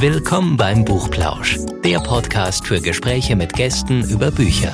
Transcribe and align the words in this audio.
Willkommen 0.00 0.56
beim 0.56 0.86
Buchplausch, 0.86 1.58
der 1.84 2.00
Podcast 2.00 2.66
für 2.66 2.80
Gespräche 2.80 3.36
mit 3.36 3.52
Gästen 3.52 4.02
über 4.08 4.30
Bücher. 4.30 4.72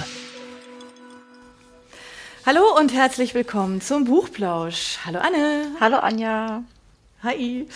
Hallo 2.46 2.62
und 2.78 2.94
herzlich 2.94 3.34
willkommen 3.34 3.80
zum 3.80 4.04
Buchplausch. 4.04 4.98
Hallo 5.04 5.18
Anne. 5.18 5.72
Hallo 5.80 5.96
Anja. 5.96 6.62
Hi. 7.24 7.66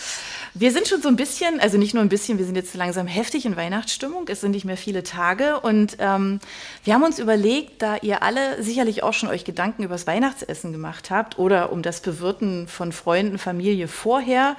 Wir 0.53 0.73
sind 0.73 0.85
schon 0.85 1.01
so 1.01 1.07
ein 1.07 1.15
bisschen, 1.15 1.61
also 1.61 1.77
nicht 1.77 1.93
nur 1.93 2.03
ein 2.03 2.09
bisschen, 2.09 2.37
wir 2.37 2.43
sind 2.43 2.55
jetzt 2.55 2.75
langsam 2.75 3.07
heftig 3.07 3.45
in 3.45 3.55
Weihnachtsstimmung. 3.55 4.25
Es 4.27 4.41
sind 4.41 4.51
nicht 4.51 4.65
mehr 4.65 4.75
viele 4.75 5.01
Tage 5.01 5.61
und 5.61 5.95
ähm, 5.99 6.41
wir 6.83 6.93
haben 6.93 7.03
uns 7.03 7.19
überlegt, 7.19 7.81
da 7.81 7.95
ihr 8.01 8.21
alle 8.21 8.61
sicherlich 8.61 9.01
auch 9.01 9.13
schon 9.13 9.29
euch 9.29 9.45
Gedanken 9.45 9.83
über 9.83 9.95
das 9.95 10.07
Weihnachtsessen 10.07 10.73
gemacht 10.73 11.09
habt 11.09 11.39
oder 11.39 11.71
um 11.71 11.81
das 11.81 12.01
Bewirten 12.01 12.67
von 12.67 12.91
Freunden, 12.91 13.37
Familie 13.37 13.87
vorher, 13.87 14.57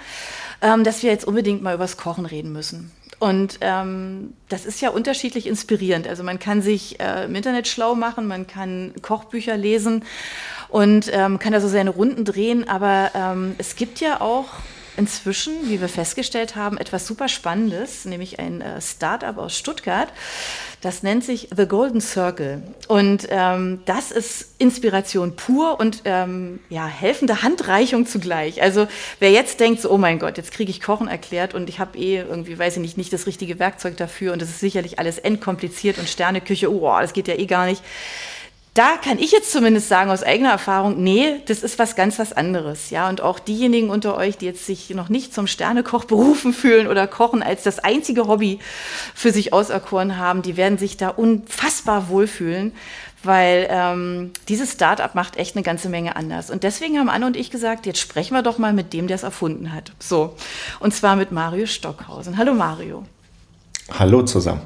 ähm, 0.63 0.83
dass 0.83 1.03
wir 1.03 1.11
jetzt 1.11 1.27
unbedingt 1.27 1.63
mal 1.63 1.75
übers 1.75 1.99
Kochen 1.99 2.25
reden 2.25 2.53
müssen. 2.55 2.91
Und 3.19 3.59
ähm, 3.61 4.33
das 4.49 4.65
ist 4.65 4.81
ja 4.81 4.89
unterschiedlich 4.89 5.47
inspirierend. 5.47 6.09
Also 6.09 6.23
man 6.23 6.39
kann 6.39 6.63
sich 6.63 7.01
äh, 7.01 7.27
im 7.27 7.35
Internet 7.35 7.69
schlau 7.69 7.95
machen, 7.95 8.27
man 8.27 8.47
kann 8.47 8.95
Kochbücher 9.03 9.59
lesen 9.59 10.05
und 10.71 11.11
ähm, 11.13 11.39
kann 11.39 11.53
da 11.53 11.61
so 11.61 11.69
seine 11.69 11.91
Runden 11.91 12.25
drehen. 12.25 12.67
Aber 12.67 13.11
ähm, 13.15 13.57
es 13.59 13.77
gibt 13.77 14.01
ja 14.01 14.23
auch 14.23 14.47
inzwischen, 14.97 15.69
wie 15.69 15.81
wir 15.81 15.89
festgestellt 15.89 16.57
haben, 16.57 16.79
etwas 16.79 17.07
super 17.07 17.29
Spannendes, 17.29 18.05
nämlich 18.05 18.39
ein 18.39 18.61
äh, 18.61 18.81
Startup 18.81 19.37
aus 19.39 19.57
Stuttgart. 19.57 20.09
Das 20.81 21.03
nennt 21.03 21.25
sich 21.25 21.49
The 21.57 21.67
Golden 21.67 22.01
Circle. 22.01 22.63
Und 22.89 23.29
ähm, 23.31 23.81
das 23.85 24.11
ist 24.11 24.55
Inspiration 24.59 25.37
pur 25.37 25.79
und 25.79 26.03
ähm, 26.05 26.59
ja, 26.69 26.87
helfende 26.87 27.43
Handreichung 27.43 28.07
zugleich. 28.07 28.63
Also 28.63 28.87
wer 29.21 29.31
jetzt 29.31 29.61
denkt, 29.61 29.81
so, 29.81 29.91
oh 29.91 29.99
mein 29.99 30.19
Gott, 30.19 30.37
jetzt 30.37 30.53
kriege 30.53 30.71
ich 30.71 30.81
Kochen 30.81 31.09
erklärt 31.09 31.55
und 31.55 31.69
ich 31.69 31.79
habe 31.79 31.97
eh 31.97 32.19
irgendwie, 32.19 32.59
weiß 32.59 32.77
ich 32.77 32.83
nicht, 32.83 32.97
nicht 32.97 33.13
das 33.13 33.27
richtige 33.27 33.59
Werkzeug 33.59 33.97
dafür 33.97 34.33
und 34.33 34.43
das 34.43 34.51
ist 34.51 34.61
sicherlich 34.61 34.99
alles 34.99 35.19
entkompliziert 35.19 35.99
und 35.99 36.09
Sterneküche, 36.09 36.73
oh, 36.73 36.99
das 37.01 37.13
geht 37.13 37.29
ja 37.29 37.35
eh 37.35 37.47
gar 37.47 37.67
nicht 37.67 37.83
da 38.75 38.97
kann 38.97 39.19
ich 39.19 39.33
jetzt 39.33 39.53
zumindest 39.53 39.89
sagen 39.89 40.11
aus 40.11 40.23
eigener 40.23 40.51
Erfahrung, 40.51 41.03
nee, 41.03 41.43
das 41.47 41.63
ist 41.63 41.79
was 41.79 41.95
ganz 41.95 42.19
was 42.19 42.33
anderes, 42.33 42.89
ja. 42.89 43.09
Und 43.09 43.21
auch 43.21 43.39
diejenigen 43.39 43.91
unter 43.91 44.17
euch, 44.17 44.39
die 44.39 44.47
jetzt 44.47 44.65
sich 44.65 44.89
noch 44.91 45.11
nicht 45.11 45.35
zum 45.35 45.47
Sternekoch 45.47 46.05
berufen 46.07 46.55
fühlen 46.55 46.87
oder 46.87 47.07
Kochen 47.07 47.43
als 47.43 47.63
das 47.63 47.79
einzige 47.81 48.27
Hobby 48.27 48.61
für 49.15 49.31
sich 49.31 49.53
auserkoren 49.53 50.17
haben, 50.17 50.41
die 50.41 50.57
werden 50.57 50.79
sich 50.79 50.97
da 50.97 51.09
unfassbar 51.11 52.09
wohlfühlen, 52.09 52.73
weil 53.23 53.69
ähm, 53.71 54.33
dieses 54.49 54.73
Startup 54.73 55.15
macht 55.15 55.37
echt 55.37 55.55
eine 55.55 55.63
ganze 55.63 55.91
Menge 55.91 56.17
anders. 56.17 56.51
Und 56.51 56.63
deswegen 56.63 56.99
haben 56.99 57.11
Anne 57.11 57.27
und 57.27 57.37
ich 57.37 57.51
gesagt, 57.51 57.85
jetzt 57.85 58.01
sprechen 58.01 58.35
wir 58.35 58.43
doch 58.43 58.57
mal 58.57 58.73
mit 58.73 58.95
dem, 58.95 59.07
der 59.07 59.17
es 59.17 59.23
erfunden 59.23 59.75
hat. 59.75 59.93
So, 59.99 60.35
und 60.81 60.95
zwar 60.95 61.17
mit 61.17 61.31
Mario 61.31 61.67
Stockhausen. 61.67 62.39
Hallo 62.39 62.55
Mario. 62.55 63.05
Hallo 63.99 64.23
zusammen. 64.23 64.63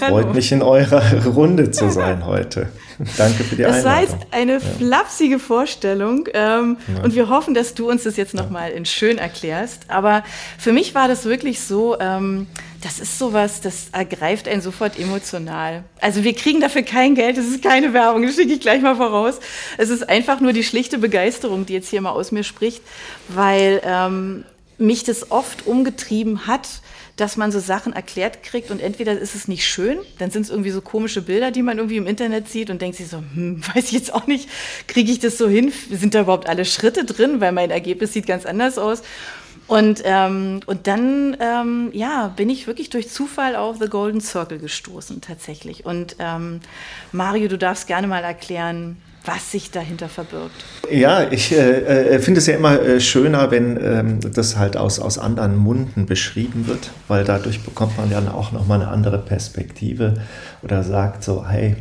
Hallo. 0.00 0.16
Freut 0.16 0.34
mich 0.34 0.52
in 0.52 0.62
eurer 0.62 1.24
Runde 1.26 1.70
zu 1.70 1.90
sein 1.90 2.26
heute. 2.26 2.68
Danke 3.16 3.44
für 3.44 3.56
die 3.56 3.62
das 3.62 3.76
Einladung. 3.76 3.84
Das 3.84 3.84
war 3.84 4.00
jetzt 4.00 4.26
eine 4.32 4.52
ja. 4.54 4.60
flapsige 4.60 5.38
Vorstellung 5.38 6.28
ähm, 6.34 6.76
ja. 6.94 7.04
und 7.04 7.14
wir 7.14 7.28
hoffen, 7.28 7.54
dass 7.54 7.74
du 7.74 7.88
uns 7.88 8.02
das 8.02 8.16
jetzt 8.16 8.34
nochmal 8.34 8.72
in 8.72 8.84
schön 8.84 9.18
erklärst. 9.18 9.82
Aber 9.88 10.24
für 10.58 10.72
mich 10.72 10.94
war 10.94 11.06
das 11.06 11.24
wirklich 11.24 11.60
so, 11.60 11.98
ähm, 12.00 12.48
das 12.82 12.98
ist 12.98 13.18
sowas, 13.18 13.60
das 13.60 13.88
ergreift 13.92 14.48
einen 14.48 14.62
sofort 14.62 14.98
emotional. 14.98 15.84
Also 16.00 16.24
wir 16.24 16.34
kriegen 16.34 16.60
dafür 16.60 16.82
kein 16.82 17.14
Geld, 17.14 17.36
das 17.36 17.46
ist 17.46 17.62
keine 17.62 17.92
Werbung, 17.92 18.22
das 18.22 18.34
schicke 18.34 18.52
ich 18.52 18.60
gleich 18.60 18.82
mal 18.82 18.96
voraus. 18.96 19.38
Es 19.78 19.90
ist 19.90 20.08
einfach 20.08 20.40
nur 20.40 20.52
die 20.52 20.64
schlichte 20.64 20.98
Begeisterung, 20.98 21.66
die 21.66 21.74
jetzt 21.74 21.88
hier 21.88 22.00
mal 22.00 22.10
aus 22.10 22.32
mir 22.32 22.44
spricht, 22.44 22.82
weil 23.28 23.80
ähm, 23.84 24.44
mich 24.78 25.04
das 25.04 25.30
oft 25.30 25.66
umgetrieben 25.66 26.46
hat, 26.46 26.68
dass 27.18 27.36
man 27.36 27.50
so 27.50 27.58
Sachen 27.58 27.92
erklärt 27.92 28.44
kriegt 28.44 28.70
und 28.70 28.80
entweder 28.80 29.18
ist 29.18 29.34
es 29.34 29.48
nicht 29.48 29.66
schön, 29.66 29.98
dann 30.18 30.30
sind 30.30 30.42
es 30.42 30.50
irgendwie 30.50 30.70
so 30.70 30.80
komische 30.80 31.20
Bilder, 31.20 31.50
die 31.50 31.62
man 31.62 31.76
irgendwie 31.76 31.96
im 31.96 32.06
Internet 32.06 32.48
sieht 32.48 32.70
und 32.70 32.80
denkt 32.80 32.96
sich 32.96 33.08
so, 33.08 33.18
hm, 33.18 33.60
weiß 33.74 33.86
ich 33.86 33.92
jetzt 33.92 34.14
auch 34.14 34.28
nicht, 34.28 34.48
kriege 34.86 35.10
ich 35.10 35.18
das 35.18 35.36
so 35.36 35.48
hin? 35.48 35.72
Sind 35.90 36.14
da 36.14 36.20
überhaupt 36.20 36.48
alle 36.48 36.64
Schritte 36.64 37.04
drin? 37.04 37.40
Weil 37.40 37.50
mein 37.50 37.70
Ergebnis 37.70 38.12
sieht 38.12 38.26
ganz 38.26 38.46
anders 38.46 38.78
aus. 38.78 39.02
Und, 39.66 40.00
ähm, 40.04 40.60
und 40.66 40.86
dann 40.86 41.36
ähm, 41.40 41.90
ja, 41.92 42.28
bin 42.28 42.48
ich 42.48 42.68
wirklich 42.68 42.88
durch 42.88 43.10
Zufall 43.10 43.56
auf 43.56 43.78
The 43.78 43.88
Golden 43.88 44.20
Circle 44.20 44.58
gestoßen, 44.58 45.20
tatsächlich. 45.20 45.84
Und 45.84 46.16
ähm, 46.20 46.60
Mario, 47.10 47.48
du 47.48 47.58
darfst 47.58 47.88
gerne 47.88 48.06
mal 48.06 48.22
erklären, 48.22 48.96
was 49.24 49.52
sich 49.52 49.70
dahinter 49.70 50.08
verbirgt. 50.08 50.64
Ja, 50.90 51.30
ich 51.30 51.52
äh, 51.52 52.14
äh, 52.14 52.18
finde 52.18 52.38
es 52.38 52.46
ja 52.46 52.56
immer 52.56 52.80
äh, 52.80 53.00
schöner, 53.00 53.50
wenn 53.50 53.78
ähm, 53.82 54.20
das 54.32 54.56
halt 54.56 54.76
aus, 54.76 54.98
aus 55.00 55.18
anderen 55.18 55.56
Munden 55.56 56.06
beschrieben 56.06 56.66
wird, 56.66 56.90
weil 57.08 57.24
dadurch 57.24 57.62
bekommt 57.62 57.98
man 57.98 58.10
ja 58.10 58.20
auch 58.32 58.52
nochmal 58.52 58.80
eine 58.80 58.90
andere 58.90 59.18
Perspektive 59.18 60.14
oder 60.62 60.82
sagt 60.82 61.24
so, 61.24 61.46
hey, 61.46 61.76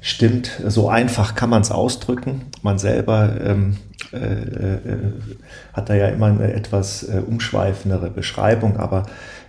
stimmt, 0.00 0.50
so 0.66 0.88
einfach 0.88 1.34
kann 1.34 1.50
man 1.50 1.62
es 1.62 1.70
ausdrücken. 1.70 2.46
Man 2.62 2.78
selber 2.78 3.34
ähm, 3.44 3.76
äh, 4.12 4.16
äh, 4.16 4.78
hat 5.74 5.90
da 5.90 5.94
ja 5.94 6.08
immer 6.08 6.26
eine 6.26 6.52
etwas 6.54 7.02
äh, 7.02 7.20
umschweifendere 7.26 8.10
Beschreibung, 8.10 8.78
aber 8.78 9.04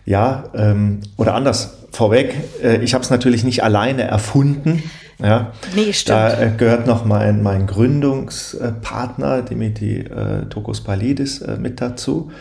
ja, 0.05 0.45
ähm, 0.53 1.01
oder 1.17 1.35
anders 1.35 1.77
vorweg, 1.91 2.35
ich 2.81 2.93
habe 2.93 3.03
es 3.03 3.09
natürlich 3.09 3.43
nicht 3.43 3.63
alleine 3.63 4.03
erfunden, 4.03 4.83
ja, 5.21 5.51
nee, 5.75 5.91
stimmt. 5.91 6.17
Da 6.17 6.39
äh, 6.39 6.51
gehört 6.55 6.87
noch 6.87 7.03
mein, 7.03 7.43
mein 7.43 7.67
Gründungspartner, 7.67 9.41
Dimitri 9.41 9.99
äh, 9.99 10.45
Tokospalidis, 10.45 11.41
äh, 11.41 11.57
mit 11.57 11.81
dazu. 11.81 12.31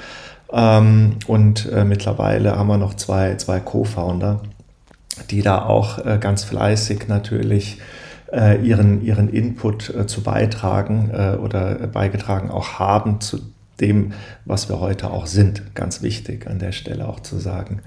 Ähm, 0.53 1.17
und 1.27 1.71
äh, 1.73 1.85
mittlerweile 1.85 2.57
haben 2.57 2.69
wir 2.69 2.79
noch 2.79 2.95
zwei, 2.95 3.35
zwei 3.35 3.59
Co-Founder, 3.59 4.43
die 5.31 5.43
da 5.43 5.65
auch 5.65 6.05
äh, 6.05 6.19
ganz 6.21 6.45
fleißig 6.45 7.09
natürlich 7.09 7.81
äh, 8.33 8.65
ihren, 8.65 9.03
ihren 9.05 9.29
Input 9.29 9.93
zu 10.07 10.23
beitragen 10.23 11.11
oder 11.43 11.87
beigetragen 11.87 12.51
auch 12.51 12.79
haben 12.79 13.21
zu 13.21 13.41
dem, 13.81 14.13
was 14.45 14.69
wir 14.69 14.81
heute 14.81 15.11
auch 15.11 15.27
sind. 15.27 15.75
Ganz 15.75 16.03
wichtig 16.03 16.47
an 16.47 16.59
der 16.59 16.73
Stelle 16.73 17.09
auch 17.09 17.21
zu 17.21 17.39
sagen. 17.39 17.81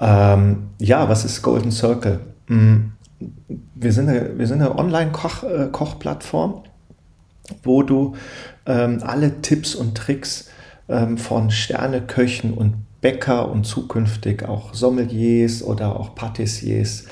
Ähm, 0.00 0.68
ja, 0.78 1.08
was 1.08 1.24
ist 1.24 1.42
Golden 1.42 1.70
Circle? 1.70 2.20
Hm 2.48 2.95
wir 3.18 3.92
sind 3.92 4.08
eine, 4.08 4.38
wir 4.38 4.46
sind 4.46 4.60
eine 4.60 4.78
Online-Kochplattform, 4.78 6.62
äh, 6.64 7.54
wo 7.62 7.82
du 7.82 8.16
ähm, 8.66 9.00
alle 9.02 9.40
Tipps 9.42 9.74
und 9.74 9.96
Tricks 9.96 10.50
ähm, 10.88 11.18
von 11.18 11.50
Sterneköchen 11.50 12.52
und 12.52 12.74
Bäcker 13.00 13.50
und 13.50 13.64
zukünftig 13.64 14.44
auch 14.44 14.74
Sommeliers 14.74 15.62
oder 15.62 15.98
auch 15.98 16.14
Patissiers 16.14 17.04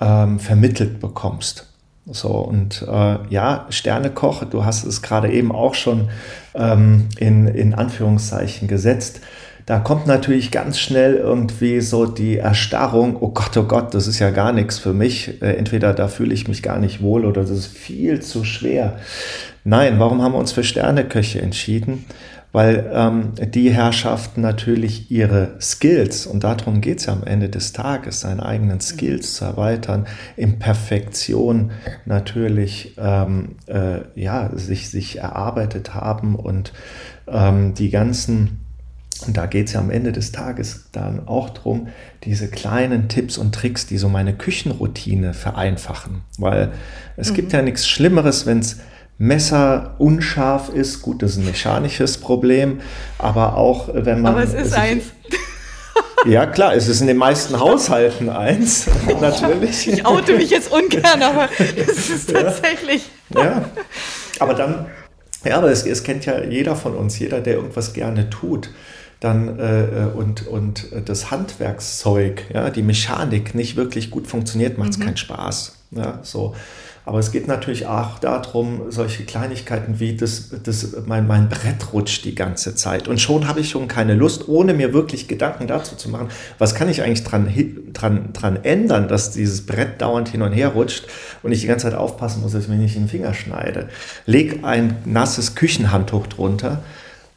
ähm, 0.00 0.38
vermittelt 0.38 1.00
bekommst. 1.00 1.72
So, 2.10 2.30
und 2.30 2.86
äh, 2.88 3.18
ja, 3.28 3.66
Sternekoch, 3.68 4.44
du 4.44 4.64
hast 4.64 4.84
es 4.84 5.02
gerade 5.02 5.30
eben 5.30 5.52
auch 5.52 5.74
schon 5.74 6.08
ähm, 6.54 7.08
in, 7.18 7.46
in 7.46 7.74
Anführungszeichen 7.74 8.66
gesetzt 8.66 9.20
da 9.68 9.78
kommt 9.78 10.06
natürlich 10.06 10.50
ganz 10.50 10.78
schnell 10.78 11.16
irgendwie 11.16 11.82
so 11.82 12.06
die 12.06 12.38
Erstarrung, 12.38 13.18
oh 13.20 13.28
Gott, 13.28 13.54
oh 13.58 13.64
Gott, 13.64 13.92
das 13.92 14.06
ist 14.06 14.18
ja 14.18 14.30
gar 14.30 14.50
nichts 14.50 14.78
für 14.78 14.94
mich. 14.94 15.42
Äh, 15.42 15.56
entweder 15.56 15.92
da 15.92 16.08
fühle 16.08 16.32
ich 16.32 16.48
mich 16.48 16.62
gar 16.62 16.78
nicht 16.78 17.02
wohl 17.02 17.26
oder 17.26 17.42
das 17.42 17.50
ist 17.50 17.66
viel 17.66 18.22
zu 18.22 18.44
schwer. 18.44 18.98
Nein, 19.64 19.98
warum 19.98 20.22
haben 20.22 20.32
wir 20.32 20.38
uns 20.38 20.52
für 20.52 20.64
Sterneköche 20.64 21.42
entschieden? 21.42 22.06
Weil 22.50 22.90
ähm, 22.94 23.32
die 23.52 23.68
Herrschaften 23.68 24.40
natürlich 24.40 25.10
ihre 25.10 25.56
Skills, 25.60 26.26
und 26.26 26.44
darum 26.44 26.80
geht 26.80 27.00
es 27.00 27.04
ja 27.04 27.12
am 27.12 27.24
Ende 27.24 27.50
des 27.50 27.74
Tages, 27.74 28.20
seine 28.20 28.46
eigenen 28.46 28.80
Skills 28.80 29.34
zu 29.34 29.44
erweitern, 29.44 30.06
in 30.38 30.58
Perfektion 30.58 31.72
natürlich 32.06 32.94
ähm, 32.96 33.56
äh, 33.66 33.98
ja, 34.14 34.48
sich, 34.54 34.88
sich 34.88 35.18
erarbeitet 35.18 35.94
haben 35.94 36.36
und 36.36 36.72
ähm, 37.30 37.74
die 37.74 37.90
ganzen 37.90 38.64
und 39.26 39.36
da 39.36 39.46
geht 39.46 39.66
es 39.66 39.72
ja 39.72 39.80
am 39.80 39.90
Ende 39.90 40.12
des 40.12 40.30
Tages 40.30 40.86
dann 40.92 41.26
auch 41.26 41.50
darum, 41.50 41.88
diese 42.24 42.48
kleinen 42.48 43.08
Tipps 43.08 43.36
und 43.36 43.54
Tricks, 43.54 43.86
die 43.86 43.98
so 43.98 44.08
meine 44.08 44.34
Küchenroutine 44.34 45.34
vereinfachen. 45.34 46.22
Weil 46.38 46.70
es 47.16 47.30
mhm. 47.30 47.34
gibt 47.34 47.52
ja 47.52 47.62
nichts 47.62 47.88
Schlimmeres, 47.88 48.46
wenn 48.46 48.60
es 48.60 48.78
Messer 49.18 49.96
unscharf 49.98 50.68
ist. 50.68 51.02
Gut, 51.02 51.22
das 51.22 51.32
ist 51.32 51.38
ein 51.38 51.46
mechanisches 51.46 52.18
Problem, 52.18 52.80
aber 53.18 53.56
auch 53.56 53.88
wenn 53.92 54.20
man. 54.20 54.34
Aber 54.34 54.44
es 54.44 54.54
ist 54.54 54.74
eins. 54.74 55.04
Ja, 56.26 56.46
klar, 56.46 56.74
es 56.74 56.88
ist 56.88 57.00
in 57.00 57.06
den 57.06 57.16
meisten 57.16 57.60
Haushalten 57.60 58.28
eins, 58.28 58.86
natürlich. 59.20 59.88
Ich 59.88 60.04
oute 60.04 60.34
mich 60.34 60.50
jetzt 60.50 60.70
ungern, 60.70 61.22
aber 61.22 61.48
es 61.58 62.10
ist 62.10 62.32
tatsächlich. 62.32 63.08
Ja, 63.30 63.44
ja. 63.44 63.70
aber 64.40 64.54
dann, 64.54 64.86
ja, 65.44 65.58
aber 65.58 65.70
es, 65.70 65.86
es 65.86 66.02
kennt 66.02 66.26
ja 66.26 66.42
jeder 66.42 66.74
von 66.74 66.96
uns, 66.96 67.20
jeder, 67.20 67.40
der 67.40 67.54
irgendwas 67.54 67.92
gerne 67.92 68.30
tut 68.30 68.70
dann 69.20 69.58
äh, 69.58 70.04
äh, 70.04 70.06
und, 70.06 70.46
und 70.46 70.86
das 71.06 71.30
Handwerkszeug, 71.30 72.44
ja, 72.52 72.70
die 72.70 72.82
Mechanik 72.82 73.54
nicht 73.54 73.76
wirklich 73.76 74.10
gut 74.10 74.26
funktioniert, 74.26 74.78
macht 74.78 74.90
es 74.90 74.98
mhm. 74.98 75.04
keinen 75.04 75.16
Spaß. 75.16 75.76
Ja, 75.90 76.20
so. 76.22 76.54
Aber 77.08 77.20
es 77.20 77.32
geht 77.32 77.48
natürlich 77.48 77.86
auch 77.86 78.18
darum, 78.18 78.90
solche 78.90 79.24
Kleinigkeiten 79.24 79.98
wie 79.98 80.14
das, 80.14 80.50
das, 80.62 80.94
mein, 81.06 81.26
mein 81.26 81.48
Brett 81.48 81.94
rutscht 81.94 82.26
die 82.26 82.34
ganze 82.34 82.74
Zeit. 82.74 83.08
Und 83.08 83.18
schon 83.18 83.48
habe 83.48 83.60
ich 83.60 83.70
schon 83.70 83.88
keine 83.88 84.12
Lust, 84.12 84.46
ohne 84.46 84.74
mir 84.74 84.92
wirklich 84.92 85.26
Gedanken 85.26 85.66
dazu 85.66 85.96
zu 85.96 86.10
machen, 86.10 86.28
was 86.58 86.74
kann 86.74 86.90
ich 86.90 87.02
eigentlich 87.02 87.24
dran, 87.24 87.50
dran, 87.94 88.34
dran 88.34 88.62
ändern, 88.62 89.08
dass 89.08 89.30
dieses 89.30 89.64
Brett 89.64 90.02
dauernd 90.02 90.28
hin 90.28 90.42
und 90.42 90.52
her 90.52 90.68
rutscht 90.68 91.06
und 91.42 91.50
ich 91.50 91.62
die 91.62 91.66
ganze 91.66 91.86
Zeit 91.86 91.98
aufpassen 91.98 92.42
muss, 92.42 92.52
dass 92.52 92.64
ich 92.64 92.68
mir 92.68 92.76
nicht 92.76 92.94
in 92.94 93.04
den 93.04 93.08
Finger 93.08 93.32
schneide. 93.32 93.88
Leg 94.26 94.62
ein 94.64 94.96
nasses 95.06 95.54
Küchenhandtuch 95.54 96.26
drunter 96.26 96.82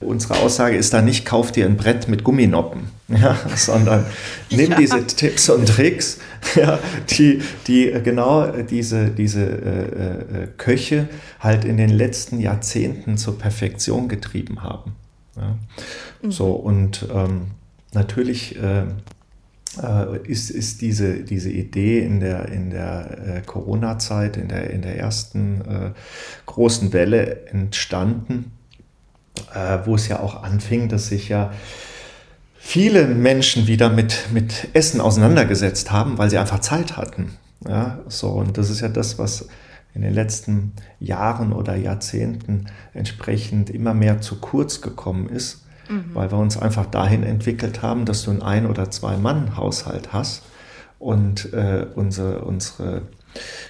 Unsere 0.02 0.40
Aussage 0.40 0.76
ist 0.76 0.94
da 0.94 1.02
nicht, 1.02 1.26
kauf 1.26 1.52
dir 1.52 1.66
ein 1.66 1.78
Brett 1.78 2.08
mit 2.08 2.24
Gumminoppen, 2.24 2.88
ja, 3.08 3.38
sondern 3.56 4.06
nimm 4.50 4.72
ja. 4.72 4.78
diese 4.78 5.06
Tipps 5.06 5.50
und 5.50 5.68
Tricks, 5.68 6.20
ja, 6.56 6.80
die, 7.12 7.42
die 7.68 7.92
genau 8.04 8.48
diese, 8.48 9.10
diese 9.10 9.44
äh, 9.44 10.44
äh, 10.44 10.48
Köche 10.58 11.08
halt 11.40 11.66
in 11.66 11.78
den 11.78 11.90
letzten 11.90 12.40
Jahrzehnten 12.40 13.18
zur 13.18 13.38
Perfektion 13.38 14.10
getrieben 14.10 14.64
haben. 14.64 14.96
Ja. 15.36 15.58
Mhm. 16.22 16.32
So, 16.32 16.52
und 16.52 17.08
ähm, 17.14 17.52
natürlich 17.94 18.58
äh, 18.62 18.86
äh, 19.82 20.28
ist, 20.28 20.50
ist 20.50 20.82
diese, 20.82 21.24
diese 21.24 21.50
Idee 21.50 22.00
in 22.00 22.20
der, 22.20 22.50
in 22.50 22.72
der 22.72 23.38
äh, 23.38 23.42
Corona-Zeit, 23.46 24.36
in 24.36 24.48
der, 24.48 24.70
in 24.72 24.82
der 24.82 24.98
ersten 24.98 25.62
äh, 25.62 25.92
großen 26.46 26.92
Welle 26.92 27.46
entstanden 27.48 28.52
äh, 29.54 29.80
wo 29.86 29.96
es 29.96 30.08
ja 30.08 30.20
auch 30.20 30.44
anfing, 30.44 30.90
dass 30.90 31.08
sich 31.08 31.30
ja 31.30 31.52
viele 32.58 33.08
Menschen 33.08 33.68
wieder 33.68 33.90
mit, 33.90 34.28
mit 34.32 34.70
Essen 34.74 35.02
auseinandergesetzt 35.02 35.92
haben, 35.92 36.18
weil 36.18 36.30
sie 36.30 36.38
einfach 36.38 36.60
Zeit 36.60 36.98
hatten. 36.98 37.38
Ja, 37.68 38.00
so, 38.08 38.30
und 38.30 38.58
das 38.58 38.70
ist 38.70 38.82
ja 38.82 38.88
das, 38.88 39.20
was 39.20 39.48
in 39.94 40.02
den 40.02 40.14
letzten 40.14 40.74
Jahren 41.00 41.54
oder 41.54 41.76
Jahrzehnten 41.76 42.68
entsprechend 42.94 43.70
immer 43.70 43.94
mehr 43.94 44.22
zu 44.22 44.40
kurz 44.40 44.82
gekommen 44.82 45.28
ist, 45.30 45.66
mhm. 45.90 46.06
weil 46.14 46.32
wir 46.32 46.38
uns 46.38 46.58
einfach 46.58 46.86
dahin 46.86 47.24
entwickelt 47.24 47.82
haben, 47.82 48.06
dass 48.06 48.24
du 48.24 48.32
einen 48.32 48.42
Ein- 48.42 48.68
oder 48.68 48.90
Zwei-Mann-Haushalt 48.90 50.14
hast 50.14 50.44
und 50.98 51.52
äh, 51.54 51.88
unsere, 51.96 52.42
unsere 52.46 53.04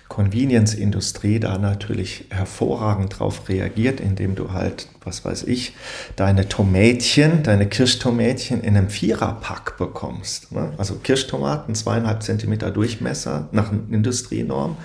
Convenience-Industrie 0.07 1.39
da 1.39 1.57
natürlich 1.57 2.25
hervorragend 2.29 3.19
drauf 3.19 3.47
reagiert, 3.47 3.99
indem 3.99 4.35
du 4.35 4.51
halt, 4.51 4.87
was 5.03 5.23
weiß 5.23 5.43
ich, 5.43 5.73
deine 6.15 6.49
Tomätchen, 6.49 7.43
deine 7.43 7.67
Kirschtomätchen 7.67 8.61
in 8.61 8.75
einem 8.75 8.89
Viererpack 8.89 9.77
bekommst. 9.77 10.51
Ne? 10.51 10.73
Also 10.77 10.95
Kirschtomaten, 10.95 11.75
zweieinhalb 11.75 12.23
Zentimeter 12.23 12.71
Durchmesser 12.71 13.47
nach 13.51 13.71
Industrienorm. 13.71 14.77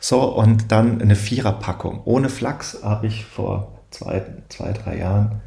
So, 0.00 0.22
und 0.22 0.72
dann 0.72 1.00
eine 1.00 1.16
Viererpackung. 1.16 2.02
Ohne 2.04 2.28
Flachs 2.28 2.78
habe 2.82 3.06
ich 3.06 3.24
vor 3.24 3.80
zwei, 3.90 4.22
zwei, 4.48 4.72
drei 4.72 4.98
Jahren 4.98 5.40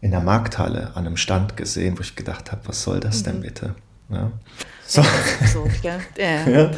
in 0.00 0.10
der 0.10 0.20
Markthalle 0.20 0.92
an 0.94 1.06
einem 1.06 1.16
Stand 1.16 1.56
gesehen, 1.56 1.98
wo 1.98 2.02
ich 2.02 2.14
gedacht 2.14 2.52
habe, 2.52 2.62
was 2.66 2.82
soll 2.82 3.00
das 3.00 3.22
denn 3.22 3.38
mhm. 3.38 3.42
bitte? 3.42 3.74
Ja. 4.10 4.30
So. 4.88 5.02
So, 5.52 5.68
ja. 5.82 6.00
Ja. 6.16 6.70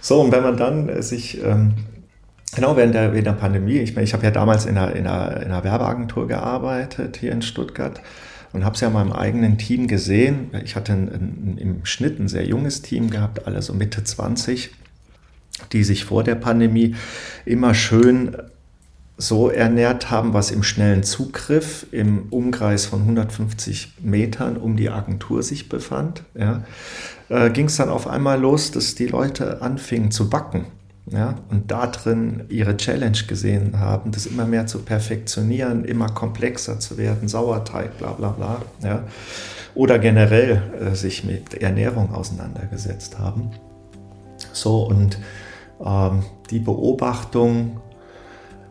so, 0.00 0.20
und 0.20 0.30
wenn 0.30 0.44
man 0.44 0.56
dann 0.56 0.88
äh, 0.88 1.02
sich, 1.02 1.42
ähm, 1.42 1.74
genau 2.54 2.76
während 2.76 2.94
der, 2.94 3.12
während 3.12 3.26
der 3.26 3.32
Pandemie, 3.32 3.78
ich 3.78 3.96
meine, 3.96 4.04
ich 4.04 4.12
habe 4.12 4.22
ja 4.22 4.30
damals 4.30 4.64
in 4.64 4.78
einer, 4.78 4.94
in, 4.94 5.08
einer, 5.08 5.36
in 5.38 5.50
einer 5.50 5.64
Werbeagentur 5.64 6.28
gearbeitet 6.28 7.16
hier 7.16 7.32
in 7.32 7.42
Stuttgart 7.42 8.00
und 8.52 8.64
habe 8.64 8.76
es 8.76 8.80
ja 8.80 8.88
in 8.88 8.94
meinem 8.94 9.12
eigenen 9.12 9.58
Team 9.58 9.88
gesehen. 9.88 10.52
Ich 10.64 10.76
hatte 10.76 10.92
ein, 10.92 11.08
ein, 11.08 11.58
im 11.58 11.84
Schnitt 11.84 12.20
ein 12.20 12.28
sehr 12.28 12.46
junges 12.46 12.80
Team 12.80 13.10
gehabt, 13.10 13.48
alle 13.48 13.60
so 13.60 13.74
Mitte 13.74 14.04
20, 14.04 14.70
die 15.72 15.82
sich 15.82 16.04
vor 16.04 16.22
der 16.22 16.36
Pandemie 16.36 16.94
immer 17.44 17.74
schön 17.74 18.36
so 19.20 19.50
ernährt 19.50 20.10
haben, 20.10 20.32
was 20.32 20.50
im 20.50 20.62
schnellen 20.62 21.02
Zugriff 21.02 21.86
im 21.90 22.28
Umkreis 22.30 22.86
von 22.86 23.00
150 23.00 23.96
Metern 24.00 24.56
um 24.56 24.76
die 24.76 24.88
Agentur 24.88 25.42
sich 25.42 25.68
befand, 25.68 26.24
ja, 26.34 26.64
äh, 27.28 27.50
ging 27.50 27.66
es 27.66 27.76
dann 27.76 27.90
auf 27.90 28.06
einmal 28.06 28.40
los, 28.40 28.70
dass 28.70 28.94
die 28.94 29.06
Leute 29.06 29.60
anfingen 29.60 30.10
zu 30.10 30.30
backen. 30.30 30.66
Ja, 31.10 31.34
und 31.50 31.70
da 31.70 31.88
drin 31.88 32.44
ihre 32.50 32.76
Challenge 32.76 33.18
gesehen 33.26 33.80
haben, 33.80 34.12
das 34.12 34.26
immer 34.26 34.46
mehr 34.46 34.66
zu 34.66 34.78
perfektionieren, 34.80 35.84
immer 35.84 36.08
komplexer 36.08 36.78
zu 36.78 36.98
werden, 36.98 37.26
Sauerteig, 37.28 37.98
bla 37.98 38.12
bla 38.12 38.30
bla. 38.30 38.62
Ja, 38.82 39.04
oder 39.74 39.98
generell 39.98 40.62
äh, 40.80 40.94
sich 40.94 41.24
mit 41.24 41.54
Ernährung 41.54 42.14
auseinandergesetzt 42.14 43.18
haben. 43.18 43.50
So, 44.52 44.86
und 44.86 45.18
ähm, 45.84 46.22
die 46.50 46.60
Beobachtung 46.60 47.80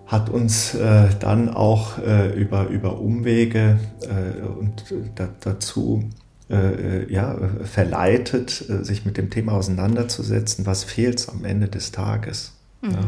hat 0.10 0.30
uns 0.30 0.74
äh, 0.74 1.08
dann 1.20 1.50
auch 1.50 2.00
äh, 2.00 2.34
über, 2.34 2.68
über 2.68 3.00
Umwege 3.00 3.80
äh, 4.02 4.42
und 4.42 4.84
da, 5.16 5.30
dazu 5.40 6.10
äh, 6.50 6.56
äh, 6.56 7.14
ja, 7.14 7.38
verleitet, 7.64 8.66
äh, 8.70 8.84
sich 8.84 9.06
mit 9.06 9.18
dem 9.18 9.30
Thema 9.30 9.52
auseinanderzusetzen, 9.52 10.66
was 10.66 10.84
fehlt 10.84 11.30
am 11.30 11.46
Ende 11.46 11.68
des 11.68 11.92
Tages. 11.92 12.54
Mhm. 12.82 12.92
Ja. 12.92 13.00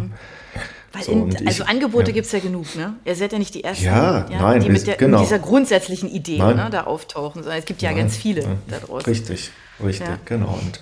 Weil 0.93 1.03
so, 1.03 1.11
in, 1.11 1.47
also 1.47 1.63
ich, 1.63 1.67
Angebote 1.69 2.11
ja. 2.11 2.13
gibt 2.13 2.27
es 2.27 2.31
ja 2.33 2.39
genug, 2.39 2.75
ne? 2.75 2.93
Ihr 3.03 3.15
seid 3.15 3.31
ja 3.31 3.39
nicht 3.39 3.55
die 3.55 3.63
Ersten, 3.63 3.85
ja, 3.85 4.27
ja, 4.29 4.41
nein, 4.41 4.61
die 4.61 4.69
mit, 4.69 4.85
der, 4.85 4.95
genau. 4.97 5.17
mit, 5.17 5.25
dieser 5.25 5.39
grundsätzlichen 5.39 6.09
Idee 6.09 6.37
ne, 6.37 6.69
da 6.71 6.83
auftauchen, 6.83 7.41
sondern 7.41 7.57
es 7.57 7.65
gibt 7.65 7.81
ja 7.81 7.89
nein, 7.89 7.99
ganz 7.99 8.15
viele 8.15 8.43
nein. 8.43 8.57
da 8.67 8.77
draußen. 8.77 9.11
Richtig, 9.11 9.49
richtig, 9.83 10.07
genau. 10.25 10.59
Und 10.61 10.81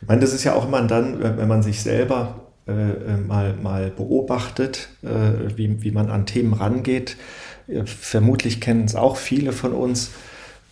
ich 0.00 0.08
meine, 0.08 0.20
das 0.20 0.32
ist 0.32 0.44
ja 0.44 0.54
auch 0.54 0.66
immer 0.66 0.82
dann, 0.82 1.20
wenn 1.20 1.48
man 1.48 1.64
sich 1.64 1.82
selber 1.82 2.39
äh, 2.70 3.16
mal, 3.16 3.54
mal 3.54 3.90
beobachtet, 3.90 4.88
äh, 5.02 5.56
wie, 5.56 5.82
wie 5.82 5.90
man 5.90 6.10
an 6.10 6.26
Themen 6.26 6.52
rangeht. 6.52 7.16
Vermutlich 7.84 8.60
kennen 8.60 8.84
es 8.84 8.96
auch 8.96 9.16
viele 9.16 9.52
von 9.52 9.72
uns, 9.72 10.10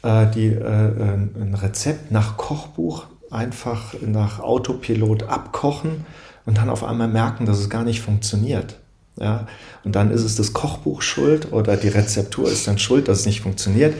äh, 0.02 0.26
die 0.26 0.48
ein 0.50 1.54
Rezept 1.60 2.10
nach 2.10 2.36
Kochbuch 2.36 3.06
einfach 3.30 3.94
nach 4.00 4.40
Autopilot 4.40 5.24
abkochen 5.24 6.06
und 6.46 6.58
dann 6.58 6.70
auf 6.70 6.82
einmal 6.82 7.08
merken, 7.08 7.46
dass 7.46 7.58
es 7.58 7.68
gar 7.68 7.84
nicht 7.84 8.00
funktioniert. 8.00 8.78
Ja? 9.20 9.46
Und 9.84 9.94
dann 9.94 10.10
ist 10.10 10.24
es 10.24 10.34
das 10.36 10.52
Kochbuch 10.52 11.02
schuld 11.02 11.52
oder 11.52 11.76
die 11.76 11.88
Rezeptur 11.88 12.50
ist 12.50 12.66
dann 12.66 12.78
schuld, 12.78 13.08
dass 13.08 13.20
es 13.20 13.26
nicht 13.26 13.42
funktioniert. 13.42 13.94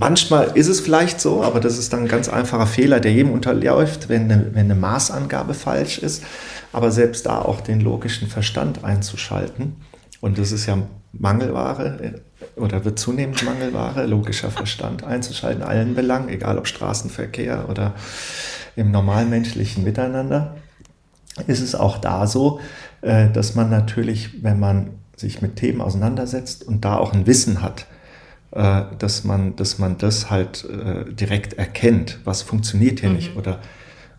Manchmal 0.00 0.52
ist 0.54 0.68
es 0.68 0.80
vielleicht 0.80 1.20
so, 1.20 1.44
aber 1.44 1.60
das 1.60 1.78
ist 1.78 1.92
dann 1.92 2.00
ein 2.00 2.08
ganz 2.08 2.28
einfacher 2.28 2.66
Fehler, 2.66 3.00
der 3.00 3.12
jedem 3.12 3.32
unterläuft, 3.32 4.08
wenn 4.08 4.32
eine, 4.32 4.46
wenn 4.54 4.64
eine 4.64 4.74
Maßangabe 4.74 5.54
falsch 5.54 5.98
ist 5.98 6.22
aber 6.72 6.90
selbst 6.90 7.26
da 7.26 7.42
auch 7.42 7.60
den 7.60 7.80
logischen 7.80 8.28
Verstand 8.28 8.84
einzuschalten. 8.84 9.76
Und 10.20 10.38
das 10.38 10.52
ist 10.52 10.66
ja 10.66 10.78
Mangelware 11.12 11.98
äh, 12.02 12.60
oder 12.60 12.84
wird 12.84 12.98
zunehmend 12.98 13.42
Mangelware, 13.44 14.06
logischer 14.06 14.50
Verstand 14.50 15.02
einzuschalten, 15.04 15.62
allen 15.62 15.94
Belangen, 15.94 16.28
egal 16.28 16.58
ob 16.58 16.66
Straßenverkehr 16.66 17.68
oder 17.68 17.94
im 18.76 18.90
normalmenschlichen 18.90 19.82
Miteinander. 19.82 20.56
Ist 21.46 21.60
es 21.60 21.74
auch 21.74 21.98
da 21.98 22.26
so, 22.26 22.60
äh, 23.00 23.28
dass 23.30 23.54
man 23.54 23.70
natürlich, 23.70 24.42
wenn 24.42 24.60
man 24.60 24.90
sich 25.16 25.42
mit 25.42 25.56
Themen 25.56 25.80
auseinandersetzt 25.80 26.66
und 26.66 26.84
da 26.84 26.96
auch 26.96 27.12
ein 27.12 27.26
Wissen 27.26 27.62
hat, 27.62 27.86
äh, 28.52 28.82
dass 28.98 29.24
man, 29.24 29.56
dass 29.56 29.78
man 29.78 29.98
das 29.98 30.30
halt 30.30 30.66
direkt 31.10 31.54
erkennt, 31.54 32.20
was 32.24 32.42
funktioniert 32.42 33.00
hier 33.00 33.10
mhm. 33.10 33.16
nicht 33.16 33.36
oder 33.36 33.60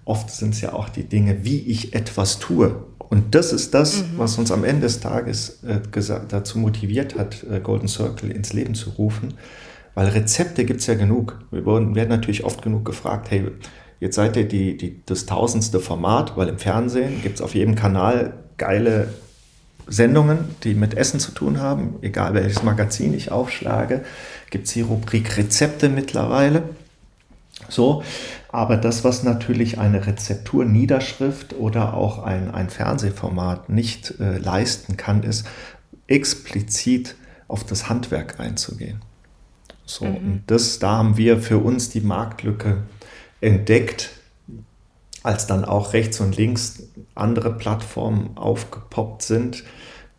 oft 0.05 0.29
sind 0.29 0.53
es 0.53 0.61
ja 0.61 0.73
auch 0.73 0.89
die 0.89 1.03
Dinge, 1.03 1.43
wie 1.43 1.59
ich 1.59 1.93
etwas 1.93 2.39
tue. 2.39 2.85
Und 3.09 3.35
das 3.35 3.51
ist 3.51 3.73
das, 3.73 4.03
mhm. 4.03 4.05
was 4.17 4.37
uns 4.37 4.51
am 4.51 4.63
Ende 4.63 4.81
des 4.81 4.99
Tages 4.99 5.63
äh, 5.63 5.81
dazu 6.29 6.59
motiviert 6.59 7.17
hat, 7.17 7.43
äh, 7.43 7.59
Golden 7.59 7.87
Circle 7.87 8.31
ins 8.31 8.53
Leben 8.53 8.73
zu 8.73 8.91
rufen. 8.91 9.33
Weil 9.95 10.07
Rezepte 10.07 10.63
gibt 10.63 10.79
es 10.79 10.87
ja 10.87 10.93
genug. 10.93 11.39
Wir 11.51 11.65
werden 11.65 12.07
natürlich 12.07 12.45
oft 12.45 12.61
genug 12.61 12.85
gefragt, 12.85 13.29
hey, 13.29 13.51
jetzt 13.99 14.15
seid 14.15 14.37
ihr 14.37 14.47
die, 14.47 14.77
die, 14.77 15.01
das 15.05 15.25
tausendste 15.25 15.81
Format, 15.81 16.37
weil 16.37 16.47
im 16.47 16.57
Fernsehen 16.57 17.21
gibt 17.21 17.35
es 17.35 17.41
auf 17.41 17.53
jedem 17.53 17.75
Kanal 17.75 18.45
geile 18.57 19.09
Sendungen, 19.87 20.55
die 20.63 20.73
mit 20.73 20.93
Essen 20.95 21.19
zu 21.19 21.31
tun 21.31 21.59
haben. 21.59 21.95
Egal 22.01 22.33
welches 22.33 22.63
Magazin 22.63 23.13
ich 23.13 23.31
aufschlage, 23.31 24.03
gibt 24.49 24.67
es 24.67 24.73
die 24.73 24.81
Rubrik 24.81 25.37
Rezepte 25.37 25.89
mittlerweile. 25.89 26.63
So, 27.69 28.03
aber 28.49 28.77
das, 28.77 29.03
was 29.03 29.23
natürlich 29.23 29.77
eine 29.79 30.05
Rezepturniederschrift 30.05 31.53
oder 31.53 31.93
auch 31.93 32.23
ein, 32.23 32.51
ein 32.51 32.69
Fernsehformat 32.69 33.69
nicht 33.69 34.19
äh, 34.19 34.37
leisten 34.37 34.97
kann, 34.97 35.23
ist 35.23 35.45
explizit 36.07 37.15
auf 37.47 37.63
das 37.63 37.89
Handwerk 37.89 38.39
einzugehen. 38.39 39.01
So, 39.85 40.05
mhm. 40.05 40.15
und 40.15 40.43
das, 40.47 40.79
da 40.79 40.97
haben 40.97 41.17
wir 41.17 41.41
für 41.41 41.59
uns 41.59 41.89
die 41.89 42.01
Marktlücke 42.01 42.83
entdeckt, 43.39 44.11
als 45.23 45.47
dann 45.47 45.65
auch 45.65 45.93
rechts 45.93 46.19
und 46.19 46.35
links 46.35 46.83
andere 47.15 47.53
Plattformen 47.53 48.35
aufgepoppt 48.35 49.21
sind, 49.21 49.63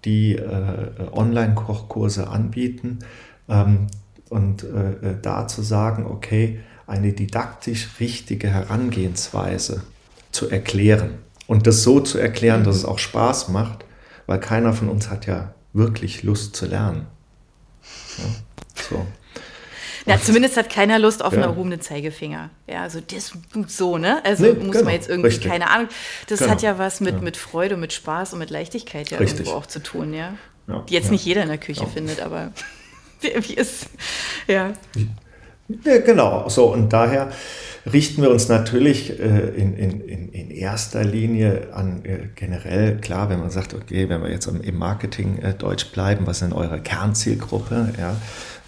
die 0.04 0.36
äh, 0.36 0.90
Online-Kochkurse 1.12 2.28
anbieten. 2.28 3.00
Ähm, 3.48 3.88
und 4.28 4.64
äh, 4.64 5.10
äh 5.10 5.16
da 5.20 5.46
zu 5.46 5.62
sagen, 5.62 6.06
okay, 6.06 6.60
eine 6.86 7.12
didaktisch 7.12 7.88
richtige 8.00 8.48
Herangehensweise 8.48 9.82
zu 10.30 10.48
erklären. 10.48 11.18
Und 11.46 11.66
das 11.66 11.82
so 11.82 12.00
zu 12.00 12.18
erklären, 12.18 12.64
dass 12.64 12.76
es 12.76 12.84
auch 12.84 12.98
Spaß 12.98 13.48
macht, 13.48 13.84
weil 14.26 14.40
keiner 14.40 14.72
von 14.72 14.88
uns 14.88 15.10
hat 15.10 15.26
ja 15.26 15.54
wirklich 15.72 16.22
Lust 16.22 16.56
zu 16.56 16.66
lernen. 16.66 17.06
Ja, 18.18 18.24
so. 18.88 19.06
Ja, 20.06 20.20
zumindest 20.22 20.56
hat 20.56 20.70
keiner 20.70 20.98
Lust 20.98 21.24
auf 21.24 21.32
ja. 21.32 21.42
einen 21.42 21.50
erhobenen 21.50 21.80
Zeigefinger. 21.80 22.50
Ja, 22.66 22.82
also 22.82 23.00
das 23.00 23.32
so, 23.68 23.98
ne? 23.98 24.24
Also 24.24 24.44
nee, 24.44 24.52
muss 24.52 24.72
genau, 24.72 24.84
man 24.84 24.94
jetzt 24.94 25.08
irgendwie, 25.08 25.28
richtig. 25.28 25.50
keine 25.50 25.70
Ahnung. 25.70 25.88
Das 26.28 26.40
genau. 26.40 26.50
hat 26.52 26.62
ja 26.62 26.78
was 26.78 27.00
mit, 27.00 27.16
ja. 27.16 27.20
mit 27.20 27.36
Freude, 27.36 27.76
mit 27.76 27.92
Spaß 27.92 28.32
und 28.32 28.38
mit 28.38 28.50
Leichtigkeit 28.50 29.10
ja 29.10 29.18
richtig. 29.18 29.40
irgendwo 29.40 29.58
auch 29.58 29.66
zu 29.66 29.82
tun, 29.82 30.14
ja. 30.14 30.34
ja. 30.68 30.84
Die 30.88 30.94
jetzt 30.94 31.10
nicht 31.10 31.24
jeder 31.24 31.42
in 31.42 31.48
der 31.48 31.58
Küche 31.58 31.86
findet, 31.86 32.20
aber 32.20 32.52
wie 33.20 33.54
ist, 33.54 33.86
ja. 34.46 34.72
Ja, 35.84 35.98
genau, 35.98 36.48
so 36.48 36.72
und 36.72 36.92
daher 36.92 37.30
richten 37.90 38.22
wir 38.22 38.30
uns 38.30 38.48
natürlich 38.48 39.18
äh, 39.18 39.48
in, 39.56 39.74
in, 39.74 40.00
in 40.32 40.50
erster 40.50 41.02
Linie 41.04 41.68
an 41.72 42.04
äh, 42.04 42.28
generell, 42.34 42.98
klar, 42.98 43.28
wenn 43.28 43.40
man 43.40 43.50
sagt, 43.50 43.74
okay, 43.74 44.08
wenn 44.08 44.22
wir 44.22 44.30
jetzt 44.30 44.46
im 44.46 44.78
Marketing 44.78 45.38
äh, 45.38 45.54
Deutsch 45.54 45.90
bleiben, 45.92 46.26
was 46.26 46.42
ist 46.42 46.52
eure 46.52 46.80
Kernzielgruppe, 46.80 47.92
ja, 47.98 48.16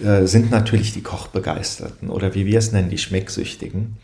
äh, 0.04 0.26
sind 0.26 0.50
natürlich 0.50 0.92
die 0.92 1.02
Kochbegeisterten 1.02 2.11
oder 2.11 2.34
wie 2.34 2.46
wir 2.46 2.58
es 2.58 2.73
nennen, 2.73 2.90
die 2.90 2.99
Schmecksüchtigen. 2.99 3.96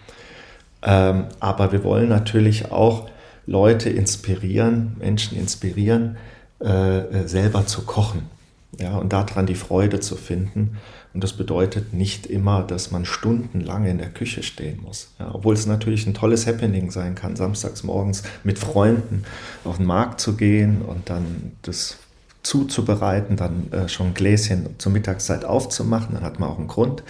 Ähm, 0.83 1.25
aber 1.41 1.73
wir 1.73 1.85
wollen 1.85 2.09
natürlich 2.09 2.71
auch 2.71 3.09
Leute 3.47 3.91
inspirieren, 3.91 4.97
Menschen 4.99 5.37
inspirieren, 5.37 6.17
äh, 6.63 6.99
äh, 6.99 7.27
selber 7.27 7.67
zu 7.67 7.83
kochen 7.83 8.23
ja, 8.79 8.97
und 8.97 9.13
daran 9.13 9.47
die 9.47 9.55
Freude 9.55 10.01
zu 10.01 10.17
finden. 10.17 10.79
Und 11.13 11.25
das 11.25 11.33
bedeutet 11.33 11.93
nicht 11.93 12.27
immer, 12.27 12.63
dass 12.63 12.93
man 12.93 13.05
stundenlang 13.05 13.85
in 13.85 13.99
der 13.99 14.11
Küche 14.11 14.43
stehen 14.43 14.81
muss. 14.83 15.09
Ja, 15.19 15.35
obwohl 15.35 15.55
es 15.55 15.67
natürlich 15.67 16.07
ein 16.07 16.15
tolles 16.15 16.47
Happening 16.47 16.91
sein 16.91 17.17
kann, 17.17 17.35
samstags 17.35 17.83
morgens 17.83 18.23
mit 18.45 18.59
Freunden 18.59 19.25
auf 19.65 19.79
den 19.79 19.87
Markt 19.87 20.21
zu 20.21 20.37
gehen 20.37 20.83
und 20.83 21.11
dann 21.11 21.53
das 21.63 21.97
zuzubereiten, 22.43 23.37
dann 23.37 23.71
äh, 23.73 23.89
schon 23.89 24.09
ein 24.09 24.15
Gläschen 24.15 24.79
zur 24.79 24.93
Mittagszeit 24.93 25.45
aufzumachen, 25.45 26.15
dann 26.15 26.25
hat 26.25 26.39
man 26.39 26.49
auch 26.49 26.59
einen 26.59 26.69
Grund. 26.69 27.03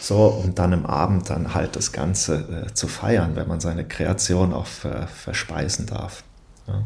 So, 0.00 0.26
und 0.26 0.58
dann 0.58 0.72
im 0.72 0.86
Abend 0.86 1.30
dann 1.30 1.54
halt 1.54 1.76
das 1.76 1.92
Ganze 1.92 2.66
äh, 2.68 2.74
zu 2.74 2.88
feiern, 2.88 3.36
wenn 3.36 3.46
man 3.46 3.60
seine 3.60 3.86
Kreation 3.86 4.52
auch 4.52 4.66
ver 4.66 5.06
verspeisen 5.06 5.86
darf. 5.86 6.24
Ja. 6.66 6.82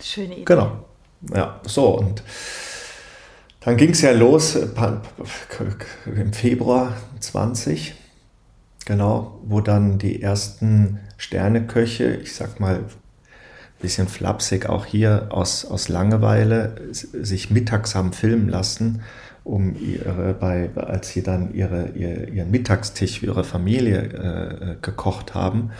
Schöne 0.00 0.34
Idee. 0.34 0.44
Genau. 0.44 0.84
Ja, 1.34 1.60
so 1.64 1.98
und 1.98 2.22
dann 3.64 3.76
ging 3.76 3.90
es 3.90 4.02
ja 4.02 4.12
los 4.12 4.56
äh, 4.56 4.68
im 6.06 6.32
Februar 6.32 6.96
20, 7.20 7.94
genau, 8.84 9.40
wo 9.44 9.60
dann 9.60 9.98
die 9.98 10.22
ersten 10.22 11.00
Sterneköche, 11.16 12.14
ich 12.16 12.34
sag 12.34 12.60
mal 12.60 12.84
bisschen 13.82 14.08
flapsig 14.08 14.66
auch 14.66 14.86
hier 14.86 15.26
aus, 15.30 15.64
aus 15.64 15.88
Langeweile 15.88 16.76
sich 16.92 17.50
mittags 17.50 17.94
haben 17.94 18.12
filmen 18.12 18.48
lassen, 18.48 19.02
um 19.44 19.76
ihre, 19.76 20.34
bei, 20.34 20.70
als 20.76 21.08
sie 21.08 21.22
dann 21.22 21.52
ihre, 21.52 21.88
ihr, 21.90 22.28
ihren 22.28 22.50
Mittagstisch 22.50 23.18
für 23.20 23.26
ihre 23.26 23.44
Familie 23.44 23.98
äh, 23.98 24.76
gekocht 24.80 25.34
haben. 25.34 25.72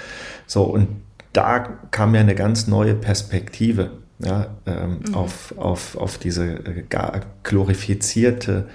So, 0.46 0.64
und 0.64 0.88
da 1.32 1.60
kam 1.92 2.14
ja 2.14 2.20
eine 2.20 2.34
ganz 2.34 2.66
neue 2.66 2.94
Perspektive 2.94 4.01
ja, 4.18 4.54
ähm, 4.66 5.00
mhm. 5.06 5.14
auf, 5.14 5.54
auf, 5.56 5.96
auf 5.96 6.18
diese 6.18 6.44
äh, 6.46 6.84
glorifizierte 7.42 8.66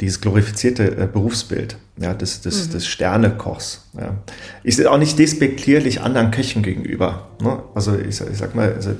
dieses 0.00 0.20
glorifizierte 0.20 0.96
äh, 0.96 1.08
Berufsbild 1.12 1.76
ja, 1.98 2.14
des, 2.14 2.40
des, 2.40 2.68
mhm. 2.68 2.72
des 2.72 2.86
Sternekochs. 2.86 3.88
Ja. 3.98 4.16
Ist 4.62 4.84
auch 4.86 4.98
nicht 4.98 5.18
despektierlich 5.18 6.00
anderen 6.00 6.30
Köchen 6.30 6.62
gegenüber. 6.62 7.28
Ne? 7.40 7.62
Also 7.74 7.98
ich, 7.98 8.20
ich, 8.20 8.38
sag 8.38 8.54
mal, 8.54 8.72
also, 8.74 8.92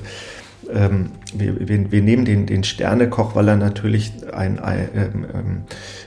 ähm, 0.72 1.10
wir, 1.34 1.68
wir, 1.68 1.92
wir, 1.92 2.02
nehmen 2.02 2.24
den, 2.24 2.46
den 2.46 2.64
Sternekoch, 2.64 3.34
weil 3.34 3.48
er 3.48 3.56
natürlich 3.56 4.12
ein, 4.32 4.58
ein 4.58 4.88
ähm, 4.94 5.64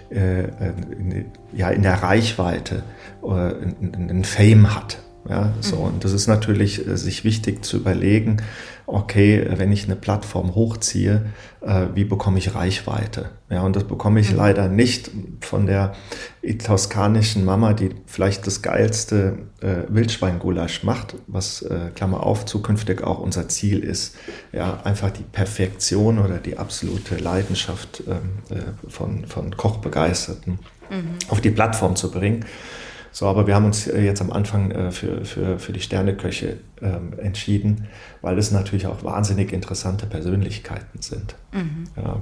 äh, 0.10 0.43
in, 0.43 1.25
ja, 1.53 1.69
in 1.69 1.84
der 1.84 2.03
Reichweite 2.03 2.84
äh, 3.24 3.27
einen 3.27 4.25
Fame 4.25 4.75
hat. 4.75 5.00
Ja, 5.27 5.53
so. 5.59 5.77
Mhm. 5.77 5.83
Und 5.83 6.05
das 6.05 6.13
ist 6.13 6.27
natürlich 6.27 6.88
äh, 6.88 6.97
sich 6.97 7.23
wichtig 7.23 7.65
zu 7.65 7.77
überlegen, 7.77 8.38
okay, 8.85 9.45
wenn 9.57 9.71
ich 9.71 9.85
eine 9.85 9.95
Plattform 9.95 10.55
hochziehe, 10.55 11.25
äh, 11.61 11.88
wie 11.93 12.05
bekomme 12.05 12.39
ich 12.39 12.55
Reichweite? 12.55 13.29
Ja, 13.49 13.61
und 13.61 13.75
das 13.75 13.83
bekomme 13.83 14.19
ich 14.19 14.31
mhm. 14.31 14.38
leider 14.38 14.67
nicht 14.69 15.11
von 15.41 15.65
der 15.65 15.93
toskanischen 16.65 17.45
Mama, 17.45 17.73
die 17.73 17.89
vielleicht 18.05 18.47
das 18.47 18.61
geilste 18.61 19.39
äh, 19.61 19.83
Wildschweingulasch 19.89 20.83
macht, 20.83 21.15
was, 21.27 21.65
Klammer 21.95 22.23
auf, 22.23 22.45
zukünftig 22.45 23.03
auch 23.03 23.19
unser 23.19 23.49
Ziel 23.49 23.79
ist. 23.79 24.15
Ja, 24.51 24.79
einfach 24.83 25.11
die 25.11 25.23
Perfektion 25.23 26.17
oder 26.17 26.38
die 26.38 26.57
absolute 26.57 27.17
Leidenschaft 27.17 28.03
ähm, 28.07 28.57
äh, 28.57 28.89
von, 28.89 29.25
von 29.25 29.55
Kochbegeisterten 29.55 30.59
mhm. 30.89 31.15
auf 31.27 31.41
die 31.41 31.51
Plattform 31.51 31.95
zu 31.95 32.09
bringen. 32.09 32.45
So, 33.11 33.25
aber 33.27 33.47
wir 33.47 33.55
haben 33.55 33.65
uns 33.65 33.87
äh, 33.87 34.01
jetzt 34.01 34.21
am 34.21 34.31
Anfang 34.31 34.71
äh, 34.71 34.91
für, 34.91 35.25
für, 35.25 35.59
für 35.59 35.73
die 35.73 35.81
Sterneköche 35.81 36.57
ähm, 36.81 37.13
entschieden, 37.17 37.87
weil 38.21 38.37
es 38.37 38.51
natürlich 38.51 38.87
auch 38.87 39.03
wahnsinnig 39.03 39.51
interessante 39.51 40.05
Persönlichkeiten 40.05 41.01
sind. 41.01 41.35
Mhm. 41.51 41.85
Ja. 41.97 42.17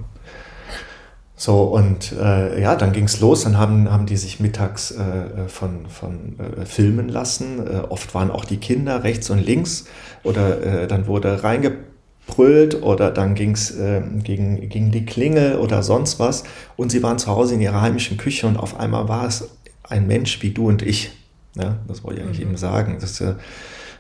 So, 1.40 1.64
und 1.66 2.14
äh, 2.14 2.60
ja, 2.60 2.76
dann 2.76 2.94
ging 2.94 3.04
es 3.04 3.20
los, 3.20 3.44
dann 3.44 3.60
haben, 3.60 3.92
haben 3.92 4.08
die 4.08 4.18
sich 4.18 4.40
mittags 4.40 4.90
äh, 4.90 5.04
äh 5.04 5.48
von, 5.48 5.88
von 5.88 6.36
äh, 6.40 6.66
filmen 6.66 7.10
lassen. 7.10 7.60
Oft 7.90 8.16
waren 8.16 8.32
auch 8.32 8.44
die 8.44 8.58
Kinder 8.58 9.04
rechts 9.04 9.30
und 9.30 9.46
links 9.46 9.86
oder 10.24 10.88
dann 10.88 11.06
wurde 11.06 11.44
reingebrüllt 11.44 12.82
oder 12.82 13.12
dann 13.12 13.36
ging's, 13.36 13.70
äh, 13.70 14.02
ging, 14.24 14.68
ging 14.68 14.90
die 14.90 15.06
Klingel 15.06 15.58
oder 15.58 15.84
sonst 15.84 16.20
was 16.20 16.44
und 16.76 16.92
sie 16.92 17.04
waren 17.04 17.20
zu 17.20 17.28
Hause 17.28 17.54
in 17.54 17.62
ihrer 17.62 17.82
heimischen 17.82 18.18
Küche 18.18 18.48
und 18.48 18.58
auf 18.58 18.80
einmal 18.80 19.08
war 19.08 19.28
es 19.28 19.48
ein 19.90 20.08
Mensch 20.08 20.42
wie 20.42 20.52
du 20.52 20.68
und 20.68 20.82
ich. 20.82 21.12
Ja, 21.56 21.78
das 21.88 22.04
wollte 22.04 22.20
ich 22.20 22.26
eigentlich 22.26 22.40
mhm. 22.40 22.50
eben 22.50 22.58
sagen. 22.58 22.98
Das, 23.00 23.20
äh, 23.22 23.34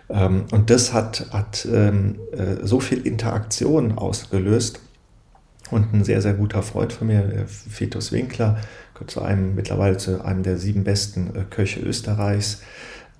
ähm, 0.09 0.45
und 0.51 0.69
das 0.69 0.93
hat, 0.93 1.27
hat 1.31 1.67
ähm, 1.71 2.17
äh, 2.31 2.65
so 2.65 2.79
viel 2.79 3.05
Interaktion 3.05 3.97
ausgelöst. 3.97 4.79
Und 5.69 5.93
ein 5.93 6.05
sehr, 6.05 6.21
sehr 6.21 6.33
guter 6.33 6.63
Freund 6.63 6.93
von 6.93 7.07
mir, 7.07 7.23
äh, 7.23 7.45
Fetus 7.45 8.11
Winkler, 8.11 8.57
gehört 8.93 9.11
zu 9.11 9.21
einem, 9.21 9.53
mittlerweile 9.55 9.97
zu 9.97 10.23
einem 10.23 10.43
der 10.43 10.57
sieben 10.57 10.83
besten 10.83 11.35
äh, 11.35 11.43
Köche 11.49 11.81
Österreichs. 11.81 12.61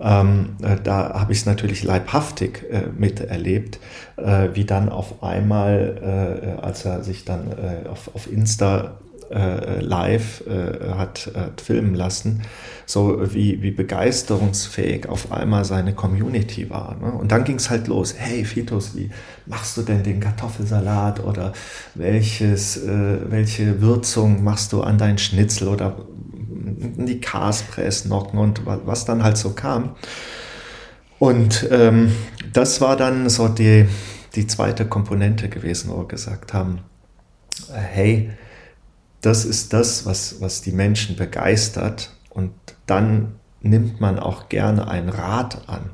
Ähm, 0.00 0.56
äh, 0.62 0.76
da 0.82 1.20
habe 1.20 1.32
ich 1.32 1.40
es 1.40 1.46
natürlich 1.46 1.82
leibhaftig 1.82 2.64
äh, 2.70 2.86
miterlebt, 2.96 3.80
äh, 4.16 4.50
wie 4.54 4.64
dann 4.64 4.88
auf 4.88 5.22
einmal, 5.22 6.58
als 6.62 6.84
er 6.84 7.02
sich 7.02 7.24
dann 7.24 7.52
auf, 7.90 8.14
auf 8.14 8.30
Insta 8.30 8.98
äh, 9.30 9.80
live 9.80 10.42
äh, 10.46 10.94
hat, 10.94 11.30
hat 11.34 11.60
filmen 11.60 11.94
lassen, 11.94 12.42
so 12.86 13.32
wie, 13.34 13.62
wie 13.62 13.70
begeisterungsfähig 13.70 15.08
auf 15.08 15.32
einmal 15.32 15.64
seine 15.64 15.94
Community 15.94 16.70
war. 16.70 16.96
Ne? 17.00 17.12
Und 17.12 17.32
dann 17.32 17.44
ging 17.44 17.56
es 17.56 17.70
halt 17.70 17.88
los. 17.88 18.14
Hey 18.16 18.44
Fitus, 18.44 18.96
wie 18.96 19.10
machst 19.46 19.76
du 19.76 19.82
denn 19.82 20.02
den 20.02 20.20
Kartoffelsalat 20.20 21.24
oder 21.24 21.52
welches, 21.94 22.76
äh, 22.78 23.18
welche 23.30 23.80
Würzung 23.80 24.42
machst 24.42 24.72
du 24.72 24.82
an 24.82 24.98
deinen 24.98 25.18
Schnitzel 25.18 25.68
oder 25.68 25.96
die 26.80 27.20
Kaspress 27.20 28.04
nocken 28.04 28.38
und 28.38 28.62
was 28.64 29.04
dann 29.04 29.22
halt 29.22 29.36
so 29.36 29.50
kam. 29.50 29.96
Und 31.18 31.66
ähm, 31.70 32.12
das 32.52 32.80
war 32.80 32.96
dann 32.96 33.28
so 33.28 33.48
die, 33.48 33.88
die 34.34 34.46
zweite 34.46 34.86
Komponente 34.86 35.48
gewesen, 35.48 35.90
wo 35.90 35.98
wir 35.98 36.08
gesagt 36.08 36.52
haben, 36.52 36.80
hey, 37.72 38.30
das 39.20 39.44
ist 39.44 39.72
das, 39.72 40.06
was, 40.06 40.40
was 40.40 40.62
die 40.62 40.72
Menschen 40.72 41.16
begeistert. 41.16 42.12
Und 42.30 42.52
dann 42.86 43.34
nimmt 43.60 44.00
man 44.00 44.18
auch 44.18 44.48
gerne 44.48 44.88
einen 44.88 45.08
Rat 45.08 45.68
an, 45.68 45.90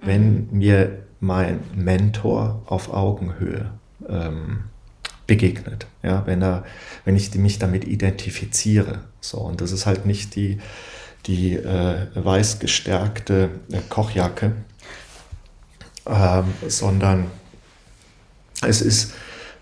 wenn 0.00 0.46
mhm. 0.46 0.58
mir 0.58 0.98
mein 1.20 1.60
Mentor 1.74 2.62
auf 2.66 2.92
Augenhöhe 2.92 3.70
ähm, 4.08 4.64
begegnet. 5.26 5.86
Ja, 6.02 6.26
wenn, 6.26 6.42
er, 6.42 6.64
wenn 7.04 7.14
ich 7.14 7.34
mich 7.34 7.58
damit 7.58 7.84
identifiziere. 7.86 9.00
So, 9.20 9.38
und 9.38 9.60
das 9.60 9.70
ist 9.70 9.86
halt 9.86 10.04
nicht 10.04 10.34
die, 10.34 10.58
die 11.26 11.54
äh, 11.54 12.06
weiß 12.14 12.58
gestärkte 12.58 13.50
äh, 13.70 13.78
Kochjacke, 13.88 14.52
ähm, 16.06 16.44
sondern 16.66 17.26
es 18.62 18.80
ist 18.80 19.12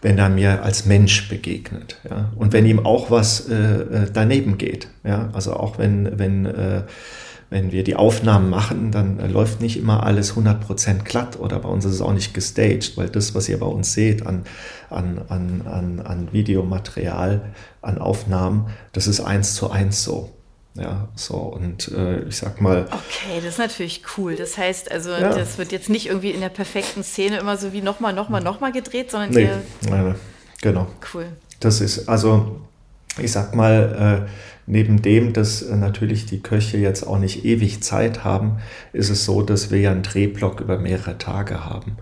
wenn 0.02 0.19
er 0.19 0.28
mir 0.28 0.62
als 0.62 0.87
Mensch 0.87 1.28
begegnet. 1.28 1.99
Ja? 2.09 2.33
Und 2.37 2.52
wenn 2.52 2.66
ihm 2.66 2.85
auch 2.85 3.11
was 3.11 3.49
äh, 3.49 3.54
äh, 3.54 4.11
daneben 4.12 4.59
geht. 4.59 4.88
Ja? 5.04 5.30
Also 5.33 5.54
auch 5.54 5.78
wenn, 5.78 6.19
wenn, 6.19 6.47
äh, 6.47 6.83
wenn 7.50 7.73
wir 7.73 7.85
die 7.85 7.97
Aufnahmen 7.97 8.49
machen, 8.49 8.92
dann 8.92 9.19
äh, 9.19 9.26
läuft 9.26 9.61
nicht 9.61 9.76
immer 9.76 10.04
alles 10.04 10.35
100% 10.37 11.04
glatt 11.04 11.38
oder 11.38 11.59
bei 11.59 11.69
uns 11.69 11.85
ist 11.85 11.95
es 11.95 12.00
auch 12.00 12.14
nicht 12.14 12.33
gestaged, 12.33 12.97
weil 12.97 13.09
das, 13.09 13.35
was 13.35 13.49
ihr 13.49 13.59
bei 13.59 13.66
uns 13.66 13.92
seht 13.92 14.26
an, 14.26 14.45
an, 14.88 15.21
an, 15.28 15.62
an, 15.66 16.00
an 16.00 16.28
Videomaterial, 16.33 17.42
an 17.83 17.99
Aufnahmen, 17.99 18.69
das 18.92 19.07
ist 19.07 19.21
eins 19.21 19.54
zu 19.54 19.71
eins 19.71 20.02
so. 20.02 20.30
Ja, 20.75 21.09
so 21.17 21.35
und 21.35 21.89
äh, 21.89 22.23
ich 22.23 22.37
sag 22.37 22.61
mal. 22.61 22.87
Okay, 22.87 23.37
das 23.37 23.55
ist 23.55 23.59
natürlich 23.59 24.03
cool. 24.17 24.37
Das 24.37 24.57
heißt, 24.57 24.91
also 24.91 25.11
ja. 25.11 25.35
das 25.35 25.59
wird 25.59 25.73
jetzt 25.73 25.91
nicht 25.91 26.07
irgendwie 26.07 26.31
in 26.31 26.41
der 26.41 26.49
perfekten 26.49 27.03
Szene 27.03 27.39
immer 27.39 27.57
so 27.57 27.73
wie 27.73 27.83
nochmal, 27.83 28.12
nochmal, 28.12 28.41
nochmal 28.41 28.71
gedreht, 28.71 29.11
sondern 29.11 29.31
nee, 29.31 29.49
nein, 29.89 30.15
genau. 30.62 30.87
Cool. 31.12 31.27
Das 31.59 31.81
ist 31.81 32.09
also, 32.09 32.61
ich 33.19 33.33
sag 33.33 33.55
mal, 33.55 34.27
äh, 34.27 34.31
neben 34.67 35.03
dem, 35.03 35.33
dass 35.33 35.69
natürlich 35.69 36.27
die 36.27 36.41
Köche 36.41 36.79
jetzt 36.79 37.03
auch 37.05 37.19
nicht 37.19 37.45
ewig 37.45 37.83
Zeit 37.83 38.23
haben, 38.23 38.59
ist 38.93 39.11
es 39.11 39.25
so, 39.25 39.43
dass 39.43 39.73
wir 39.73 39.81
ja 39.81 39.91
einen 39.91 40.05
Drehblock 40.05 40.61
über 40.61 40.79
mehrere 40.79 41.19
Tage 41.19 41.65
haben. 41.65 41.97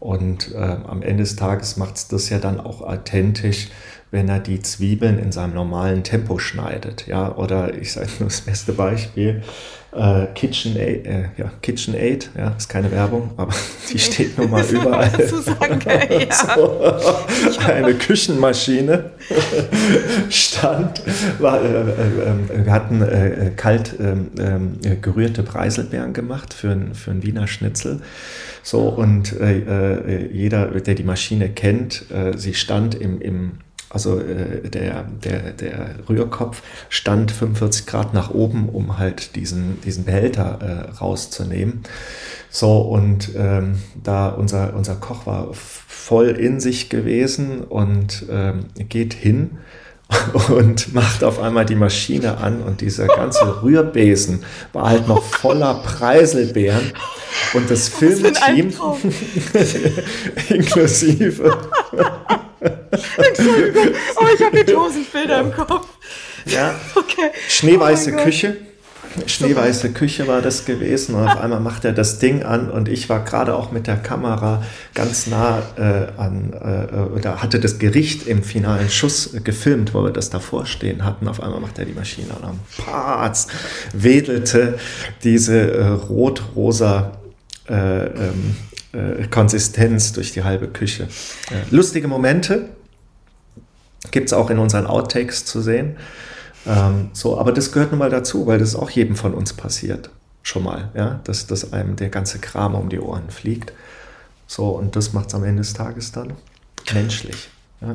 Und 0.00 0.54
äh, 0.54 0.58
am 0.58 1.02
Ende 1.02 1.22
des 1.22 1.36
Tages 1.36 1.76
macht 1.76 1.96
es 1.96 2.08
das 2.08 2.30
ja 2.30 2.38
dann 2.38 2.58
auch 2.58 2.80
authentisch, 2.80 3.68
wenn 4.10 4.28
er 4.28 4.40
die 4.40 4.60
Zwiebeln 4.60 5.18
in 5.18 5.30
seinem 5.30 5.54
normalen 5.54 6.02
Tempo 6.02 6.38
schneidet. 6.38 7.06
Ja, 7.06 7.36
oder 7.36 7.74
ich 7.74 7.92
sage 7.92 8.08
nur 8.18 8.30
das 8.30 8.40
beste 8.40 8.72
Beispiel, 8.72 9.42
äh, 9.92 10.26
KitchenAid, 10.34 11.06
äh, 11.06 11.22
ja, 11.36 11.50
KitchenAid, 11.62 12.30
ja, 12.36 12.50
ist 12.56 12.68
keine 12.68 12.90
Werbung, 12.92 13.30
aber 13.36 13.52
die 13.92 13.98
steht 13.98 14.38
nun 14.38 14.50
mal 14.50 14.64
überall. 14.64 15.10
Sagen, 15.10 15.80
ja. 15.86 16.54
so, 16.54 17.60
eine 17.66 17.94
Küchenmaschine 17.94 19.10
stand, 20.30 21.02
war, 21.38 21.60
äh, 21.60 21.66
äh, 21.66 22.64
wir 22.64 22.72
hatten 22.72 23.02
äh, 23.02 23.50
kalt 23.56 23.96
ähm, 23.98 24.30
ähm, 24.38 24.78
gerührte 25.00 25.42
Preiselbeeren 25.42 26.12
gemacht 26.12 26.54
für, 26.54 26.76
für 26.94 27.10
einen 27.10 27.22
Wiener 27.24 27.48
Schnitzel. 27.48 28.00
So, 28.62 28.88
und 28.90 29.40
äh, 29.40 30.28
jeder, 30.30 30.66
der 30.66 30.94
die 30.94 31.02
Maschine 31.02 31.48
kennt, 31.48 32.04
sie 32.36 32.52
stand 32.52 32.94
im, 32.94 33.20
im 33.22 33.52
also 33.90 34.20
äh, 34.20 34.68
der, 34.68 35.02
der, 35.24 35.52
der 35.52 35.96
Rührkopf 36.08 36.62
stand 36.88 37.32
45 37.32 37.86
Grad 37.86 38.14
nach 38.14 38.30
oben, 38.30 38.68
um 38.68 38.98
halt 38.98 39.34
diesen, 39.34 39.80
diesen 39.82 40.04
Behälter 40.04 40.58
äh, 40.62 40.96
rauszunehmen. 40.96 41.82
So, 42.50 42.78
und 42.78 43.30
ähm, 43.36 43.78
da 44.02 44.28
unser, 44.28 44.74
unser 44.74 44.94
Koch 44.94 45.26
war 45.26 45.48
voll 45.52 46.28
in 46.28 46.60
sich 46.60 46.88
gewesen 46.88 47.62
und 47.62 48.26
ähm, 48.30 48.66
geht 48.88 49.12
hin 49.12 49.58
und 50.48 50.94
macht 50.94 51.24
auf 51.24 51.40
einmal 51.40 51.64
die 51.64 51.74
Maschine 51.74 52.38
an 52.38 52.62
und 52.62 52.80
dieser 52.80 53.08
ganze 53.08 53.44
Rührbesen 53.62 54.44
war 54.72 54.88
halt 54.88 55.08
noch 55.08 55.22
voller 55.22 55.74
Preiselbeeren 55.74 56.92
und 57.54 57.70
das 57.70 57.88
Filmteam 57.88 58.72
inklusive 60.48 61.58
Entschuldigung, 62.90 63.94
aber 64.16 64.32
ich 64.34 64.42
habe 64.42 64.56
hier 64.56 64.66
tausend 64.66 65.12
Bilder 65.12 65.40
im 65.40 65.52
Kopf. 65.52 65.88
Ja. 66.46 66.74
Okay. 66.94 67.30
Schneeweiße 67.48 68.12
oh 68.14 68.22
Küche. 68.22 68.56
Schneeweiße 69.26 69.90
Küche 69.90 70.28
war 70.28 70.40
das 70.40 70.64
gewesen 70.64 71.16
und 71.16 71.26
auf 71.26 71.36
einmal 71.40 71.60
macht 71.60 71.84
er 71.84 71.92
das 71.92 72.18
Ding 72.20 72.44
an 72.44 72.70
und 72.70 72.88
ich 72.88 73.08
war 73.08 73.24
gerade 73.24 73.56
auch 73.56 73.72
mit 73.72 73.86
der 73.86 73.96
Kamera 73.96 74.62
ganz 74.94 75.26
nah 75.26 75.62
äh, 75.76 76.06
an, 76.16 76.52
äh, 76.52 77.18
oder 77.18 77.42
hatte 77.42 77.58
das 77.58 77.78
Gericht 77.78 78.28
im 78.28 78.42
finalen 78.42 78.88
Schuss 78.88 79.30
gefilmt, 79.42 79.94
wo 79.94 80.04
wir 80.04 80.12
das 80.12 80.30
davor 80.30 80.66
stehen 80.66 81.04
hatten. 81.04 81.26
Auf 81.26 81.42
einmal 81.42 81.60
macht 81.60 81.78
er 81.78 81.86
die 81.86 81.92
Maschine 81.92 82.28
an 82.40 82.50
und 82.50 82.84
Patz, 82.84 83.48
wedelte 83.92 84.78
diese 85.24 85.72
äh, 85.72 85.86
rot-rosa 85.88 87.12
äh, 87.68 88.06
ähm, 88.06 88.56
äh, 88.92 89.26
Konsistenz 89.28 90.12
durch 90.12 90.32
die 90.32 90.44
halbe 90.44 90.68
Küche. 90.68 91.04
Äh, 91.50 91.74
lustige 91.74 92.06
Momente 92.06 92.68
gibt 94.10 94.28
es 94.28 94.32
auch 94.32 94.50
in 94.50 94.58
unseren 94.58 94.86
Outtakes 94.86 95.44
zu 95.44 95.60
sehen. 95.60 95.96
Ähm, 96.66 97.10
so, 97.12 97.38
aber 97.38 97.52
das 97.52 97.72
gehört 97.72 97.90
nun 97.90 97.98
mal 97.98 98.10
dazu, 98.10 98.46
weil 98.46 98.58
das 98.58 98.74
auch 98.74 98.90
jedem 98.90 99.16
von 99.16 99.34
uns 99.34 99.52
passiert. 99.52 100.10
Schon 100.42 100.64
mal, 100.64 100.90
ja, 100.94 101.20
dass, 101.24 101.46
dass 101.46 101.72
einem 101.72 101.96
der 101.96 102.08
ganze 102.08 102.38
Kram 102.38 102.74
um 102.74 102.88
die 102.88 102.98
Ohren 102.98 103.30
fliegt. 103.30 103.72
So, 104.46 104.68
und 104.68 104.96
das 104.96 105.12
macht 105.12 105.28
es 105.28 105.34
am 105.34 105.44
Ende 105.44 105.60
des 105.62 105.74
Tages 105.74 106.12
dann 106.12 106.32
menschlich. 106.92 107.50
Ja. 107.80 107.94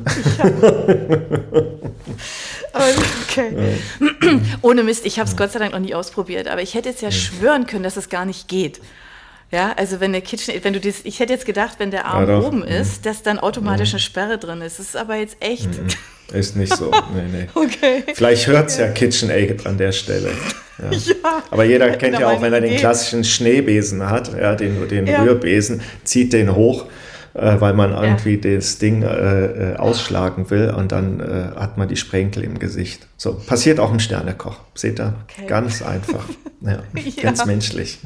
okay. 3.28 3.78
Ohne 4.62 4.82
Mist, 4.82 5.06
ich 5.06 5.18
habe 5.18 5.28
es 5.28 5.36
Gott 5.36 5.52
sei 5.52 5.58
Dank 5.58 5.72
noch 5.72 5.80
nie 5.80 5.94
ausprobiert, 5.94 6.48
aber 6.48 6.62
ich 6.62 6.74
hätte 6.74 6.88
jetzt 6.88 7.02
ja 7.02 7.10
schwören 7.10 7.66
können, 7.66 7.84
dass 7.84 7.96
es 7.96 8.08
gar 8.08 8.24
nicht 8.24 8.48
geht. 8.48 8.80
Ja, 9.52 9.72
also 9.76 10.00
wenn 10.00 10.12
der 10.12 10.22
KitchenAid, 10.22 10.64
wenn 10.64 10.72
du 10.72 10.80
das, 10.80 11.04
ich 11.04 11.20
hätte 11.20 11.32
jetzt 11.32 11.46
gedacht, 11.46 11.76
wenn 11.78 11.90
der 11.90 12.06
Arm 12.06 12.28
ja, 12.28 12.40
oben 12.40 12.58
mhm. 12.58 12.64
ist, 12.64 13.06
dass 13.06 13.22
dann 13.22 13.38
automatisch 13.38 13.90
mhm. 13.90 13.96
eine 13.96 14.00
Sperre 14.00 14.38
drin 14.38 14.60
ist. 14.60 14.78
Das 14.78 14.86
ist 14.86 14.96
aber 14.96 15.16
jetzt 15.16 15.36
echt. 15.40 15.68
Mhm. 15.68 15.88
Ist 16.32 16.56
nicht 16.56 16.76
so. 16.76 16.90
Nee, 17.14 17.22
nee. 17.30 17.46
Okay. 17.54 18.02
Vielleicht 18.14 18.48
hört 18.48 18.68
es 18.68 18.78
ja 18.78 18.88
KitchenAid 18.88 19.64
an 19.64 19.78
der 19.78 19.92
Stelle. 19.92 20.30
Ja. 20.78 20.90
ja. 20.90 21.42
Aber 21.50 21.64
jeder 21.64 21.88
kennt 21.92 22.18
ja 22.18 22.28
auch, 22.28 22.42
wenn 22.42 22.52
er 22.52 22.60
den 22.60 22.76
klassischen 22.76 23.24
Schneebesen 23.24 24.10
hat, 24.10 24.38
ja, 24.38 24.54
den, 24.54 24.86
den 24.88 25.06
ja. 25.06 25.22
Rührbesen, 25.22 25.80
zieht 26.04 26.34
den 26.34 26.54
hoch 26.54 26.84
äh, 27.36 27.60
weil 27.60 27.74
man 27.74 27.92
irgendwie 27.92 28.40
ja. 28.42 28.56
das 28.56 28.78
Ding 28.78 29.02
äh, 29.02 29.72
äh, 29.72 29.76
ausschlagen 29.76 30.50
will 30.50 30.70
und 30.70 30.92
dann 30.92 31.20
äh, 31.20 31.58
hat 31.58 31.76
man 31.76 31.88
die 31.88 31.96
Sprenkel 31.96 32.42
im 32.44 32.58
Gesicht. 32.58 33.06
So, 33.16 33.34
passiert 33.34 33.78
auch 33.78 33.92
im 33.92 34.00
Sternekoch. 34.00 34.58
Seht 34.74 34.98
ihr? 35.00 35.14
Okay. 35.24 35.46
Ganz 35.46 35.82
einfach. 35.82 36.24
Ja, 36.62 36.82
ja. 36.94 37.22
Ganz 37.22 37.44
menschlich. 37.44 37.98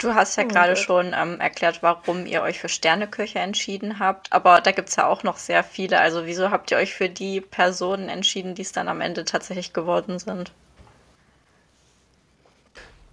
Du 0.00 0.14
hast 0.14 0.36
ja 0.36 0.44
oh 0.44 0.48
gerade 0.48 0.76
schon 0.76 1.14
ähm, 1.14 1.40
erklärt, 1.40 1.82
warum 1.82 2.24
ihr 2.24 2.40
euch 2.40 2.58
für 2.58 2.70
Sterneköche 2.70 3.38
entschieden 3.38 3.98
habt, 3.98 4.32
aber 4.32 4.62
da 4.62 4.72
gibt 4.72 4.88
es 4.88 4.96
ja 4.96 5.06
auch 5.06 5.22
noch 5.24 5.36
sehr 5.36 5.62
viele. 5.62 6.00
Also 6.00 6.24
wieso 6.24 6.50
habt 6.50 6.70
ihr 6.70 6.78
euch 6.78 6.94
für 6.94 7.10
die 7.10 7.42
Personen 7.42 8.08
entschieden, 8.08 8.54
die 8.54 8.62
es 8.62 8.72
dann 8.72 8.88
am 8.88 9.02
Ende 9.02 9.26
tatsächlich 9.26 9.74
geworden 9.74 10.18
sind? 10.18 10.52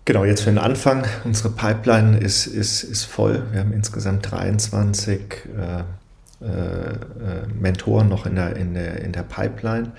Genau, 0.05 0.23
jetzt 0.23 0.43
für 0.43 0.49
den 0.49 0.59
Anfang. 0.59 1.05
Unsere 1.25 1.49
Pipeline 1.49 2.17
ist, 2.19 2.47
ist, 2.47 2.83
ist 2.83 3.03
voll. 3.03 3.45
Wir 3.51 3.59
haben 3.59 3.73
insgesamt 3.73 4.31
23 4.31 5.19
äh, 5.19 6.45
äh, 6.45 7.47
Mentoren 7.53 8.07
noch 8.07 8.25
in 8.25 8.35
der, 8.35 8.55
in, 8.55 8.73
der, 8.73 9.01
in 9.01 9.11
der 9.11 9.23
Pipeline. 9.23 9.91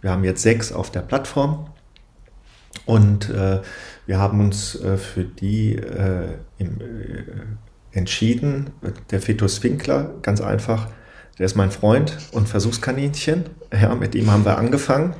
Wir 0.00 0.12
haben 0.12 0.22
jetzt 0.22 0.42
sechs 0.42 0.70
auf 0.70 0.92
der 0.92 1.00
Plattform 1.00 1.66
und 2.84 3.30
äh, 3.30 3.60
wir 4.06 4.18
haben 4.18 4.40
uns 4.40 4.80
äh, 4.80 4.96
für 4.96 5.24
die 5.24 5.76
äh, 5.76 6.28
im, 6.58 6.80
äh, 6.80 7.96
entschieden. 7.96 8.70
Der 9.10 9.20
Fetus 9.20 9.62
Winkler, 9.62 10.14
ganz 10.22 10.40
einfach, 10.40 10.88
der 11.38 11.46
ist 11.46 11.56
mein 11.56 11.70
Freund 11.70 12.16
und 12.32 12.48
Versuchskaninchen. 12.48 13.44
Ja, 13.72 13.94
mit 13.94 14.14
ihm 14.14 14.30
haben 14.30 14.44
wir 14.44 14.58
angefangen. 14.58 15.14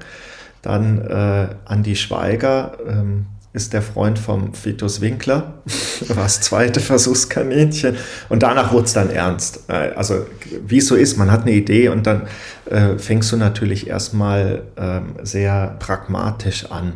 Dann 0.63 1.01
äh, 1.01 1.49
Andi 1.65 1.97
Schweiger, 1.97 2.79
ähm, 2.87 3.27
ist 3.57 3.73
der 3.73 3.81
Freund 3.81 4.19
vom 4.19 4.53
Fetus 4.53 5.01
Winkler, 5.01 5.63
war 6.09 6.25
das 6.25 6.43
zweite 6.43 6.79
Versuchskaninchen. 6.81 7.97
Und 8.29 8.43
danach 8.43 8.73
wurde 8.73 8.85
es 8.85 8.93
dann 8.93 9.11
ernst. 9.11 9.61
Äh, 9.69 9.93
also 9.97 10.27
wie 10.67 10.79
es 10.79 10.87
so 10.87 10.95
ist, 10.95 11.17
man 11.17 11.33
hat 11.33 11.43
eine 11.43 11.53
Idee 11.53 11.89
und 11.89 12.07
dann 12.07 12.29
äh, 12.67 12.99
fängst 12.99 13.33
du 13.33 13.39
natürlich 13.39 13.87
erstmal 13.87 14.63
ähm, 14.77 15.15
sehr 15.23 15.77
pragmatisch 15.79 16.71
an. 16.71 16.93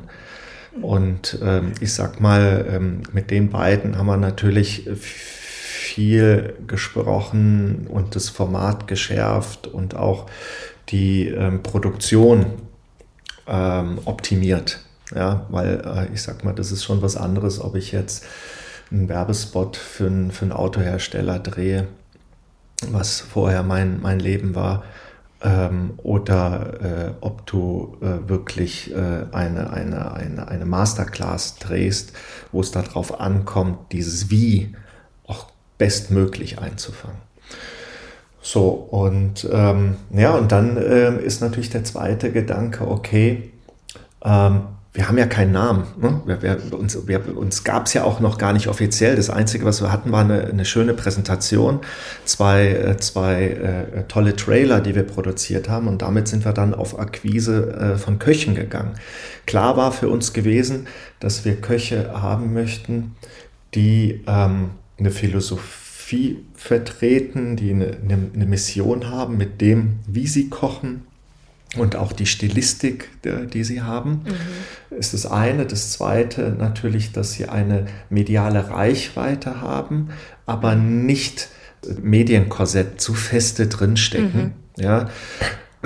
Und 0.81 1.39
ähm, 1.43 1.73
ich 1.81 1.93
sag 1.93 2.21
mal, 2.21 2.67
ähm, 2.71 3.03
mit 3.13 3.31
den 3.31 3.51
beiden 3.51 3.99
haben 3.99 4.07
wir 4.07 4.17
natürlich 4.17 4.89
viel 4.95 6.55
gesprochen 6.67 7.87
und 7.89 8.15
das 8.15 8.29
Format 8.29 8.87
geschärft 8.87 9.67
und 9.67 9.97
auch 9.97 10.27
die 10.89 11.27
ähm, 11.29 11.63
Produktion 11.63 12.47
ähm, 13.47 13.99
optimiert. 14.05 14.81
Ja, 15.15 15.47
weil 15.49 15.83
äh, 15.85 16.15
ich 16.15 16.23
sag 16.23 16.45
mal, 16.45 16.55
das 16.55 16.71
ist 16.71 16.85
schon 16.85 17.03
was 17.03 17.17
anderes, 17.17 17.61
ob 17.61 17.75
ich 17.75 17.91
jetzt 17.91 18.25
einen 18.93 19.09
Werbespot 19.09 19.77
für, 19.77 20.07
einen, 20.07 20.31
für 20.31 20.45
einen 20.45 20.53
Autohersteller 20.53 21.41
drehe, 21.41 21.89
was 22.89 23.21
vorher 23.21 23.65
mein, 23.65 24.01
mein 24.01 24.21
Leben 24.21 24.55
war, 24.55 24.85
ähm, 25.43 25.95
oder 25.99 26.81
äh, 26.83 27.13
ob 27.21 27.47
du 27.47 27.97
äh, 28.01 28.29
wirklich 28.29 28.93
äh, 28.93 29.27
eine, 29.33 29.73
eine, 29.73 30.13
eine, 30.15 30.49
eine 30.49 30.67
Masterclass 30.67 31.57
drehst, 31.57 32.13
wo 32.53 32.61
es 32.61 32.71
darauf 32.71 33.21
ankommt, 33.21 33.93
dieses 33.93 34.31
Wie 34.31 34.75
auch 35.27 35.51
bestmöglich 35.79 36.59
einzufangen. 36.59 37.19
So, 38.43 38.69
und 38.69 39.49
ähm, 39.53 39.97
ja, 40.11 40.35
und 40.35 40.51
dann 40.51 40.77
ähm, 40.77 41.21
ist 41.21 41.43
natürlich 41.43 41.71
der 41.71 41.85
zweite 41.85 42.33
Gedanke, 42.33 42.89
okay, 42.89 43.53
ähm, 44.25 44.63
wir 45.01 45.09
haben 45.09 45.17
ja 45.17 45.25
keinen 45.25 45.53
Namen. 45.53 45.87
Ne? 45.99 46.21
Wir, 46.27 46.43
wir, 46.43 46.79
uns 46.79 47.09
wir, 47.09 47.35
uns 47.35 47.65
gab 47.65 47.87
es 47.87 47.95
ja 47.95 48.05
auch 48.05 48.21
noch 48.21 48.37
gar 48.37 48.53
nicht 48.53 48.69
offiziell. 48.69 49.17
Das 49.17 49.31
Einzige, 49.31 49.65
was 49.65 49.81
wir 49.81 49.91
hatten, 49.91 50.13
war 50.13 50.21
eine, 50.21 50.45
eine 50.45 50.67
schöne 50.67 50.93
Präsentation, 50.93 51.81
zwei, 52.27 52.67
äh, 52.67 52.97
zwei 52.99 53.45
äh, 53.45 54.03
tolle 54.09 54.37
Trailer, 54.37 54.83
die 54.83 54.95
wir 54.95 55.05
produziert 55.05 55.71
haben. 55.71 55.89
Und 55.89 56.03
damit 56.03 56.29
sind 56.29 56.45
wir 56.45 56.53
dann 56.53 56.75
auf 56.75 56.99
Akquise 56.99 57.95
äh, 57.95 57.97
von 57.97 58.19
Köchen 58.19 58.55
gegangen. 58.55 58.93
Klar 59.47 59.79
war 59.79 59.91
für 59.93 60.11
uns 60.11 60.35
gewesen, 60.35 60.87
dass 61.19 61.47
wir 61.47 61.57
Köche 61.57 62.21
haben 62.21 62.53
möchten, 62.53 63.17
die 63.75 64.23
ähm, 64.27 64.73
eine 64.99 65.11
Philosophie 65.13 66.45
vertreten, 66.55 67.57
die 67.57 67.71
eine, 67.71 67.97
eine, 68.05 68.19
eine 68.35 68.45
Mission 68.45 69.09
haben 69.09 69.39
mit 69.39 69.63
dem, 69.63 70.01
wie 70.07 70.27
sie 70.27 70.51
kochen 70.51 71.07
und 71.77 71.95
auch 71.95 72.13
die 72.13 72.27
Stilistik, 72.27 73.11
die 73.25 73.65
sie 73.65 73.83
haben, 73.83 74.25
mhm. 74.25 74.97
ist 74.97 75.15
das 75.15 75.27
eine. 75.27 75.67
Das 75.67 75.93
zweite 75.93 76.51
natürlich, 76.59 77.13
dass 77.13 77.33
sie 77.33 77.49
eine 77.49 77.87
mediale 78.09 78.71
Reichweite 78.71 79.61
haben, 79.61 80.09
aber 80.47 80.75
nicht 80.75 81.49
Medienkorsett 82.01 83.01
zu 83.01 83.15
feste 83.15 83.69
drinstecken. 83.69 84.55
Mhm. 84.77 84.83
Ja. 84.83 85.09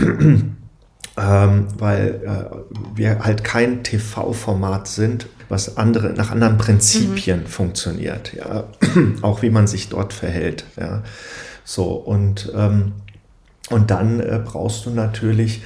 ähm, 1.16 1.66
weil 1.78 2.20
äh, 2.24 2.96
wir 2.96 3.20
halt 3.20 3.44
kein 3.44 3.84
TV-Format 3.84 4.88
sind, 4.88 5.28
was 5.48 5.76
andere, 5.76 6.14
nach 6.14 6.30
anderen 6.30 6.56
Prinzipien 6.56 7.40
mhm. 7.40 7.46
funktioniert. 7.46 8.32
Ja. 8.34 8.64
Auch 9.22 9.42
wie 9.42 9.50
man 9.50 9.66
sich 9.66 9.90
dort 9.90 10.12
verhält. 10.12 10.64
Ja. 10.78 11.02
So, 11.64 11.92
und, 11.92 12.52
ähm, 12.54 12.92
und 13.70 13.90
dann 13.90 14.20
äh, 14.20 14.40
brauchst 14.44 14.86
du 14.86 14.90
natürlich 14.90 15.62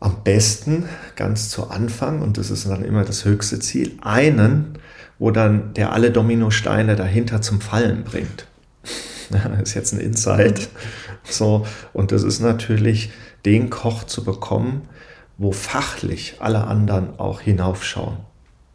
am 0.00 0.22
besten 0.24 0.88
ganz 1.14 1.50
zu 1.50 1.68
Anfang, 1.68 2.22
und 2.22 2.38
das 2.38 2.50
ist 2.50 2.68
dann 2.68 2.84
immer 2.84 3.04
das 3.04 3.24
höchste 3.24 3.58
Ziel, 3.60 3.98
einen, 4.00 4.78
wo 5.18 5.30
dann 5.30 5.74
der 5.74 5.92
alle 5.92 6.10
Dominosteine 6.10 6.96
dahinter 6.96 7.42
zum 7.42 7.60
Fallen 7.60 8.04
bringt. 8.04 8.46
das 9.30 9.60
ist 9.62 9.74
jetzt 9.74 9.92
ein 9.92 10.00
Insight. 10.00 10.70
So, 11.24 11.66
und 11.92 12.12
das 12.12 12.22
ist 12.22 12.40
natürlich, 12.40 13.10
den 13.44 13.70
Koch 13.70 14.04
zu 14.04 14.24
bekommen, 14.24 14.88
wo 15.38 15.52
fachlich 15.52 16.36
alle 16.40 16.64
anderen 16.64 17.18
auch 17.18 17.40
hinaufschauen. 17.40 18.18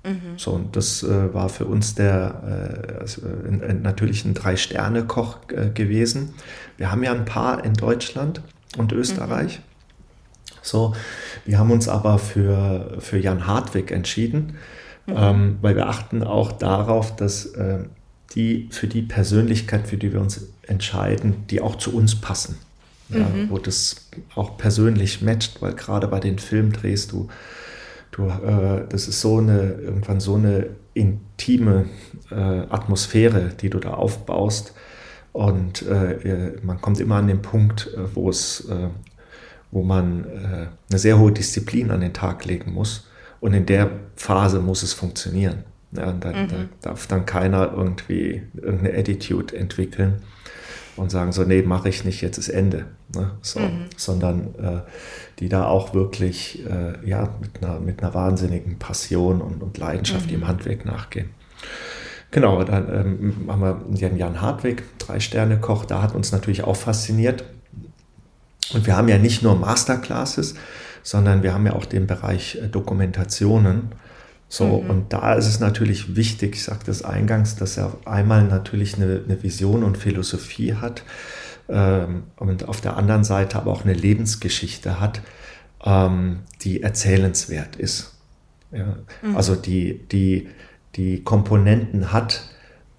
Mhm. 0.06 0.38
So, 0.38 0.52
und 0.52 0.76
das 0.76 1.04
äh, 1.04 1.34
war 1.34 1.50
für 1.50 1.66
uns 1.66 1.96
der 1.96 2.94
äh, 2.94 3.00
also, 3.02 3.22
äh, 3.26 3.74
natürlich 3.74 4.24
ein 4.26 4.34
Drei-Sterne-Koch 4.34 5.38
äh, 5.50 5.70
gewesen. 5.70 6.34
Wir 6.78 6.92
haben 6.92 7.04
ja 7.04 7.12
ein 7.12 7.26
paar 7.26 7.64
in 7.64 7.74
Deutschland 7.74 8.42
und 8.78 8.92
Österreich. 8.92 9.60
Mhm. 9.60 9.64
So, 10.62 10.96
wir 11.46 11.60
haben 11.60 11.72
uns 11.72 11.88
aber 11.88 12.18
für, 12.18 12.98
für 13.00 13.20
Jan 13.20 13.46
Hartwig 13.46 13.92
entschieden, 13.92 14.58
mhm. 15.06 15.14
ähm, 15.16 15.58
weil 15.62 15.76
wir 15.76 15.88
achten 15.88 16.24
auch 16.24 16.52
darauf, 16.52 17.16
dass 17.16 17.46
äh, 17.48 17.80
die 18.36 18.70
für 18.72 18.88
die 18.88 19.02
Persönlichkeit, 19.02 19.88
für 19.88 19.98
die 19.98 20.12
wir 20.12 20.22
uns 20.22 20.48
entscheiden, 20.64 21.46
die 21.50 21.62
auch 21.62 21.76
zu 21.76 21.96
uns 21.96 22.16
passen. 22.16 22.58
Ja, 23.10 23.20
mhm. 23.20 23.52
Wo 23.52 23.60
das 23.60 24.08
auch 24.34 24.58
persönlich 24.58 25.22
matcht, 25.22 25.62
weil 25.62 25.74
gerade 25.74 26.08
bei 26.08 26.20
den 26.20 26.40
Filmdrehs 26.40 27.08
du, 27.08 27.30
du 28.16 28.28
äh, 28.28 28.86
das 28.90 29.08
ist 29.08 29.22
so 29.22 29.38
eine, 29.38 29.74
irgendwann 29.74 30.20
so 30.20 30.36
eine 30.36 30.68
intime 30.94 31.86
äh, 32.32 32.36
Atmosphäre, 32.36 33.52
die 33.60 33.70
du 33.70 33.80
da 33.80 33.94
aufbaust. 33.94 34.74
Und 35.34 35.82
äh, 35.82 36.54
man 36.64 36.80
kommt 36.80 37.00
immer 37.00 37.16
an 37.16 37.28
den 37.28 37.42
Punkt, 37.42 37.90
äh, 37.94 38.16
wo 38.16 38.30
es, 38.30 38.70
äh, 38.70 38.88
wo 39.72 39.84
man 39.84 40.24
äh, 40.24 40.68
eine 40.90 41.00
sehr 41.00 41.20
hohe 41.20 41.34
Disziplin 41.34 41.92
an 41.92 42.00
den 42.00 42.14
Tag 42.14 42.46
legen 42.46 42.74
muss. 42.74 43.08
Und 43.42 43.54
in 43.54 43.66
der 43.66 43.90
Phase 44.16 44.60
muss 44.60 44.82
es 44.82 44.94
funktionieren. 44.94 45.66
Ja, 45.92 46.12
da, 46.12 46.32
mhm. 46.32 46.48
da 46.48 46.56
darf 46.82 47.08
dann 47.08 47.26
keiner 47.26 47.74
irgendwie 47.76 48.44
irgendeine 48.56 48.98
Attitude 48.98 49.56
entwickeln 49.56 50.22
und 50.98 51.12
sagen 51.12 51.32
so, 51.32 51.44
nee, 51.44 51.62
mache 51.62 51.90
ich 51.90 52.06
nicht, 52.06 52.22
jetzt 52.22 52.38
ist 52.38 52.50
Ende. 52.50 52.86
Ne? 53.14 53.32
So, 53.42 53.60
mhm. 53.60 53.86
Sondern 53.98 54.56
äh, 54.56 54.82
die 55.40 55.50
da 55.50 55.66
auch 55.66 55.94
wirklich 55.94 56.66
äh, 56.66 57.08
ja, 57.08 57.30
mit, 57.42 57.62
einer, 57.62 57.80
mit 57.80 58.02
einer 58.02 58.14
wahnsinnigen 58.14 58.80
Passion 58.80 59.42
und, 59.42 59.62
und 59.62 59.78
Leidenschaft 59.78 60.28
mhm. 60.28 60.36
im 60.36 60.48
Handwerk 60.48 60.86
nachgehen. 60.86 61.30
Genau, 62.32 62.64
dann 62.64 62.94
ähm, 62.94 63.48
haben 63.48 63.98
wir 63.98 64.10
Jan 64.10 64.42
Hartwig, 64.42 64.84
Drei-Sterne-Koch, 65.00 65.86
da 65.86 66.02
hat 66.02 66.16
uns 66.16 66.32
natürlich 66.32 66.64
auch 66.64 66.76
fasziniert. 66.76 67.46
Und 68.74 68.86
wir 68.88 68.98
haben 68.98 69.08
ja 69.08 69.18
nicht 69.18 69.44
nur 69.44 69.56
Masterclasses, 69.56 70.56
sondern 71.04 71.44
wir 71.44 71.54
haben 71.54 71.66
ja 71.66 71.74
auch 71.74 71.86
den 71.86 72.08
Bereich 72.08 72.56
äh, 72.56 72.68
Dokumentationen 72.68 73.90
so, 74.48 74.82
mhm. 74.82 74.90
und 74.90 75.14
da 75.14 75.34
ist 75.34 75.48
es 75.48 75.60
natürlich 75.60 76.16
wichtig, 76.16 76.56
ich 76.56 76.64
sagte 76.64 76.92
es 76.92 77.04
eingangs, 77.04 77.56
dass 77.56 77.78
er 77.78 77.98
einmal 78.06 78.44
natürlich 78.44 78.96
eine, 78.96 79.22
eine 79.26 79.42
Vision 79.42 79.84
und 79.84 79.98
Philosophie 79.98 80.76
hat 80.76 81.04
ähm, 81.68 82.24
und 82.38 82.68
auf 82.68 82.82
der 82.82 82.96
anderen 82.96 83.24
Seite 83.24 83.58
aber 83.58 83.72
auch 83.72 83.84
eine 83.84 83.94
Lebensgeschichte 83.94 85.00
hat, 85.00 85.22
ähm, 85.84 86.40
die 86.62 86.84
erzählenswert 86.84 87.76
ist. 87.76 88.16
Ja? 88.72 88.98
Mhm. 89.22 89.36
Also 89.36 89.56
die, 89.56 90.00
die, 90.12 90.50
die 90.96 91.24
Komponenten 91.24 92.14
hat, 92.14 92.50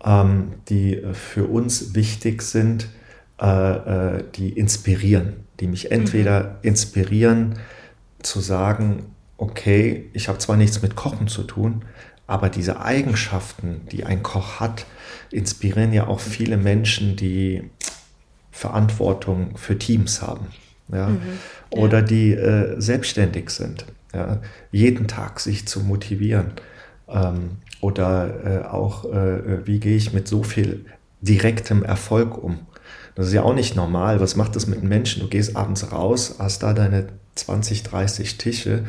ähm, 0.05 0.55
die 0.69 1.03
für 1.13 1.45
uns 1.45 1.95
wichtig 1.95 2.43
sind, 2.43 2.89
äh, 3.41 4.17
äh, 4.17 4.25
die 4.35 4.51
inspirieren, 4.51 5.45
die 5.61 5.69
mich 5.69 5.91
entweder 5.93 6.41
mhm. 6.41 6.49
inspirieren 6.63 7.55
zu 8.23 8.41
sagen, 8.41 9.16
okay, 9.39 10.09
ich 10.13 10.29
habe 10.29 10.39
zwar 10.39 10.57
nichts 10.57 10.83
mit 10.83 10.97
Kochen 10.97 11.29
zu 11.29 11.43
tun, 11.43 11.85
aber 12.27 12.49
diese 12.49 12.81
Eigenschaften, 12.81 13.83
die 13.93 14.05
ein 14.05 14.23
Koch 14.23 14.61
hat, 14.61 14.87
inspirieren 15.31 15.93
ja 15.93 16.07
auch 16.07 16.21
viele 16.21 16.57
Menschen, 16.57 17.17
die 17.17 17.71
Verantwortung 18.51 19.57
für 19.57 19.79
Teams 19.79 20.23
haben. 20.23 20.47
Ja? 20.93 21.09
Mhm, 21.09 21.21
ja. 21.73 21.79
Oder 21.79 22.03
die 22.03 22.33
äh, 22.33 22.81
selbstständig 22.81 23.51
sind. 23.51 23.87
Ja? 24.13 24.41
Jeden 24.73 25.07
Tag 25.09 25.41
sich 25.41 25.69
zu 25.69 25.81
motivieren. 25.81 26.53
Ähm, 27.09 27.59
oder 27.81 28.65
äh, 28.65 28.67
auch, 28.67 29.05
äh, 29.05 29.67
wie 29.67 29.79
gehe 29.79 29.97
ich 29.97 30.13
mit 30.13 30.27
so 30.27 30.43
viel 30.43 30.87
direktem 31.21 31.85
Erfolg 31.85 32.43
um? 32.43 32.61
Das 33.15 33.29
ist 33.29 33.33
ja 33.33 33.43
auch 33.43 33.55
nicht 33.55 33.77
normal. 33.77 34.21
Was 34.21 34.37
macht 34.37 34.57
das 34.57 34.67
mit 34.67 34.79
einem 34.79 34.89
Menschen? 34.89 35.23
Du 35.23 35.29
gehst 35.29 35.55
abends 35.57 35.93
raus, 35.93 36.37
hast 36.39 36.63
da 36.63 36.73
deine 36.73 37.09
20, 37.35 37.83
30 37.85 38.39
Tische 38.39 38.85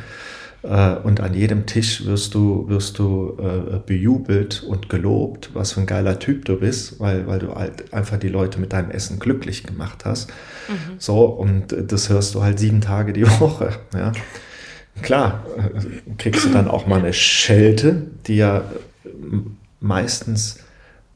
und 0.62 1.20
an 1.20 1.34
jedem 1.34 1.66
Tisch 1.66 2.04
wirst 2.04 2.34
du, 2.34 2.68
wirst 2.68 2.98
du 2.98 3.36
äh, 3.38 3.78
bejubelt 3.86 4.64
und 4.64 4.88
gelobt, 4.88 5.50
was 5.54 5.72
für 5.72 5.80
ein 5.80 5.86
geiler 5.86 6.18
Typ 6.18 6.44
du 6.46 6.58
bist, 6.58 6.98
weil, 6.98 7.28
weil 7.28 7.38
du 7.38 7.54
halt 7.54 7.92
einfach 7.94 8.18
die 8.18 8.28
Leute 8.28 8.58
mit 8.58 8.72
deinem 8.72 8.90
Essen 8.90 9.20
glücklich 9.20 9.62
gemacht 9.62 10.04
hast. 10.04 10.30
Mhm. 10.68 10.96
So, 10.98 11.26
und 11.26 11.74
das 11.86 12.08
hörst 12.08 12.34
du 12.34 12.42
halt 12.42 12.58
sieben 12.58 12.80
Tage 12.80 13.12
die 13.12 13.26
Woche. 13.40 13.70
Ja. 13.94 14.12
Klar, 15.02 15.46
äh, 15.56 16.14
kriegst 16.16 16.44
du 16.44 16.50
dann 16.50 16.66
auch 16.66 16.86
mal 16.86 16.98
eine 16.98 17.12
Schelte, 17.12 18.02
die 18.26 18.36
ja 18.36 18.64
meistens 19.80 20.58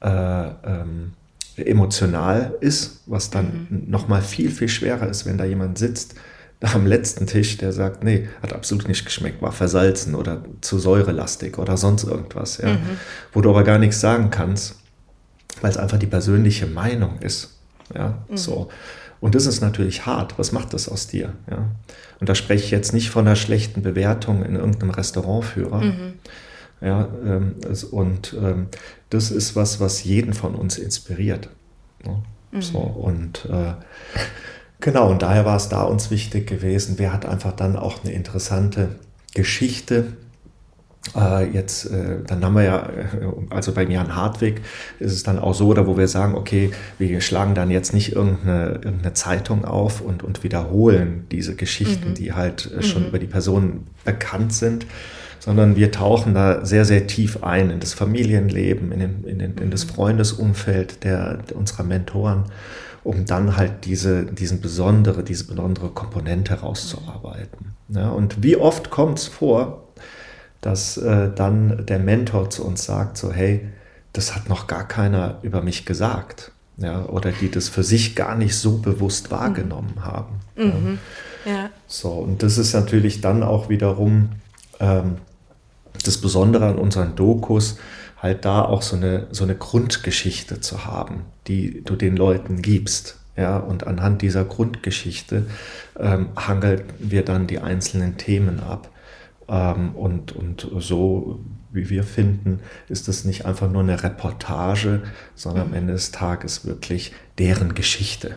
äh, 0.01 0.09
ähm, 0.09 1.13
emotional 1.57 2.55
ist, 2.61 3.03
was 3.07 3.31
dann 3.31 3.67
mhm. 3.69 3.91
noch 3.91 4.09
mal 4.09 4.23
viel, 4.23 4.51
viel 4.51 4.69
schwerer 4.69 5.09
ist, 5.09 5.27
wenn 5.27 5.37
da 5.37 5.45
jemand 5.45 5.79
sitzt, 5.79 6.15
am 6.63 6.87
letzten 6.87 7.27
Tisch, 7.27 7.59
der 7.59 7.73
sagt, 7.73 8.05
nee, 8.05 8.29
hat 8.43 8.53
absolut 8.53 8.89
nicht 8.89 9.05
geschmeckt, 9.05 9.43
war 9.43 9.53
versalzen 9.53 10.15
oder 10.15 10.45
zu 10.61 10.79
säurelastig 10.79 11.59
oder 11.59 11.77
sonst 11.77 12.05
irgendwas, 12.05 12.59
ja. 12.59 12.75
Mhm. 12.75 12.99
Wo 13.33 13.41
du 13.41 13.51
aber 13.51 13.65
gar 13.65 13.79
nichts 13.79 14.01
sagen 14.01 14.31
kannst, 14.31 14.77
weil 15.61 15.71
es 15.71 15.77
einfach 15.77 15.99
die 15.99 16.07
persönliche 16.07 16.67
Meinung 16.67 17.19
ist, 17.19 17.59
ja, 17.95 18.25
mhm. 18.29 18.37
so. 18.37 18.69
Und 19.21 19.37
das 19.37 19.47
ist 19.47 19.61
natürlich 19.61 20.05
hart. 20.05 20.37
Was 20.37 20.51
macht 20.51 20.75
das 20.75 20.89
aus 20.89 21.07
dir? 21.07 21.35
Ja? 21.49 21.71
Und 22.19 22.29
da 22.29 22.35
spreche 22.35 22.65
ich 22.65 22.71
jetzt 22.73 22.93
nicht 22.93 23.11
von 23.11 23.25
einer 23.25 23.37
schlechten 23.37 23.83
Bewertung 23.83 24.45
in 24.45 24.57
irgendeinem 24.57 24.91
Restaurantführer. 24.91 25.81
Mhm. 25.81 26.15
Ja, 26.81 27.09
ähm, 27.25 27.55
und 27.93 28.37
ähm, 28.43 28.67
das 29.11 29.31
ist 29.31 29.55
was, 29.55 29.79
was 29.79 30.03
jeden 30.03 30.35
von 30.35 30.57
uns 30.57 30.77
inspiriert. 30.77 31.49
Ne? 32.05 32.21
Mhm. 32.51 32.63
So, 32.63 32.79
und 32.79 33.45
äh, 33.45 33.75
Genau, 34.83 35.09
und 35.09 35.23
daher 35.23 35.45
war 35.45 35.57
es 35.57 35.69
da 35.69 35.83
uns 35.85 36.11
wichtig 36.11 36.49
gewesen, 36.49 36.97
wer 36.99 37.13
hat 37.13 37.25
einfach 37.25 37.53
dann 37.53 37.77
auch 37.77 38.03
eine 38.03 38.13
interessante 38.13 38.97
Geschichte. 39.33 40.15
Äh, 41.17 41.53
jetzt, 41.53 41.87
äh, 41.87 42.25
dann 42.27 42.45
haben 42.45 42.55
wir 42.55 42.65
ja, 42.65 42.79
äh, 42.89 43.11
also 43.51 43.73
beim 43.73 43.93
Jan 43.93 44.17
Hartwig 44.17 44.61
ist 44.99 45.13
es 45.13 45.23
dann 45.23 45.39
auch 45.39 45.55
so, 45.55 45.73
da 45.73 45.87
wo 45.87 45.97
wir 45.97 46.09
sagen, 46.09 46.35
okay, 46.35 46.73
wir 46.99 47.21
schlagen 47.21 47.55
dann 47.55 47.71
jetzt 47.71 47.95
nicht 47.95 48.13
irgendeine, 48.13 48.81
irgendeine 48.83 49.13
Zeitung 49.13 49.65
auf 49.65 50.01
und, 50.01 50.25
und 50.25 50.43
wiederholen 50.43 51.27
diese 51.31 51.55
Geschichten, 51.55 52.11
mhm. 52.11 52.15
die 52.15 52.33
halt 52.33 52.69
äh, 52.73 52.83
schon 52.83 53.03
mhm. 53.03 53.09
über 53.09 53.21
die 53.21 53.27
Personen 53.27 53.87
bekannt 54.05 54.53
sind, 54.53 54.87
sondern 55.39 55.77
wir 55.77 55.93
tauchen 55.93 56.35
da 56.35 56.65
sehr, 56.67 56.85
sehr 56.85 57.07
tief 57.07 57.45
ein 57.45 57.71
in 57.71 57.79
das 57.79 57.95
Familienleben, 57.95 58.91
in, 58.91 58.99
den, 58.99 59.25
in, 59.25 59.39
den, 59.39 59.59
in 59.59 59.71
das 59.71 59.87
mhm. 59.87 59.91
Freundesumfeld 59.91 61.05
der 61.05 61.39
unserer 61.55 61.85
Mentoren 61.85 62.47
um 63.05 63.25
dann 63.27 63.57
halt 63.57 63.85
diese, 63.85 64.25
diesen 64.25 64.61
besondere, 64.61 65.25
diese 65.25 65.47
besondere 65.47 65.89
Komponente 65.91 66.61
rauszuarbeiten. 66.61 67.75
Ja, 67.89 68.11
und 68.11 68.43
wie 68.43 68.57
oft 68.57 68.91
kommt 68.91 69.19
es 69.19 69.27
vor, 69.27 69.89
dass 70.61 70.97
äh, 70.97 71.31
dann 71.35 71.85
der 71.87 71.99
Mentor 71.99 72.51
zu 72.51 72.65
uns 72.65 72.85
sagt, 72.85 73.19
so 73.19 73.33
hey, 73.33 73.69
das 74.13 74.35
hat 74.35 74.49
noch 74.49 74.67
gar 74.67 74.87
keiner 74.87 75.39
über 75.43 75.63
mich 75.63 75.85
gesagt. 75.85 76.53
Ja, 76.79 77.05
oder 77.07 77.33
die 77.33 77.51
das 77.51 77.69
für 77.69 77.83
sich 77.83 78.17
gar 78.17 78.35
nicht 78.35 78.57
so 78.57 78.79
bewusst 78.79 79.31
wahrgenommen 79.31 79.95
mhm. 79.97 80.05
haben. 80.05 80.41
Mhm. 80.57 80.99
Ja. 81.45 81.53
ja. 81.53 81.71
So, 81.87 82.11
und 82.11 82.43
das 82.43 82.57
ist 82.57 82.73
natürlich 82.73 83.21
dann 83.21 83.43
auch 83.43 83.69
wiederum 83.69 84.31
ähm, 84.81 85.17
das 86.05 86.19
Besondere 86.19 86.67
an 86.67 86.77
unseren 86.77 87.15
Dokus, 87.15 87.79
halt 88.23 88.45
da 88.45 88.65
auch 88.65 88.83
so 88.83 88.97
eine, 88.97 89.27
so 89.33 89.43
eine 89.43 89.57
Grundgeschichte 89.57 90.61
zu 90.61 90.87
haben, 90.87 91.25
die 91.49 91.83
du 91.83 91.97
den 91.97 92.17
Leuten 92.17 92.63
gibst. 92.63 93.19
Ja, 93.37 93.57
und 93.57 93.87
anhand 93.87 94.23
dieser 94.23 94.45
Grundgeschichte 94.45 95.47
ähm, 95.99 96.29
hangeln 96.37 96.85
wir 96.99 97.25
dann 97.25 97.47
die 97.47 97.59
einzelnen 97.59 98.19
Themen 98.19 98.61
ab. 98.61 98.91
Ähm, 99.49 99.95
und, 99.97 100.33
und 100.33 100.69
so, 100.79 101.41
wie 101.73 101.89
wir 101.89 102.05
finden, 102.05 102.61
ist 102.89 103.09
es 103.09 103.25
nicht 103.25 103.47
einfach 103.47 103.71
nur 103.71 103.83
eine 103.83 104.03
Reportage, 104.03 105.03
sondern 105.35 105.69
am 105.69 105.75
Ende 105.75 105.95
des 105.95 106.13
Tages 106.13 106.67
wirklich 106.67 107.13
deren 107.39 107.75
Geschichte. 107.75 108.37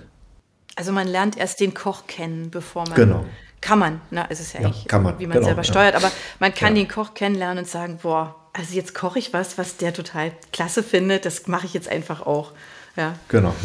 Also 0.77 0.93
man 0.93 1.07
lernt 1.07 1.37
erst 1.37 1.59
den 1.59 1.73
Koch 1.73 2.07
kennen, 2.07 2.49
bevor 2.49 2.85
man. 2.87 2.95
Genau. 2.95 3.25
Kann 3.65 3.79
man, 3.79 3.99
ne? 4.11 4.27
Es 4.29 4.39
ist 4.39 4.53
ja, 4.53 4.61
Ja, 4.61 4.67
nicht, 4.67 4.87
kann 4.87 5.01
man, 5.01 5.17
wie 5.17 5.25
man 5.25 5.33
genau, 5.37 5.47
selber 5.47 5.63
ja. 5.63 5.71
steuert, 5.71 5.95
aber 5.95 6.11
man 6.39 6.53
kann 6.53 6.75
Ja. 6.75 6.83
den 6.83 6.87
Koch 6.87 7.15
kennenlernen 7.15 7.63
und 7.63 7.67
sagen, 7.67 7.97
boah, 8.03 8.35
also 8.53 8.75
jetzt 8.75 8.93
koche 8.93 9.17
ich 9.17 9.33
was, 9.33 9.57
was 9.57 9.77
der 9.77 9.91
total 9.91 10.31
klasse 10.53 10.83
findet, 10.83 11.25
das 11.25 11.47
mache 11.47 11.65
ich 11.65 11.73
jetzt 11.73 11.89
einfach 11.89 12.25
auch. 12.27 12.51
Ja, 12.95 13.15
Genau, 13.27 13.55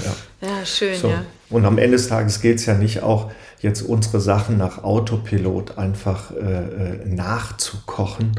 ja. 0.40 0.48
ja 0.48 0.64
schön, 0.64 0.96
So. 0.98 1.08
ja. 1.08 1.22
Und 1.50 1.66
am 1.66 1.76
Ende 1.76 1.98
des 1.98 2.08
Tages 2.08 2.40
geht 2.40 2.56
es 2.56 2.66
ja 2.66 2.74
nicht 2.74 3.02
auch, 3.02 3.30
jetzt 3.60 3.82
unsere 3.82 4.20
Sachen 4.20 4.56
nach 4.56 4.82
Autopilot 4.82 5.76
einfach 5.76 6.30
äh, 6.30 6.36
äh, 6.36 7.06
nachzukochen, 7.06 8.32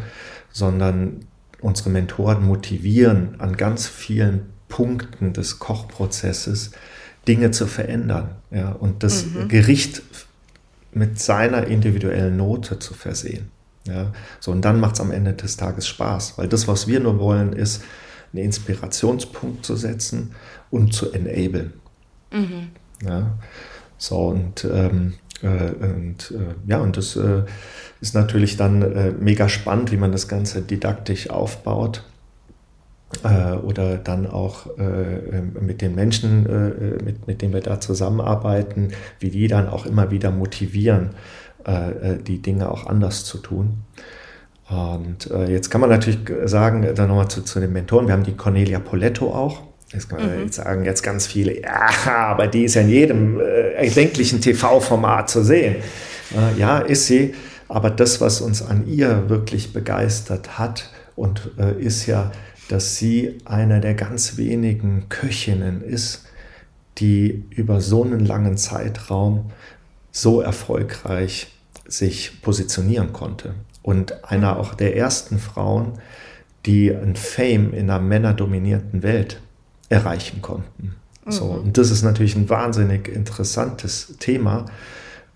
sondern 0.52 1.28
unsere 1.62 1.91
Mentoren 1.91 2.43
motivieren, 2.43 3.36
an 3.39 3.56
ganz 3.56 3.88
vielen 3.88 4.52
Punkten 4.67 5.34
des 5.34 5.60
Kochprozesses 5.60 6.71
Dinge 7.28 7.52
zu 7.52 7.67
verändern 7.67 8.32
ja, 8.50 8.69
und 8.71 9.04
das 9.04 9.26
Gericht 9.47 10.02
mit 10.94 11.20
seiner 11.20 11.68
individuellen 11.68 12.38
Note 12.38 12.80
zu 12.80 12.94
versehen. 12.94 13.50
Ja, 13.88 14.12
so, 14.40 14.52
und 14.52 14.64
dann 14.64 14.80
macht 14.80 14.96
es 14.96 15.02
am 15.02 15.12
Ende 15.12 15.34
des 15.34 15.58
Tages 15.58 15.88
Spaß, 15.88 16.38
weil 16.38 16.48
das, 16.48 16.68
was 16.68 16.88
wir 16.88 17.00
nur 17.00 17.20
wollen, 17.20 17.54
ist, 17.54 17.84
einen 18.32 18.46
Inspirationspunkt 18.46 19.66
zu 19.66 19.76
setzen 19.76 20.34
und 20.70 20.94
zu 20.94 21.12
enablen. 21.12 21.74
Ja, 23.04 23.38
so 23.98 24.28
und, 24.28 24.66
ähm, 24.66 25.16
äh, 25.42 25.72
und 25.72 26.32
äh, 26.32 26.70
ja, 26.70 26.80
und 26.80 26.96
das 26.96 27.16
äh, 27.16 27.44
ist 28.02 28.14
natürlich 28.14 28.56
dann 28.56 28.82
äh, 28.84 29.12
mega 29.12 29.50
spannend, 29.50 29.92
wie 29.92 29.98
man 29.98 30.12
das 30.12 30.28
Ganze 30.28 30.62
didaktisch 30.62 31.30
aufbaut 31.30 32.04
äh, 33.24 33.56
oder 33.56 33.97
dann 33.97 34.28
auch 34.28 34.65
äh, 34.78 35.41
mit 35.60 35.82
den 35.82 35.95
Menschen, 35.95 36.45
äh, 36.45 37.04
mit, 37.04 37.28
mit 37.28 37.41
denen 37.41 37.54
wir 37.54 37.62
da 37.62 37.80
zusammenarbeiten, 37.80 38.89
wie 39.19 39.30
die 39.30 39.47
dann 39.47 39.67
auch 39.67 39.86
immer 39.86 40.12
wieder 40.12 40.32
motivieren, 40.32 41.12
äh, 41.65 42.13
äh, 42.13 42.17
die 42.17 42.41
Dinge 42.41 42.71
auch 42.71 42.88
anders 42.88 43.24
zu 43.26 43.38
tun. 43.38 43.84
Und 44.69 45.30
äh, 45.30 45.52
jetzt 45.52 45.69
kann 45.69 45.82
man 45.82 45.89
natürlich 45.89 46.19
sagen, 46.45 46.88
dann 46.95 47.10
nochmal 47.10 47.28
zu, 47.28 47.41
zu 47.43 47.60
den 47.60 47.74
Mentoren, 47.74 48.08
wir 48.08 48.13
haben 48.13 48.24
die 48.24 48.36
Cornelia 48.36 48.80
Poletto 48.80 49.34
auch. 49.34 49.63
Jetzt 49.91 50.10
kann 50.10 50.26
man 50.26 50.39
jetzt 50.45 50.56
sagen 50.56 50.86
jetzt 50.86 51.04
ganz 51.04 51.28
viele, 51.28 51.62
ja, 51.62 51.89
aber 52.06 52.47
die 52.47 52.63
ist 52.63 52.76
ja 52.76 52.82
in 52.82 52.89
jedem 52.89 53.39
äh, 53.41 53.74
erdenklichen 53.74 54.39
TV-Format 54.39 55.30
zu 55.30 55.43
sehen. 55.43 55.76
Äh, 56.32 56.58
ja, 56.58 56.80
ist 56.80 57.08
sie. 57.08 57.34
Aber 57.67 57.89
das, 57.89 58.21
was 58.21 58.41
uns 58.41 58.62
an 58.62 58.88
ihr 58.88 59.30
wirklich 59.30 59.74
begeistert 59.74 60.58
hat 60.58 60.89
und 61.15 61.52
äh, 61.58 61.82
ist 61.82 62.06
ja, 62.06 62.32
dass 62.72 62.96
sie 62.96 63.40
einer 63.44 63.82
der 63.82 63.96
ganz 63.96 64.38
wenigen 64.38 65.10
Köchinnen 65.10 65.82
ist, 65.82 66.26
die 67.00 67.44
über 67.50 67.82
so 67.82 68.04
einen 68.04 68.26
langen 68.26 68.58
Zeitraum 68.58 69.52
so 70.12 70.42
erfolgreich 70.42 71.52
sich 71.86 72.42
positionieren 72.42 73.12
konnte. 73.12 73.56
Und 73.82 74.24
einer 74.24 74.58
auch 74.58 74.74
der 74.74 74.96
ersten 74.96 75.38
Frauen, 75.38 76.00
die 76.66 76.92
ein 76.92 77.16
Fame 77.16 77.74
in 77.74 77.90
einer 77.90 78.00
männerdominierten 78.00 79.04
Welt 79.04 79.42
erreichen 79.90 80.42
konnten. 80.42 80.96
So, 81.28 81.46
und 81.46 81.78
das 81.78 81.92
ist 81.92 82.04
natürlich 82.04 82.36
ein 82.36 82.50
wahnsinnig 82.50 83.08
interessantes 83.08 84.16
Thema. 84.20 84.66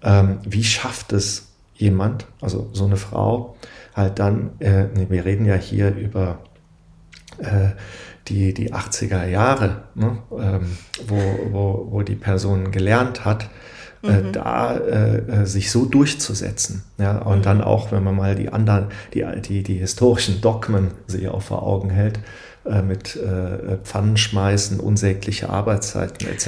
Ähm, 0.02 0.39
wie 0.45 0.63
schafft 0.63 1.13
es 1.13 1.48
jemand, 1.76 2.26
also 2.41 2.69
so 2.74 2.86
eine 2.86 2.98
Frau, 2.98 3.56
halt 3.93 4.19
dann, 4.19 4.52
äh, 4.60 4.86
wir 5.10 5.26
reden 5.26 5.45
ja 5.45 5.56
hier 5.56 5.93
über 5.93 6.39
die, 8.28 8.54
die 8.54 8.74
80er 8.74 9.28
Jahre, 9.28 9.84
ne, 9.93 10.17
ähm, 10.32 10.78
wo, 11.08 11.15
wo, 11.52 11.88
wo 11.91 12.02
die 12.02 12.15
Person 12.15 12.71
gelernt 12.71 13.24
hat, 13.24 13.50
äh, 14.08 14.32
da 14.32 14.78
äh, 14.78 15.17
äh, 15.17 15.45
sich 15.45 15.71
so 15.71 15.86
durchzusetzen. 15.86 16.84
Ja, 16.98 17.19
und 17.19 17.45
dann 17.45 17.62
auch, 17.62 17.91
wenn 17.91 18.04
man 18.04 18.15
mal 18.15 18.36
die 18.36 18.50
anderen, 18.50 18.88
die, 19.13 19.26
die, 19.41 19.63
die 19.63 19.76
historischen 19.76 20.41
Dogmen 20.41 20.91
sich 21.08 21.28
auch 21.28 21.41
vor 21.41 21.63
Augen 21.63 21.89
hält, 21.89 22.19
äh, 22.65 22.82
mit 22.82 23.15
äh, 23.15 23.78
Pfannenschmeißen, 23.84 24.80
unsägliche 24.80 25.50
Arbeitszeiten 25.50 26.28
etc., 26.28 26.48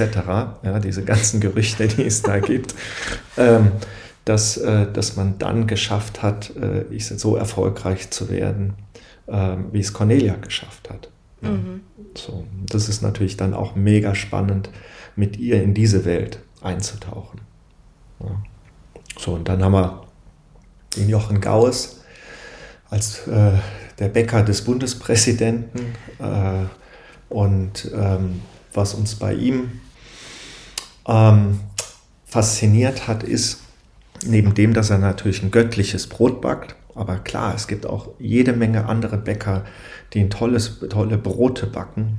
ja, 0.62 0.78
diese 0.78 1.04
ganzen 1.04 1.40
Gerüchte, 1.40 1.88
die 1.88 2.04
es 2.04 2.22
da 2.22 2.38
gibt, 2.38 2.74
ähm, 3.36 3.72
dass, 4.24 4.56
äh, 4.56 4.86
dass 4.92 5.16
man 5.16 5.38
dann 5.38 5.66
geschafft 5.66 6.22
hat, 6.22 6.52
äh, 6.56 6.82
ich 6.90 7.06
so 7.06 7.36
erfolgreich 7.36 8.10
zu 8.10 8.30
werden, 8.30 8.74
ähm, 9.28 9.66
wie 9.72 9.80
es 9.80 9.92
Cornelia 9.92 10.36
geschafft 10.36 10.90
hat. 10.90 11.10
Ja. 11.42 11.50
So, 12.16 12.44
das 12.66 12.88
ist 12.88 13.02
natürlich 13.02 13.36
dann 13.36 13.54
auch 13.54 13.74
mega 13.76 14.14
spannend, 14.14 14.70
mit 15.14 15.36
ihr 15.36 15.62
in 15.62 15.74
diese 15.74 16.04
Welt 16.04 16.40
einzutauchen. 16.62 17.40
Ja. 18.20 18.42
So, 19.18 19.34
und 19.34 19.48
dann 19.48 19.62
haben 19.62 19.72
wir 19.72 20.06
den 20.96 21.08
Jochen 21.08 21.40
Gaues 21.40 22.00
als 22.90 23.26
äh, 23.26 23.52
der 23.98 24.08
Bäcker 24.08 24.42
des 24.42 24.62
Bundespräsidenten. 24.62 25.94
Äh, 26.18 26.64
und 27.28 27.90
ähm, 27.94 28.42
was 28.72 28.94
uns 28.94 29.16
bei 29.16 29.34
ihm 29.34 29.80
ähm, 31.06 31.60
fasziniert 32.24 33.06
hat, 33.06 33.22
ist, 33.22 33.60
neben 34.24 34.54
dem, 34.54 34.74
dass 34.74 34.90
er 34.90 34.98
natürlich 34.98 35.42
ein 35.42 35.50
göttliches 35.50 36.06
Brot 36.06 36.40
backt, 36.40 36.74
aber 36.98 37.18
klar, 37.18 37.54
es 37.54 37.68
gibt 37.68 37.86
auch 37.86 38.10
jede 38.18 38.52
Menge 38.52 38.86
andere 38.86 39.16
Bäcker, 39.16 39.64
die 40.12 40.20
ein 40.20 40.30
tolles, 40.30 40.80
tolle 40.88 41.18
Brote 41.18 41.66
backen, 41.66 42.18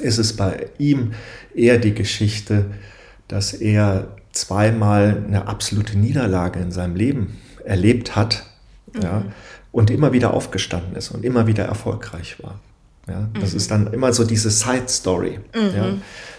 ist 0.00 0.18
es 0.18 0.36
bei 0.36 0.68
ihm 0.78 1.12
eher 1.54 1.78
die 1.78 1.94
Geschichte, 1.94 2.66
dass 3.28 3.52
er 3.52 4.08
zweimal 4.32 5.24
eine 5.26 5.46
absolute 5.46 5.98
Niederlage 5.98 6.58
in 6.58 6.72
seinem 6.72 6.96
Leben 6.96 7.38
erlebt 7.64 8.16
hat 8.16 8.44
ja, 9.00 9.24
und 9.72 9.90
immer 9.90 10.12
wieder 10.12 10.34
aufgestanden 10.34 10.96
ist 10.96 11.10
und 11.10 11.24
immer 11.24 11.46
wieder 11.46 11.64
erfolgreich 11.64 12.42
war. 12.42 12.60
Ja, 13.06 13.28
das 13.38 13.52
ist 13.52 13.70
dann 13.70 13.92
immer 13.92 14.14
so 14.14 14.24
diese 14.24 14.48
Side 14.48 14.88
Story, 14.88 15.38
ja, 15.54 15.98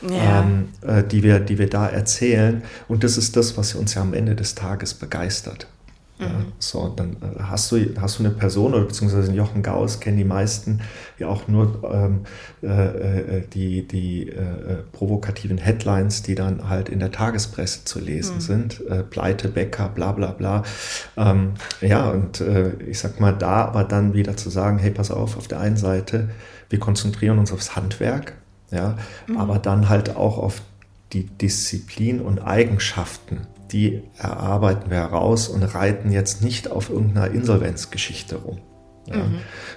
Ja. 0.10 0.40
Ähm, 0.42 0.70
äh, 0.82 1.04
die, 1.04 1.22
wir, 1.22 1.40
die 1.40 1.60
wir 1.60 1.70
da 1.70 1.88
erzählen. 1.88 2.64
Und 2.88 3.04
das 3.04 3.18
ist 3.18 3.36
das, 3.36 3.56
was 3.56 3.76
uns 3.76 3.94
ja 3.94 4.02
am 4.02 4.16
Ende 4.16 4.36
des 4.36 4.56
Tages 4.56 4.96
begeistert. 4.96 5.68
Ja, 6.18 6.30
so, 6.60 6.80
und 6.80 6.98
dann 6.98 7.18
äh, 7.22 7.42
hast 7.42 7.74
du, 7.74 7.78
hast 8.00 8.20
du 8.20 8.24
eine 8.24 8.32
Person 8.32 8.74
oder 8.74 8.86
beziehungsweise 8.86 9.34
Jochen 9.34 9.62
Gauss 9.64 10.00
kennen 10.00 10.16
die 10.16 10.24
meisten 10.24 10.80
ja 11.20 11.28
auch 11.28 11.50
nur 11.50 11.82
ähm, 11.92 12.22
äh, 12.64 13.40
äh, 13.40 13.48
die, 13.54 13.86
die 13.86 14.30
äh, 14.30 14.78
provokativen 14.94 15.58
Headlines, 15.58 16.24
die 16.24 16.36
dann 16.36 16.70
halt 16.70 16.88
in 16.88 17.00
der 17.00 17.12
Tagespresse 17.12 17.84
zu 17.84 18.00
lesen 18.00 18.40
sind. 18.40 18.82
Äh, 18.88 19.04
Pleite, 19.04 19.50
Bäcker, 19.50 19.90
bla 19.90 20.14
bla 20.14 20.32
bla. 20.32 20.64
Ähm, 21.18 21.56
ja, 21.82 22.10
und 22.10 22.40
äh, 22.40 22.76
ich 22.88 23.00
sag 23.00 23.20
mal, 23.20 23.34
da 23.34 23.66
aber 23.66 23.84
dann 23.84 24.14
wieder 24.14 24.38
zu 24.38 24.50
sagen, 24.50 24.78
hey, 24.78 24.92
pass 24.92 25.12
auf, 25.12 25.36
auf 25.36 25.50
der 25.50 25.60
einen 25.60 25.78
Seite, 25.78 26.30
wir 26.70 26.80
konzentrieren 26.80 27.40
uns 27.40 27.52
aufs 27.52 27.76
Handwerk, 27.76 28.34
ja, 28.72 28.98
aber 29.38 29.60
dann 29.60 29.90
halt 29.90 30.16
auch 30.16 30.38
auf 30.38 30.62
die 31.14 31.24
Disziplin 31.24 32.22
und 32.22 32.40
Eigenschaften, 32.40 33.48
die 33.72 34.04
erarbeiten 34.18 34.90
wir 34.90 34.98
heraus 34.98 35.48
und 35.48 35.64
reiten 35.64 36.12
jetzt 36.12 36.44
nicht 36.44 36.72
auf 36.72 36.90
irgendeiner 36.90 37.32
Insolvenzgeschichte 37.32 38.38
rum. 38.38 38.60
Ja. 39.08 39.26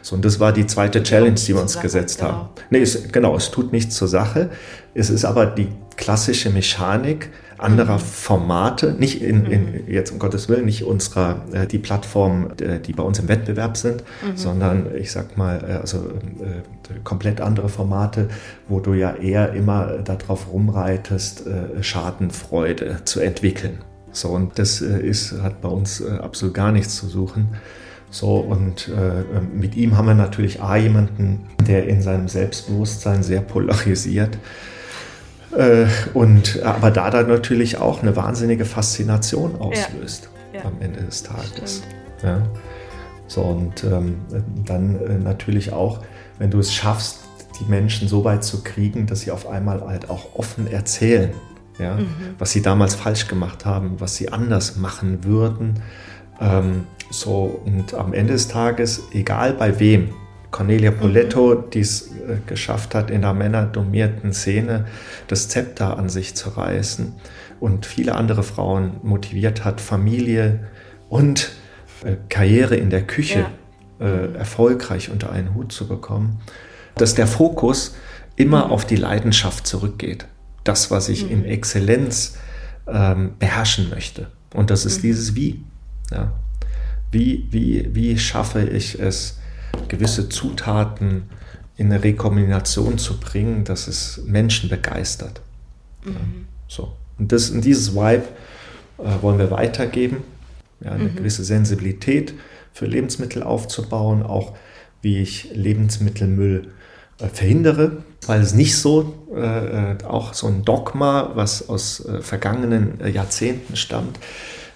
So, 0.01 0.16
und 0.16 0.24
das 0.24 0.40
war 0.40 0.53
die 0.53 0.66
zweite 0.66 1.03
Challenge, 1.03 1.35
die 1.35 1.55
wir 1.55 1.61
uns 1.61 1.74
Sache, 1.74 1.83
gesetzt 1.83 2.20
genau. 2.20 2.31
haben. 2.31 2.48
Nee, 2.70 2.81
es, 2.81 3.12
genau, 3.12 3.37
es 3.37 3.51
tut 3.51 3.72
nichts 3.72 3.94
zur 3.94 4.09
Sache. 4.09 4.51
Es 4.94 5.11
ist 5.11 5.24
aber 5.24 5.46
die 5.46 5.68
klassische 5.96 6.51
Mechanik 6.51 7.31
anderer 7.59 7.99
Formate, 7.99 8.92
nicht 8.92 9.23
in, 9.23 9.47
in 9.47 9.88
jetzt 9.88 10.11
um 10.12 10.18
Gottes 10.18 10.49
Willen, 10.49 10.64
nicht 10.64 10.85
unserer, 10.85 11.42
äh, 11.53 11.66
die 11.66 11.79
Plattformen, 11.79 12.59
äh, 12.61 12.81
die 12.81 12.92
bei 12.92 13.03
uns 13.03 13.18
im 13.18 13.29
Wettbewerb 13.29 13.77
sind, 13.77 14.05
sondern 14.35 14.94
ich 14.94 15.11
sag 15.11 15.37
mal, 15.37 15.62
äh, 15.68 15.73
also 15.75 15.99
äh, 15.99 16.99
komplett 17.05 17.40
andere 17.40 17.68
Formate, 17.68 18.29
wo 18.68 18.81
du 18.81 18.94
ja 18.94 19.14
eher 19.14 19.53
immer 19.53 19.99
darauf 19.99 20.53
rumreitest, 20.53 21.47
äh, 21.47 21.83
Schadenfreude 21.83 23.01
zu 23.05 23.21
entwickeln. 23.21 23.79
So, 24.12 24.29
und 24.31 24.59
das 24.59 24.81
ist, 24.81 25.42
hat 25.42 25.61
bei 25.61 25.68
uns 25.68 26.03
absolut 26.03 26.55
gar 26.55 26.73
nichts 26.73 26.97
zu 26.97 27.07
suchen. 27.07 27.49
So, 28.11 28.37
und 28.37 28.88
äh, 28.88 29.40
mit 29.55 29.77
ihm 29.77 29.97
haben 29.97 30.07
wir 30.07 30.14
natürlich 30.14 30.62
A, 30.62 30.77
jemanden, 30.77 31.47
der 31.66 31.87
in 31.87 32.01
seinem 32.01 32.27
Selbstbewusstsein 32.27 33.23
sehr 33.23 33.42
polarisiert. 33.42 34.38
Äh, 35.56 35.87
und 36.14 36.62
aber 36.62 36.90
da 36.90 37.11
dann 37.11 37.28
natürlich 37.28 37.78
auch 37.78 38.02
eine 38.02 38.14
wahnsinnige 38.16 38.64
Faszination 38.64 39.56
auslöst 39.61 40.28
Ja. 40.52 40.62
am 40.64 40.74
Ende 40.80 41.00
des 41.02 41.22
Tages. 41.22 41.82
Ja. 42.22 42.42
So, 43.26 43.42
und 43.42 43.84
ähm, 43.84 44.16
dann 44.64 45.00
äh, 45.00 45.18
natürlich 45.18 45.72
auch, 45.72 46.00
wenn 46.38 46.50
du 46.50 46.58
es 46.58 46.72
schaffst, 46.72 47.20
die 47.61 47.64
Menschen 47.70 48.08
so 48.08 48.24
weit 48.24 48.44
zu 48.44 48.62
kriegen, 48.62 49.06
dass 49.06 49.20
sie 49.20 49.30
auf 49.30 49.48
einmal 49.48 49.87
halt 49.87 50.11
auch 50.11 50.34
offen 50.34 50.66
erzählen, 50.70 51.32
ja, 51.78 51.96
mhm. 51.96 52.08
was 52.38 52.52
sie 52.52 52.62
damals 52.62 52.94
falsch 52.94 53.26
gemacht 53.28 53.64
haben, 53.64 54.00
was 54.00 54.16
sie 54.16 54.30
anders 54.30 54.76
machen 54.76 55.24
würden. 55.24 55.80
Ähm, 56.40 56.87
so, 57.11 57.61
und 57.64 57.94
am 57.94 58.12
Ende 58.12 58.34
des 58.34 58.48
Tages, 58.48 59.02
egal 59.12 59.54
bei 59.54 59.78
wem, 59.80 60.11
Cornelia 60.59 60.90
Poletto, 60.90 61.55
mhm. 61.55 61.71
die 61.71 61.79
es 61.79 62.09
äh, 62.09 62.38
geschafft 62.44 62.97
hat, 62.97 63.11
in 63.11 63.18
einer 63.18 63.33
männerdomierten 63.33 64.33
Szene 64.33 64.87
das 65.29 65.49
Zepter 65.49 65.97
an 65.97 66.09
sich 66.09 66.35
zu 66.35 66.49
reißen 66.51 67.14
und 67.61 67.87
viele 67.87 68.16
andere 68.16 68.42
Frauen 68.42 68.97
motiviert 69.05 69.64
hat, 69.64 69.81
Familie 69.81 70.66
und 71.09 71.53
äh, 72.05 72.16
Karriere 72.29 72.75
in 72.75 72.90
der 72.90 73.07
Küche 73.07 73.47
ja. 74.01 74.05
äh, 74.05 74.35
erfolgreich 74.35 75.11
unter 75.11 75.31
einen 75.31 75.55
Hut 75.55 75.71
zu 75.71 75.87
bekommen, 75.87 76.40
dass 76.97 77.14
der 77.14 77.29
Fokus 77.29 77.94
immer 78.35 78.66
mhm. 78.66 78.73
auf 78.73 78.85
die 78.85 78.97
Leidenschaft 78.97 79.64
zurückgeht. 79.64 80.27
Das, 80.64 80.90
was 80.90 81.09
ich 81.09 81.27
mhm. 81.27 81.31
in 81.31 81.44
Exzellenz 81.44 82.37
ähm, 82.88 83.35
beherrschen 83.38 83.90
möchte. 83.90 84.27
Und 84.53 84.71
das 84.71 84.85
ist 84.85 84.99
mhm. 84.99 85.03
dieses 85.03 85.37
Wie. 85.37 85.62
Ja. 86.11 86.33
Wie, 87.12 87.47
wie, 87.53 87.94
wie 87.94 88.18
schaffe 88.18 88.64
ich 88.64 88.99
es, 88.99 89.38
gewisse 89.88 90.28
Zutaten 90.28 91.24
in 91.76 91.87
eine 91.87 92.02
Rekombination 92.02 92.98
zu 92.98 93.18
bringen, 93.18 93.64
dass 93.64 93.87
es 93.87 94.20
Menschen 94.26 94.68
begeistert. 94.68 95.40
Mhm. 96.04 96.12
Ja, 96.12 96.20
so. 96.66 96.92
Und, 97.18 97.33
das, 97.33 97.50
und 97.50 97.64
dieses 97.64 97.94
Vibe 97.94 98.24
äh, 98.98 99.22
wollen 99.22 99.38
wir 99.38 99.50
weitergeben, 99.50 100.18
ja, 100.81 100.92
eine 100.92 101.04
mhm. 101.04 101.16
gewisse 101.16 101.44
Sensibilität 101.44 102.35
für 102.72 102.87
Lebensmittel 102.87 103.42
aufzubauen, 103.42 104.22
auch 104.22 104.54
wie 105.02 105.20
ich 105.20 105.50
Lebensmittelmüll 105.54 106.68
äh, 107.20 107.28
verhindere, 107.28 108.04
weil 108.26 108.40
es 108.40 108.54
nicht 108.54 108.76
so, 108.76 109.26
äh, 109.35 109.92
äh 109.92 110.04
auch 110.04 110.35
so 110.35 110.46
ein 110.46 110.64
Dogma, 110.64 111.33
was 111.35 111.68
aus 111.68 112.04
äh, 112.04 112.22
vergangenen 112.22 113.00
äh, 113.00 113.09
Jahrzehnten 113.09 113.76
stammt, 113.76 114.18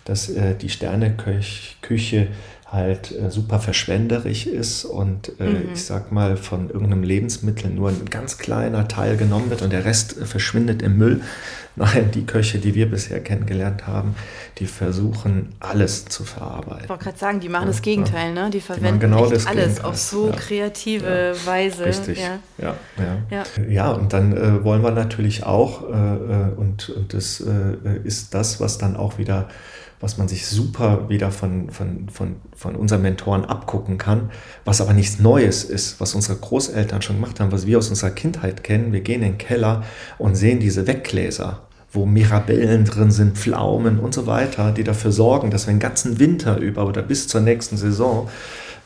dass 0.05 0.29
die 0.61 0.69
Sterneküche 0.69 2.27
halt 2.73 3.13
äh, 3.13 3.31
super 3.31 3.59
verschwenderisch 3.59 4.47
ist 4.47 4.87
und 4.87 5.39
äh, 5.39 5.45
mhm. 5.45 5.73
ich 5.75 5.85
sag 5.85 6.11
mal 6.11 6.39
von 6.39 6.71
irgendeinem 6.71 7.03
Lebensmittel 7.03 7.71
nur 7.71 7.91
ein 7.91 8.07
ganz 8.09 8.39
kleiner 8.39 8.89
Teil 8.89 9.19
genommen 9.19 9.51
wird 9.51 9.61
und 9.61 9.71
der 9.75 9.85
Rest 9.85 10.19
äh, 10.19 10.25
verschwindet 10.25 10.81
im 10.81 10.97
Müll. 10.97 11.21
Nein, 11.77 12.11
die 12.13 12.27
Köche, 12.27 12.59
die 12.59 12.75
wir 12.75 12.91
bisher 12.91 13.21
kennengelernt 13.21 13.87
haben, 13.87 14.15
die 14.59 14.67
versuchen 14.67 15.55
alles 15.59 16.05
zu 16.05 16.25
verarbeiten. 16.25 16.85
Ich 16.85 16.89
wollte 16.91 17.05
gerade 17.05 17.19
sagen, 17.19 17.41
die 17.41 17.49
machen 17.49 17.65
ja, 17.65 17.71
das 17.71 17.81
Gegenteil, 17.81 18.35
ja. 18.35 18.45
ne? 18.45 18.51
Die 18.51 18.61
verwenden 18.61 19.01
die 19.01 19.07
genau 19.07 19.25
alles 19.25 19.47
Gegenteil. 19.47 19.85
auf 19.85 19.97
so 19.97 20.29
ja. 20.29 20.37
kreative 20.37 21.35
Weise. 21.47 21.87
Richtig, 21.87 22.21
ja. 22.21 22.77
Ja, 22.99 23.45
ja. 23.71 23.93
und 23.93 24.13
dann 24.13 24.37
äh, 24.37 24.63
wollen 24.65 24.83
wir 24.83 24.91
natürlich 24.91 25.45
auch, 25.45 25.89
äh, 25.91 25.95
äh 25.95 26.55
und, 26.57 26.91
und 26.91 27.15
das 27.15 27.43
ist 28.05 28.35
das, 28.35 28.61
was 28.61 28.77
dann 28.77 28.97
auch 28.97 29.17
wieder 29.17 29.49
was 30.03 30.19
man 30.19 30.29
sich 30.29 30.47
super 30.47 31.09
wieder 31.09 31.31
von, 31.31 31.71
von, 31.71 32.09
von, 32.11 32.37
von 32.55 32.75
unseren 32.75 33.03
Mentoren 33.03 33.45
abgucken 33.45 33.99
kann, 33.99 34.31
was 34.65 34.81
aber 34.81 34.93
nichts 34.93 35.21
Neues 35.21 35.63
ist, 35.63 36.01
was 36.01 36.15
unsere 36.15 36.37
Großeltern 36.37 37.01
schon 37.01 37.17
gemacht 37.17 37.39
haben, 37.41 37.53
was 37.53 37.67
wir 37.67 37.79
aus 37.79 37.89
unserer 37.89 38.11
Kindheit 38.11 38.65
kennen. 38.65 38.93
Wir 38.93 39.01
gehen 39.01 39.23
in 39.23 39.33
den 39.33 39.39
Keller 39.39 39.85
und 40.19 40.35
sehen 40.35 40.59
diese 40.59 40.89
Weggläser, 40.89 41.63
wo 41.93 42.05
Mirabellen 42.05 42.85
drin 42.85 43.13
sind, 43.13 43.39
Pflaumen 43.39 44.01
und 44.01 44.13
so 44.13 44.27
weiter, 44.27 44.73
die 44.73 44.85
dafür 44.85 45.13
sorgen, 45.13 45.51
dass 45.51 45.69
wir 45.69 45.75
den 45.75 45.81
ganzen 45.81 46.19
Winter 46.19 46.59
über 46.59 46.85
oder 46.85 47.03
bis 47.03 47.29
zur 47.29 47.41
nächsten 47.41 47.77
Saison 47.77 48.29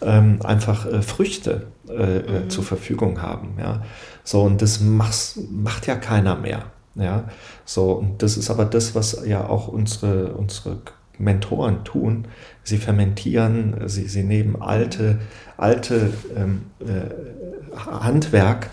ähm, 0.03 0.41
einfach 0.45 0.85
äh, 0.85 1.01
Früchte 1.01 1.69
äh, 1.89 2.19
äh 2.19 2.45
mhm. 2.45 2.51
zur 2.51 2.63
Verfügung 2.63 3.23
haben. 3.23 3.55
Ja? 3.59 3.83
So, 4.23 4.43
und 4.43 4.61
das 4.61 4.81
macht, 4.81 5.39
macht 5.51 5.87
ja 5.87 5.97
keiner 5.97 6.37
mehr. 6.37 6.67
Ja, 6.99 7.25
so, 7.67 7.93
und 7.93 8.23
das 8.23 8.39
ist 8.39 8.51
aber 8.51 8.65
das, 8.65 8.95
was 8.95 9.23
ja 9.27 9.47
auch 9.47 9.69
unsere, 9.69 10.33
unsere 10.33 10.79
Mentoren 11.19 11.85
tun. 11.85 12.27
Sie 12.63 12.79
fermentieren, 12.79 13.77
sie, 13.87 14.07
sie 14.09 14.23
nehmen 14.23 14.61
alte, 14.61 15.19
alte 15.57 16.13
ähm, 16.37 16.63
äh, 16.81 17.79
Handwerk, 17.79 18.71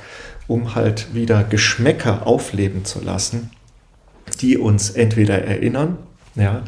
um 0.48 0.76
halt 0.76 1.14
wieder 1.14 1.44
Geschmäcker 1.44 2.28
aufleben 2.28 2.86
zu 2.86 3.04
lassen, 3.04 3.52
die 4.42 4.58
uns 4.58 4.90
entweder 4.90 5.44
erinnern, 5.44 5.98
ja, 6.36 6.64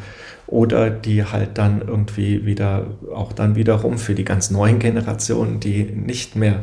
oder 0.46 0.90
die 0.90 1.24
halt 1.24 1.58
dann 1.58 1.80
irgendwie 1.80 2.46
wieder, 2.46 2.86
auch 3.12 3.32
dann 3.32 3.56
wiederum 3.56 3.98
für 3.98 4.14
die 4.14 4.24
ganz 4.24 4.50
neuen 4.50 4.78
Generationen, 4.78 5.58
die 5.58 5.82
nicht 5.82 6.36
mehr 6.36 6.62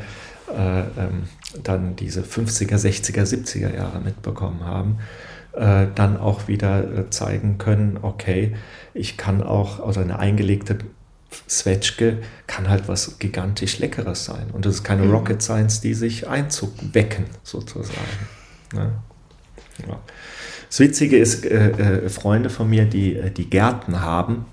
äh, 0.49 0.79
ähm, 0.79 1.23
dann 1.61 1.95
diese 1.95 2.21
50er, 2.21 2.77
60er, 2.77 3.23
70er 3.23 3.75
Jahre 3.75 3.99
mitbekommen 3.99 4.65
haben, 4.65 4.99
äh, 5.53 5.87
dann 5.93 6.17
auch 6.17 6.47
wieder 6.47 6.83
äh, 6.83 7.09
zeigen 7.09 7.57
können, 7.57 7.99
okay, 8.01 8.55
ich 8.93 9.17
kann 9.17 9.43
auch, 9.43 9.85
also 9.85 9.99
eine 9.99 10.19
eingelegte 10.19 10.77
Zwetschge 11.47 12.19
kann 12.47 12.69
halt 12.69 12.87
was 12.87 13.19
gigantisch 13.19 13.79
Leckeres 13.79 14.25
sein. 14.25 14.51
Und 14.51 14.65
das 14.65 14.75
ist 14.75 14.83
keine 14.83 15.03
mhm. 15.03 15.11
Rocket 15.11 15.41
Science, 15.41 15.81
die 15.81 15.93
sich 15.93 16.27
Einzug 16.27 16.73
wecken, 16.93 17.25
sozusagen. 17.43 17.99
Ne? 18.73 18.91
Ja. 19.87 19.99
Das 20.73 20.79
Witzige 20.79 21.19
ist, 21.19 21.45
äh, 21.45 21.69
äh, 22.05 22.09
Freunde 22.09 22.49
von 22.49 22.67
mir, 22.67 22.85
die, 22.85 23.15
äh, 23.15 23.29
die 23.29 23.47
Gärten 23.47 24.01
haben 24.01 24.47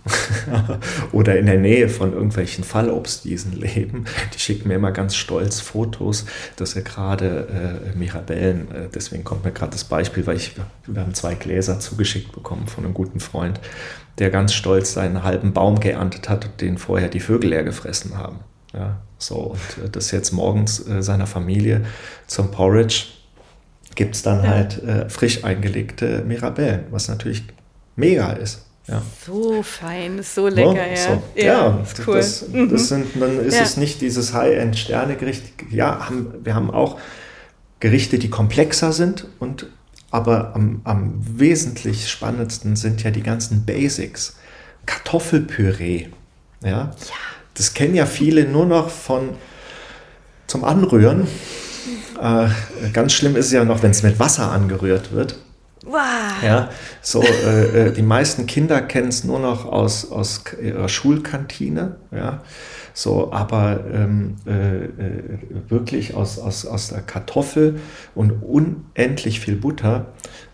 oder 1.13 1.39
in 1.39 1.47
der 1.47 1.59
Nähe 1.59 1.89
von 1.89 2.13
irgendwelchen 2.13 2.63
Fallobstwiesen 2.63 3.53
leben, 3.53 4.05
die 4.35 4.39
schicken 4.39 4.69
mir 4.69 4.75
immer 4.75 4.93
ganz 4.93 5.17
stolz 5.17 5.61
Fotos, 5.61 6.27
dass 6.57 6.77
er 6.77 6.83
gerade 6.83 7.89
äh, 7.95 7.99
Mirabellen, 7.99 8.71
äh, 8.71 8.89
deswegen 8.95 9.25
kommt 9.25 9.47
mir 9.47 9.53
gerade 9.53 9.73
das 9.73 9.85
Beispiel, 9.85 10.27
weil 10.27 10.37
ich, 10.37 10.57
wir 10.87 11.01
haben 11.01 11.15
zwei 11.15 11.35
Gläser 11.35 11.81
zugeschickt 11.81 12.33
bekommen 12.33 12.67
von 12.67 12.85
einem 12.85 12.93
guten 12.93 13.21
Freund, 13.21 13.59
der 14.19 14.29
ganz 14.29 14.53
stolz 14.53 14.93
seinen 14.93 15.23
halben 15.23 15.55
Baum 15.55 15.81
geerntet 15.81 16.29
hat, 16.29 16.61
den 16.61 16.77
vorher 16.77 17.09
die 17.09 17.21
Vögel 17.21 17.49
leer 17.49 17.65
gefressen 17.65 18.19
haben. 18.19 18.41
Ja, 18.75 19.01
so, 19.17 19.37
und 19.37 19.87
äh, 19.87 19.89
das 19.89 20.11
jetzt 20.11 20.33
morgens 20.33 20.85
seiner 20.99 21.27
Familie 21.27 21.87
zum 22.27 22.51
Porridge 22.51 23.05
gibt 23.95 24.15
es 24.17 24.23
dann 24.23 24.45
ja. 24.45 24.51
halt 24.51 24.83
äh, 24.83 25.09
frisch 25.09 25.45
eingelegte 25.45 26.23
Mirabellen, 26.27 26.85
was 26.91 27.09
natürlich 27.09 27.45
mega 27.97 28.33
ist. 28.33 28.67
Ja. 28.87 29.03
So 29.25 29.63
fein, 29.63 30.23
so 30.23 30.49
lecker, 30.49 30.87
ja. 30.87 30.97
So, 30.97 31.23
ja, 31.37 31.45
ja 31.45 31.85
cool. 32.07 32.17
das, 32.17 32.41
das 32.41 32.53
mhm. 32.53 32.79
sind, 32.79 33.07
dann 33.21 33.39
ist 33.39 33.55
ja. 33.55 33.63
es 33.63 33.77
nicht 33.77 34.01
dieses 34.01 34.33
High-End-Sterne-Gericht. 34.33 35.45
Ja, 35.71 36.09
haben, 36.09 36.35
wir 36.43 36.55
haben 36.55 36.71
auch 36.71 36.99
Gerichte, 37.79 38.19
die 38.19 38.31
komplexer 38.31 38.93
sind 38.93 39.27
und 39.39 39.67
aber 40.11 40.57
am, 40.57 40.81
am 40.83 41.21
wesentlich 41.23 42.09
spannendsten 42.09 42.75
sind 42.75 43.03
ja 43.05 43.13
die 43.13 43.23
ganzen 43.23 43.65
Basics. 43.65 44.37
Kartoffelpüree, 44.87 46.09
ja. 46.65 46.69
ja. 46.71 46.93
Das 47.55 47.75
kennen 47.75 47.95
ja 47.95 48.07
viele 48.07 48.45
nur 48.45 48.67
noch 48.67 48.91
von 48.91 49.31
zum 50.49 50.65
Anrühren. 50.65 51.29
Äh, 52.21 52.49
ganz 52.93 53.13
schlimm 53.13 53.37
ist 53.37 53.47
es 53.47 53.53
ja 53.53 53.65
noch, 53.65 53.83
wenn 53.83 53.93
es 53.93 54.03
mit 54.03 54.19
Wasser 54.19 54.53
angerührt 54.53 55.13
wird. 55.13 55.39
Wow. 55.87 56.43
Ja, 56.45 56.69
so 57.01 57.23
äh, 57.23 57.89
äh 57.89 57.93
die 57.93 58.03
meisten 58.03 58.47
Kinder 58.47 58.83
kennen 58.83 59.09
es 59.09 59.25
nur 59.25 59.39
noch 59.41 59.65
aus, 59.65 60.13
aus 60.13 60.45
ihrer 60.63 60.91
Schulkantine, 60.91 61.97
ja, 62.11 62.43
so, 62.93 63.33
aber 63.33 63.81
ähm, 63.91 64.37
äh, 64.47 64.85
äh, 64.85 64.91
wirklich 65.69 66.15
aus, 66.15 66.39
aus, 66.39 66.67
aus 66.67 66.89
der 66.89 67.01
Kartoffel 67.01 67.81
und 68.15 68.43
unendlich 68.43 69.41
viel 69.41 69.57
Butter 69.57 70.07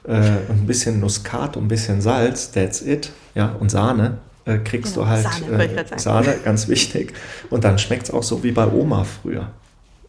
äh, 0.05 0.13
und 0.49 0.63
ein 0.63 0.67
bisschen 0.67 1.01
Muskat 1.01 1.57
und 1.57 1.65
ein 1.65 1.69
bisschen 1.69 2.01
Salz, 2.01 2.53
that's 2.53 2.81
it, 2.83 3.11
ja, 3.35 3.57
und 3.59 3.73
Sahne, 3.73 4.19
äh, 4.45 4.59
kriegst 4.59 4.95
genau, 4.95 5.07
du 5.07 5.11
halt 5.11 5.25
Sahne, 5.25 5.85
Sahne, 5.97 6.37
ganz 6.45 6.69
wichtig. 6.69 7.15
Und 7.51 7.65
dann 7.65 7.79
schmeckt 7.79 8.05
es 8.05 8.11
auch 8.13 8.23
so 8.23 8.45
wie 8.45 8.53
bei 8.53 8.69
Oma 8.69 9.03
früher. 9.03 9.51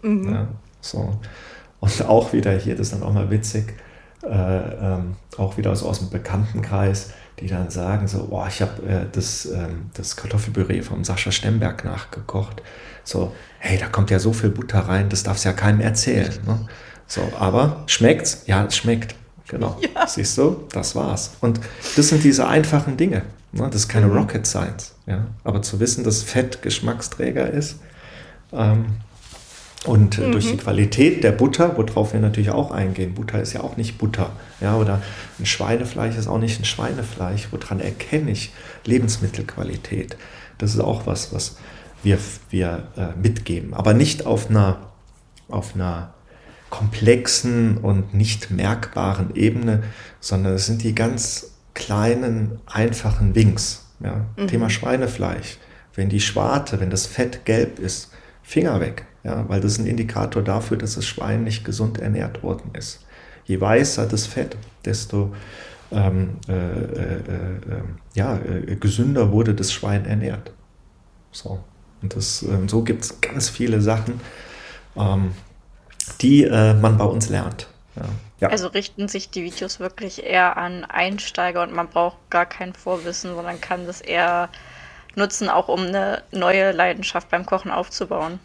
Mhm. 0.04 0.30
Ja, 0.32 0.48
so. 0.80 1.20
Und 1.80 2.06
auch 2.06 2.34
wieder 2.34 2.52
hier, 2.58 2.76
das 2.76 2.88
ist 2.88 2.94
dann 2.94 3.04
auch 3.04 3.14
mal 3.14 3.30
witzig, 3.30 3.76
äh, 4.24 4.30
ähm, 4.30 5.16
auch 5.38 5.58
wieder 5.58 5.76
so 5.76 5.88
aus 5.88 6.00
dem 6.00 6.10
Bekanntenkreis, 6.10 7.12
die 7.40 7.48
dann 7.48 7.70
sagen 7.70 8.08
so, 8.08 8.28
boah, 8.28 8.48
ich 8.48 8.62
habe 8.62 8.82
äh, 8.88 9.06
das, 9.12 9.46
ähm, 9.46 9.92
das 9.94 10.16
Kartoffelpüree 10.16 10.82
vom 10.82 11.04
Sascha 11.04 11.32
Stemberg 11.32 11.86
nachgekocht. 11.86 12.64
So, 13.04 13.34
hey, 13.60 13.78
da 13.78 13.88
kommt 13.88 14.10
ja 14.10 14.20
so 14.20 14.34
viel 14.34 14.50
Butter 14.50 14.80
rein, 14.80 15.10
das 15.10 15.24
darfst 15.24 15.46
ja 15.46 15.54
keinem 15.54 15.82
erzählen. 15.82 16.34
Ne? 16.46 16.68
So, 17.06 17.22
aber 17.40 17.84
schmeckt's? 17.86 18.44
Ja, 18.48 18.66
es 18.66 18.76
schmeckt. 18.76 19.16
Genau. 19.48 19.80
Ja. 19.96 20.08
Siehst 20.08 20.38
du, 20.38 20.68
das 20.72 20.96
war's. 20.96 21.38
Und 21.42 21.60
das 21.96 22.10
sind 22.10 22.24
diese 22.24 22.48
einfachen 22.48 22.98
Dinge. 22.98 23.24
Ne? 23.52 23.68
Das 23.72 23.82
ist 23.82 23.88
keine 23.88 24.08
mhm. 24.08 24.18
Rocket 24.18 24.46
Science. 24.46 24.96
Ja? 25.06 25.28
Aber 25.44 25.62
zu 25.62 25.80
wissen, 25.80 26.04
dass 26.04 26.24
Fett 26.24 26.62
Geschmacksträger 26.62 27.50
ist, 27.50 27.80
ähm, 28.52 28.86
und 29.86 30.18
mhm. 30.18 30.32
durch 30.32 30.50
die 30.50 30.58
Qualität 30.58 31.24
der 31.24 31.32
Butter, 31.32 31.78
worauf 31.78 32.14
wir 32.14 32.20
natürlich 32.20 32.50
auch 32.50 32.72
eingehen, 32.72 33.14
Butter 33.14 33.42
ist 33.42 33.54
ja 33.54 33.62
auch 33.62 33.78
nicht 33.78 33.98
Butter, 33.98 34.32
ja, 34.60 34.76
oder 34.76 35.02
ein 35.40 35.46
Schweinefleisch 35.46 36.18
ist 36.18 36.28
auch 36.28 36.40
nicht 36.40 36.60
ein 36.60 36.66
Schweinefleisch, 36.66 37.50
woran 37.52 37.80
erkenne 37.80 38.32
ich 38.32 38.52
Lebensmittelqualität? 38.86 40.18
Das 40.58 40.74
ist 40.74 40.80
auch 40.80 41.06
was, 41.06 41.34
was 41.34 41.58
wir, 42.04 42.18
wir 42.50 42.88
äh, 42.98 43.08
mitgeben, 43.22 43.74
aber 43.74 43.94
nicht 43.94 44.26
auf 44.26 44.50
einer, 44.50 44.92
auf 45.48 45.76
einer 45.76 46.14
komplexen 46.70 47.78
und 47.78 48.14
nicht 48.14 48.52
merkbaren 48.52 49.36
Ebene, 49.36 49.84
sondern 50.20 50.54
es 50.54 50.66
sind 50.66 50.84
die 50.84 50.94
ganz 50.94 51.52
kleinen, 51.74 52.60
einfachen 52.66 53.36
Winks. 53.36 53.86
Ja? 54.00 54.26
Mhm. 54.36 54.48
Thema 54.48 54.70
Schweinefleisch. 54.70 55.58
Wenn 55.94 56.10
die 56.10 56.20
Schwarte, 56.20 56.80
wenn 56.80 56.90
das 56.90 57.06
Fett 57.06 57.46
gelb 57.46 57.80
ist, 57.80 58.12
Finger 58.44 58.80
weg, 58.80 59.06
ja? 59.28 59.48
weil 59.50 59.62
das 59.62 59.74
ist 59.74 59.80
ein 59.80 59.88
Indikator 59.88 60.42
dafür, 60.42 60.78
dass 60.78 60.96
das 60.96 61.06
Schwein 61.06 61.44
nicht 61.44 61.66
gesund 61.66 62.00
ernährt 62.00 62.42
worden 62.44 62.72
ist. 62.74 63.06
Je 63.46 63.60
weißer 63.60 64.06
das 64.08 64.26
Fett, 64.26 64.58
desto 64.86 65.34
ähm, 65.92 66.38
äh, 66.50 66.54
äh, 66.54 67.16
äh, 67.16 67.82
ja, 68.14 68.38
äh, 68.38 68.76
gesünder 68.76 69.32
wurde 69.32 69.54
das 69.54 69.72
Schwein 69.72 70.06
ernährt. 70.06 70.52
So. 71.32 71.60
Und 72.02 72.16
das, 72.16 72.44
ähm, 72.44 72.68
so 72.68 72.84
gibt 72.84 73.04
es 73.04 73.22
ganz 73.22 73.50
viele 73.50 73.82
Sachen, 73.82 74.20
ähm, 74.96 75.34
die 76.22 76.44
äh, 76.44 76.74
man 76.74 76.98
bei 76.98 77.06
uns 77.06 77.30
lernt. 77.30 77.68
Ja. 77.96 78.04
Ja. 78.40 78.50
Also 78.50 78.68
richten 78.68 79.08
sich 79.08 79.32
die 79.32 79.44
Videos 79.44 79.80
wirklich 79.80 80.24
eher 80.24 80.58
an 80.58 80.86
Einsteiger 80.86 81.64
und 81.64 81.74
man 81.74 81.88
braucht 81.88 82.18
gar 82.30 82.46
kein 82.46 82.74
Vorwissen, 82.74 83.34
sondern 83.34 83.60
kann 83.60 83.88
das 83.88 84.00
eher 84.00 84.50
nutzen, 85.16 85.50
auch 85.50 85.70
um 85.70 85.88
eine 85.88 86.22
neue 86.32 86.72
Leidenschaft 86.72 87.30
beim 87.30 87.48
Kochen 87.48 87.72
aufzubauen. 87.72 88.40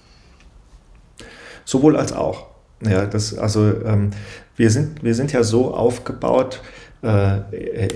Sowohl 1.64 1.96
als 1.96 2.12
auch. 2.12 2.46
Ja, 2.84 3.06
das, 3.06 3.36
also 3.38 3.72
ähm, 3.84 4.10
wir, 4.56 4.70
sind, 4.70 5.02
wir 5.04 5.14
sind 5.14 5.32
ja 5.32 5.44
so 5.44 5.74
aufgebaut, 5.74 6.60
äh, 7.02 7.40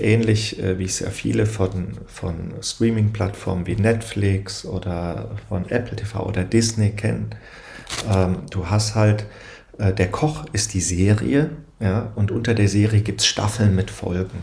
ähnlich 0.01 0.61
äh, 0.61 0.79
wie 0.79 0.85
es 0.85 0.99
ja 0.99 1.09
viele 1.09 1.45
von, 1.45 1.97
von 2.07 2.53
Streaming-Plattformen 2.61 3.67
wie 3.67 3.75
Netflix 3.75 4.65
oder 4.65 5.31
von 5.49 5.69
Apple 5.69 5.95
TV 5.95 6.25
oder 6.25 6.43
Disney 6.43 6.91
kennen. 6.91 7.29
Ähm, 8.09 8.39
du 8.49 8.69
hast 8.69 8.95
halt, 8.95 9.25
äh, 9.77 9.93
der 9.93 10.09
Koch 10.11 10.45
ist 10.53 10.73
die 10.73 10.81
Serie, 10.81 11.49
ja, 11.79 12.11
und 12.15 12.31
unter 12.31 12.53
der 12.53 12.67
Serie 12.67 13.01
gibt 13.01 13.21
es 13.21 13.27
Staffeln 13.27 13.75
mit 13.75 13.91
Folgen. 13.91 14.39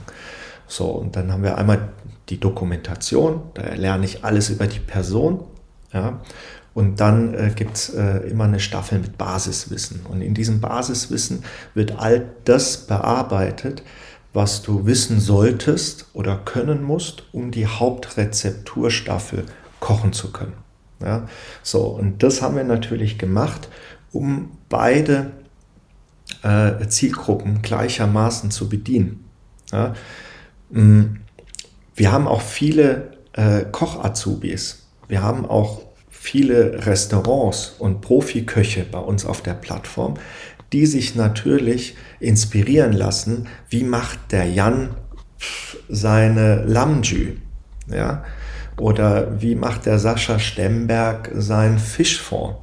So, 0.66 0.86
und 0.86 1.16
dann 1.16 1.32
haben 1.32 1.42
wir 1.42 1.58
einmal 1.58 1.88
die 2.28 2.40
Dokumentation, 2.40 3.42
da 3.54 3.74
lerne 3.74 4.06
ich 4.06 4.24
alles 4.24 4.48
über 4.50 4.66
die 4.66 4.78
Person, 4.78 5.44
ja, 5.92 6.20
und 6.74 7.00
dann 7.00 7.34
äh, 7.34 7.52
gibt 7.54 7.76
es 7.76 7.94
äh, 7.94 8.18
immer 8.28 8.44
eine 8.44 8.58
Staffel 8.58 8.98
mit 8.98 9.16
Basiswissen. 9.16 10.04
Und 10.06 10.20
in 10.20 10.34
diesem 10.34 10.60
Basiswissen 10.60 11.44
wird 11.74 11.98
all 11.98 12.26
das 12.44 12.86
bearbeitet, 12.86 13.82
was 14.32 14.62
du 14.62 14.84
wissen 14.84 15.20
solltest 15.20 16.06
oder 16.12 16.36
können 16.36 16.82
musst, 16.82 17.22
um 17.32 17.52
die 17.52 17.68
Hauptrezepturstaffel 17.68 19.44
kochen 19.78 20.12
zu 20.12 20.32
können. 20.32 20.54
Ja, 21.00 21.28
so, 21.62 21.82
und 21.82 22.22
das 22.22 22.42
haben 22.42 22.56
wir 22.56 22.64
natürlich 22.64 23.18
gemacht, 23.18 23.68
um 24.12 24.52
beide 24.68 25.32
äh, 26.42 26.86
Zielgruppen 26.88 27.62
gleichermaßen 27.62 28.50
zu 28.50 28.68
bedienen. 28.68 29.24
Ja, 29.70 29.94
mm, 30.70 31.20
wir 31.94 32.12
haben 32.12 32.26
auch 32.26 32.40
viele 32.40 33.12
äh, 33.34 33.64
Koch-Azubis. 33.70 34.86
Wir 35.06 35.22
haben 35.22 35.46
auch 35.46 35.82
viele 36.24 36.86
Restaurants 36.86 37.74
und 37.78 38.00
Profiköche 38.00 38.86
bei 38.90 38.98
uns 38.98 39.26
auf 39.26 39.42
der 39.42 39.52
Plattform, 39.52 40.14
die 40.72 40.86
sich 40.86 41.14
natürlich 41.16 41.96
inspirieren 42.18 42.94
lassen, 42.94 43.46
wie 43.68 43.84
macht 43.84 44.32
der 44.32 44.46
Jan 44.46 44.94
seine 45.90 46.64
Lamjü, 46.64 47.34
ja, 47.88 48.24
oder 48.78 49.42
wie 49.42 49.54
macht 49.54 49.84
der 49.84 49.98
Sascha 49.98 50.38
Stemberg 50.38 51.30
seinen 51.34 51.78
Fischfond, 51.78 52.56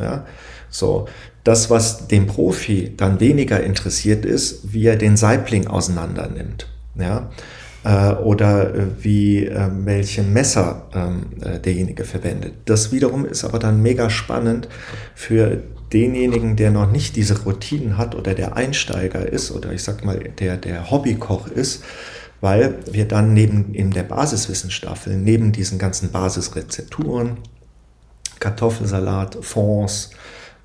ja, 0.00 0.24
so. 0.70 1.08
Das, 1.42 1.70
was 1.70 2.08
dem 2.08 2.26
Profi 2.26 2.92
dann 2.96 3.20
weniger 3.20 3.64
interessiert 3.64 4.26
ist, 4.26 4.72
wie 4.72 4.84
er 4.84 4.96
den 4.96 5.16
Saibling 5.16 5.66
auseinander 5.66 6.28
nimmt, 6.28 6.68
ja, 6.94 7.30
äh, 7.88 8.12
oder 8.12 8.74
äh, 8.74 8.86
wie 9.00 9.46
äh, 9.46 9.68
welche 9.84 10.22
Messer 10.22 10.86
ähm, 10.94 11.26
äh, 11.40 11.58
derjenige 11.58 12.04
verwendet. 12.04 12.52
Das 12.66 12.92
wiederum 12.92 13.24
ist 13.24 13.44
aber 13.44 13.58
dann 13.58 13.80
mega 13.80 14.10
spannend 14.10 14.68
für 15.14 15.62
denjenigen, 15.94 16.56
der 16.56 16.70
noch 16.70 16.90
nicht 16.90 17.16
diese 17.16 17.42
Routinen 17.44 17.96
hat 17.96 18.14
oder 18.14 18.34
der 18.34 18.56
Einsteiger 18.56 19.26
ist 19.26 19.50
oder 19.50 19.72
ich 19.72 19.82
sag 19.82 20.04
mal 20.04 20.18
der, 20.18 20.58
der 20.58 20.90
Hobbykoch 20.90 21.48
ist, 21.48 21.82
weil 22.42 22.74
wir 22.92 23.08
dann 23.08 23.32
neben 23.32 23.74
in 23.74 23.90
der 23.90 24.02
Basiswissenstaffel, 24.02 25.16
neben 25.16 25.52
diesen 25.52 25.78
ganzen 25.78 26.10
Basisrezepturen, 26.12 27.38
Kartoffelsalat, 28.38 29.38
Fonds, 29.40 30.10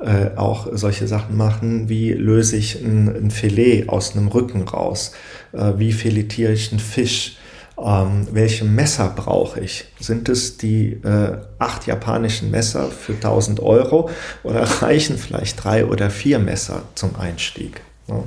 äh, 0.04 0.38
auch 0.38 0.68
solche 0.74 1.08
Sachen 1.08 1.38
machen, 1.38 1.90
wie 1.90 2.12
löse 2.12 2.58
ich 2.58 2.84
ein, 2.84 3.08
ein 3.08 3.32
Filet 3.32 3.88
aus 3.88 4.16
einem 4.16 4.28
Rücken 4.28 4.64
raus, 4.64 5.14
äh, 5.54 5.74
wie 5.78 5.94
filetiere 5.94 6.52
ich 6.52 6.72
einen 6.72 6.80
Fisch, 6.80 7.38
ähm, 7.78 8.28
welche 8.32 8.66
Messer 8.66 9.14
brauche 9.16 9.62
ich? 9.62 9.86
Sind 10.00 10.30
es 10.30 10.58
die 10.58 10.94
äh, 11.04 11.38
acht 11.58 11.88
japanischen 11.88 12.52
Messer 12.52 12.90
für 12.90 13.14
1000 13.14 13.62
Euro 13.62 14.10
oder 14.44 14.64
reichen 14.82 15.18
vielleicht 15.18 15.64
drei 15.64 15.86
oder 15.86 16.10
vier 16.10 16.40
Messer 16.40 16.84
zum 16.96 17.16
Einstieg? 17.16 17.82
Ja. 18.08 18.24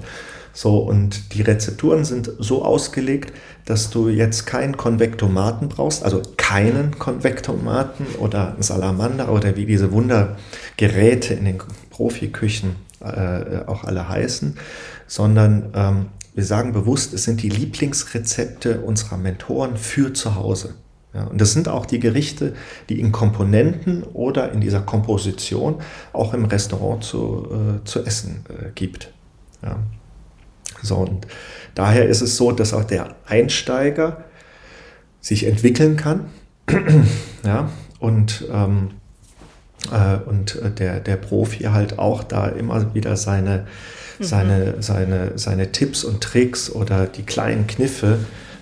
So, 0.52 0.78
und 0.78 1.34
die 1.34 1.42
Rezepturen 1.42 2.06
sind 2.06 2.30
so 2.38 2.64
ausgelegt, 2.64 3.30
dass 3.66 3.90
du 3.90 4.08
jetzt 4.08 4.46
keinen 4.46 4.76
Konvektomaten 4.76 5.68
brauchst, 5.68 6.04
also 6.04 6.22
keinen 6.36 6.98
Konvektomaten 6.98 8.06
oder 8.18 8.54
einen 8.54 8.62
Salamander 8.62 9.30
oder 9.30 9.56
wie 9.56 9.66
diese 9.66 9.92
Wundergeräte 9.92 11.34
in 11.34 11.44
den 11.44 11.58
Profiküchen 11.90 12.76
äh, 13.00 13.66
auch 13.66 13.84
alle 13.84 14.08
heißen, 14.08 14.56
sondern 15.06 15.70
ähm, 15.74 16.06
wir 16.34 16.44
sagen 16.44 16.72
bewusst, 16.72 17.12
es 17.12 17.24
sind 17.24 17.42
die 17.42 17.48
Lieblingsrezepte 17.48 18.80
unserer 18.80 19.16
Mentoren 19.16 19.76
für 19.76 20.12
zu 20.12 20.36
Hause. 20.36 20.74
Ja, 21.12 21.24
und 21.24 21.40
das 21.40 21.52
sind 21.52 21.68
auch 21.68 21.86
die 21.86 21.98
Gerichte, 21.98 22.54
die 22.88 23.00
in 23.00 23.10
Komponenten 23.10 24.02
oder 24.04 24.52
in 24.52 24.60
dieser 24.60 24.80
Komposition 24.82 25.76
auch 26.12 26.34
im 26.34 26.44
Restaurant 26.44 27.02
zu, 27.02 27.48
äh, 27.50 27.84
zu 27.84 28.04
essen 28.04 28.44
äh, 28.48 28.70
gibt. 28.74 29.12
Ja. 29.62 29.78
So, 30.86 30.96
und 30.96 31.26
daher 31.74 32.06
ist 32.06 32.22
es 32.22 32.36
so, 32.36 32.52
dass 32.52 32.72
auch 32.72 32.84
der 32.84 33.16
Einsteiger 33.26 34.24
sich 35.20 35.46
entwickeln 35.46 35.96
kann. 35.96 36.26
ja, 37.44 37.68
und 37.98 38.44
ähm, 38.52 38.90
äh, 39.92 40.16
und 40.28 40.58
der, 40.78 41.00
der 41.00 41.16
Profi 41.16 41.64
halt 41.64 41.98
auch 41.98 42.24
da 42.24 42.48
immer 42.48 42.94
wieder 42.94 43.16
seine, 43.16 43.66
seine, 44.20 44.74
mhm. 44.76 44.82
seine, 44.82 45.32
seine 45.38 45.72
Tipps 45.72 46.04
und 46.04 46.22
Tricks 46.22 46.70
oder 46.70 47.06
die 47.06 47.22
kleinen 47.22 47.66
Kniffe 47.66 48.18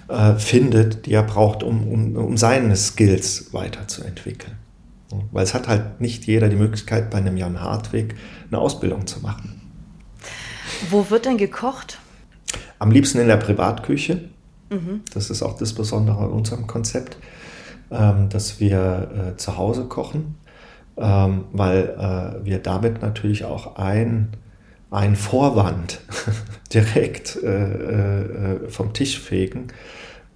äh, 0.09 0.35
findet, 0.35 1.07
die 1.07 1.13
er 1.13 1.23
braucht, 1.23 1.63
um, 1.63 1.87
um, 1.89 2.17
um 2.17 2.37
seine 2.37 2.77
Skills 2.77 3.53
weiterzuentwickeln. 3.53 4.57
Weil 5.31 5.45
es 5.45 5.55
hat 5.55 5.69
halt 5.69 6.01
nicht 6.01 6.25
jeder 6.25 6.49
die 6.49 6.57
Möglichkeit, 6.57 7.11
bei 7.11 7.19
einem 7.19 7.37
Jan 7.37 7.61
Hartwig 7.61 8.17
eine 8.51 8.59
Ausbildung 8.59 9.07
zu 9.07 9.21
machen. 9.21 9.61
Wo 10.91 11.09
wird 11.11 11.27
denn 11.27 11.39
gekocht? 11.39 11.99
Am 12.79 12.91
liebsten 12.91 13.19
in 13.19 13.29
der 13.29 13.37
Privatküche. 13.37 14.29
Mhm. 14.71 15.03
Das 15.13 15.31
ist 15.31 15.43
auch 15.43 15.57
das 15.57 15.73
Besondere 15.73 16.19
an 16.19 16.31
unserem 16.31 16.67
Konzept, 16.67 17.17
ähm, 17.91 18.29
dass 18.29 18.61
wir 18.61 19.33
äh, 19.35 19.37
zu 19.37 19.57
Hause 19.57 19.85
kochen, 19.85 20.37
ähm, 20.97 21.45
weil 21.53 22.41
äh, 22.43 22.45
wir 22.45 22.59
damit 22.59 23.03
natürlich 23.03 23.45
auch 23.45 23.77
ein 23.77 24.37
ein 24.95 25.17
Vorwand 25.17 26.01
direkt 26.73 27.37
äh, 27.43 27.49
äh, 27.49 28.69
vom 28.69 28.93
Tisch 28.93 29.19
fegen. 29.19 29.69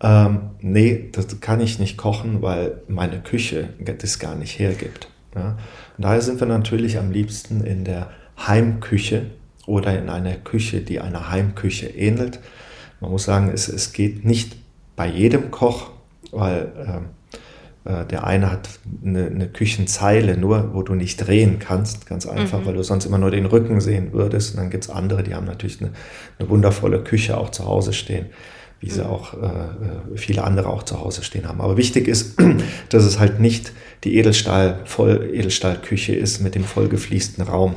Ähm, 0.00 0.50
nee, 0.60 1.10
das 1.12 1.40
kann 1.40 1.60
ich 1.60 1.78
nicht 1.78 1.96
kochen, 1.96 2.42
weil 2.42 2.82
meine 2.88 3.20
Küche 3.20 3.68
das 3.78 4.18
gar 4.18 4.34
nicht 4.34 4.58
hergibt. 4.58 5.08
Ja? 5.34 5.58
Und 5.96 6.04
daher 6.04 6.20
sind 6.20 6.40
wir 6.40 6.48
natürlich 6.48 6.98
am 6.98 7.12
liebsten 7.12 7.62
in 7.62 7.84
der 7.84 8.10
Heimküche 8.36 9.26
oder 9.68 9.98
in 9.98 10.08
einer 10.08 10.34
Küche, 10.34 10.80
die 10.80 10.98
einer 10.98 11.30
Heimküche 11.30 11.86
ähnelt. 11.86 12.40
Man 13.00 13.10
muss 13.10 13.24
sagen, 13.24 13.50
es, 13.52 13.68
es 13.68 13.92
geht 13.92 14.24
nicht 14.24 14.56
bei 14.96 15.06
jedem 15.06 15.50
Koch, 15.50 15.90
weil 16.32 16.72
ähm, 16.78 17.04
äh, 17.84 18.06
der 18.06 18.24
eine 18.24 18.50
hat 18.50 18.68
eine, 19.04 19.26
eine, 19.26 19.46
Küchenzeile 19.46 20.38
nur, 20.38 20.74
wo 20.74 20.82
du 20.82 20.94
nicht 20.94 21.18
drehen 21.18 21.58
kannst, 21.58 22.06
ganz 22.06 22.26
einfach, 22.26 22.60
mhm. 22.60 22.66
weil 22.66 22.74
du 22.74 22.82
sonst 22.82 23.04
immer 23.04 23.18
nur 23.18 23.30
den 23.30 23.44
Rücken 23.44 23.80
sehen 23.80 24.12
würdest. 24.14 24.54
Und 24.54 24.60
dann 24.60 24.70
gibt 24.70 24.84
es 24.84 24.90
andere, 24.90 25.22
die 25.22 25.34
haben 25.34 25.46
natürlich 25.46 25.80
eine, 25.80 25.90
eine, 26.38 26.48
wundervolle 26.48 27.04
Küche 27.04 27.36
auch 27.36 27.50
zu 27.50 27.66
Hause 27.66 27.92
stehen, 27.92 28.26
wie 28.80 28.88
sie 28.88 29.02
mhm. 29.02 29.10
auch 29.10 29.34
äh, 29.34 29.46
äh, 29.46 30.16
viele 30.16 30.44
andere 30.44 30.70
auch 30.70 30.82
zu 30.82 30.98
Hause 30.98 31.22
stehen 31.22 31.46
haben. 31.46 31.60
Aber 31.60 31.76
wichtig 31.76 32.08
ist, 32.08 32.40
dass 32.88 33.04
es 33.04 33.18
halt 33.18 33.38
nicht 33.38 33.72
die 34.04 34.16
Edelstahl, 34.16 34.80
voll 34.86 35.28
Edelstahlküche 35.30 36.14
ist 36.14 36.40
mit 36.40 36.54
dem 36.54 36.64
vollgefließten 36.64 37.44
Raum. 37.44 37.76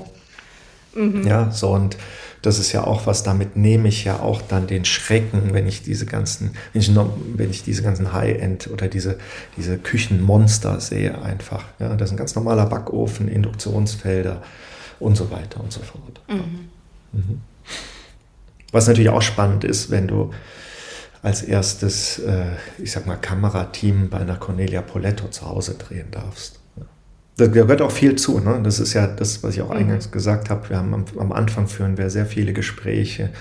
Mhm. 0.95 1.25
Ja, 1.25 1.51
so 1.51 1.71
und 1.71 1.97
das 2.41 2.57
ist 2.57 2.71
ja 2.71 2.83
auch 2.85 3.05
was, 3.05 3.23
damit 3.23 3.55
nehme 3.55 3.87
ich 3.87 4.03
ja 4.03 4.19
auch 4.19 4.41
dann 4.41 4.65
den 4.65 4.83
Schrecken, 4.83 5.53
wenn 5.53 5.67
ich 5.67 5.83
diese 5.83 6.05
ganzen, 6.05 6.55
wenn 6.73 6.81
ich, 6.81 6.95
wenn 7.35 7.51
ich 7.51 7.63
diese 7.63 7.83
ganzen 7.83 8.13
High-End 8.13 8.67
oder 8.71 8.87
diese, 8.87 9.19
diese 9.57 9.77
Küchenmonster 9.77 10.79
sehe 10.79 11.21
einfach. 11.21 11.65
Ja, 11.79 11.95
das 11.95 12.09
ist 12.09 12.13
ein 12.13 12.17
ganz 12.17 12.33
normaler 12.33 12.65
Backofen, 12.65 13.27
Induktionsfelder 13.27 14.41
und 14.99 15.15
so 15.15 15.29
weiter 15.29 15.61
und 15.61 15.71
so 15.71 15.81
fort. 15.81 16.21
Mhm. 16.27 16.69
Mhm. 17.11 17.41
Was 18.71 18.87
natürlich 18.87 19.09
auch 19.09 19.21
spannend 19.21 19.63
ist, 19.63 19.91
wenn 19.91 20.07
du 20.07 20.31
als 21.21 21.43
erstes, 21.43 22.19
äh, 22.19 22.55
ich 22.79 22.91
sag 22.91 23.05
mal, 23.05 23.17
Kamerateam 23.17 24.09
bei 24.09 24.17
einer 24.17 24.37
Cornelia 24.37 24.81
Poletto 24.81 25.27
zu 25.27 25.47
Hause 25.47 25.75
drehen 25.75 26.09
darfst. 26.09 26.60
Da 27.41 27.47
gehört 27.47 27.81
auch 27.81 27.91
viel 27.91 28.17
zu. 28.17 28.39
Ne? 28.39 28.61
Das 28.63 28.79
ist 28.79 28.93
ja 28.93 29.07
das, 29.07 29.41
was 29.41 29.55
ich 29.55 29.63
auch 29.63 29.71
mhm. 29.71 29.77
eingangs 29.77 30.11
gesagt 30.11 30.51
habe. 30.51 30.69
Wir 30.69 30.77
haben 30.77 30.93
am, 30.93 31.05
am, 31.17 31.31
Anfang 31.31 31.67
führen 31.67 31.97
wir 31.97 32.11
sehr 32.11 32.27
viele 32.27 32.53
Gespräche, 32.53 33.31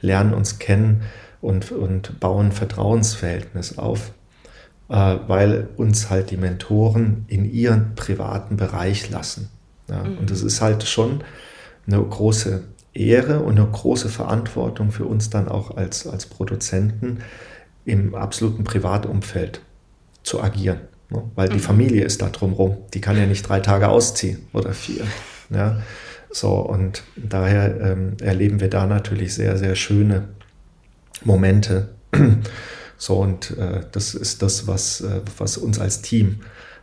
lernen 0.00 0.34
uns 0.34 0.58
kennen 0.58 1.02
und, 1.40 1.70
und 1.70 2.18
bauen 2.18 2.50
Vertrauensverhältnis 2.50 3.78
auf, 3.78 4.10
äh, 4.88 5.16
weil 5.28 5.68
uns 5.76 6.10
halt 6.10 6.32
die 6.32 6.36
Mentoren 6.36 7.26
in 7.28 7.44
ihren 7.44 7.94
privaten 7.94 8.56
Bereich 8.56 9.08
lassen. 9.10 9.50
Ja? 9.88 10.02
Mhm. 10.02 10.18
Und 10.18 10.30
das 10.32 10.42
ist 10.42 10.60
halt 10.60 10.82
schon 10.82 11.22
eine 11.86 12.02
große 12.02 12.64
Ehre 12.92 13.38
und 13.38 13.56
eine 13.56 13.68
große 13.68 14.08
Verantwortung 14.08 14.90
für 14.90 15.04
uns 15.04 15.30
dann 15.30 15.46
auch 15.46 15.76
als, 15.76 16.08
als 16.08 16.26
Produzenten 16.26 17.18
im 17.84 18.16
absoluten 18.16 18.64
Privatumfeld 18.64 19.60
zu 20.24 20.42
agieren. 20.42 20.80
Ne? 21.10 21.30
Weil 21.34 21.48
die 21.48 21.56
mhm. 21.56 21.60
Familie 21.60 22.04
ist 22.04 22.22
da 22.22 22.28
drumherum. 22.28 22.78
Die 22.92 23.00
kann 23.00 23.16
ja 23.16 23.26
nicht 23.26 23.48
drei 23.48 23.60
Tage 23.60 23.88
ausziehen 23.88 24.46
oder 24.52 24.72
vier. 24.72 25.04
Ja? 25.50 25.82
So, 26.30 26.54
und 26.54 27.02
daher 27.16 27.80
ähm, 27.80 28.16
erleben 28.20 28.60
wir 28.60 28.68
da 28.68 28.86
natürlich 28.86 29.34
sehr, 29.34 29.56
sehr 29.56 29.76
schöne 29.76 30.28
Momente. 31.24 31.90
So, 32.96 33.16
und 33.16 33.50
äh, 33.58 33.82
das 33.90 34.14
ist 34.14 34.40
das, 34.40 34.66
was, 34.66 35.00
äh, 35.00 35.20
was 35.36 35.58
uns 35.58 35.80
als 35.80 36.00
Team 36.00 36.40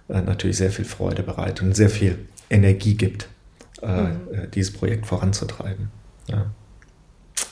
äh, 0.10 0.22
natürlich 0.22 0.58
sehr 0.58 0.70
viel 0.70 0.86
Freude 0.86 1.24
bereitet 1.24 1.62
und 1.62 1.74
sehr 1.74 1.90
viel 1.90 2.28
Energie 2.50 2.96
gibt, 2.96 3.28
äh, 3.82 3.88
mhm. 3.88 4.20
Äh, 4.32 4.48
dieses 4.50 4.74
Projekt 4.74 5.08
voranzutreiben. 5.08 5.90
Ja. 6.28 6.52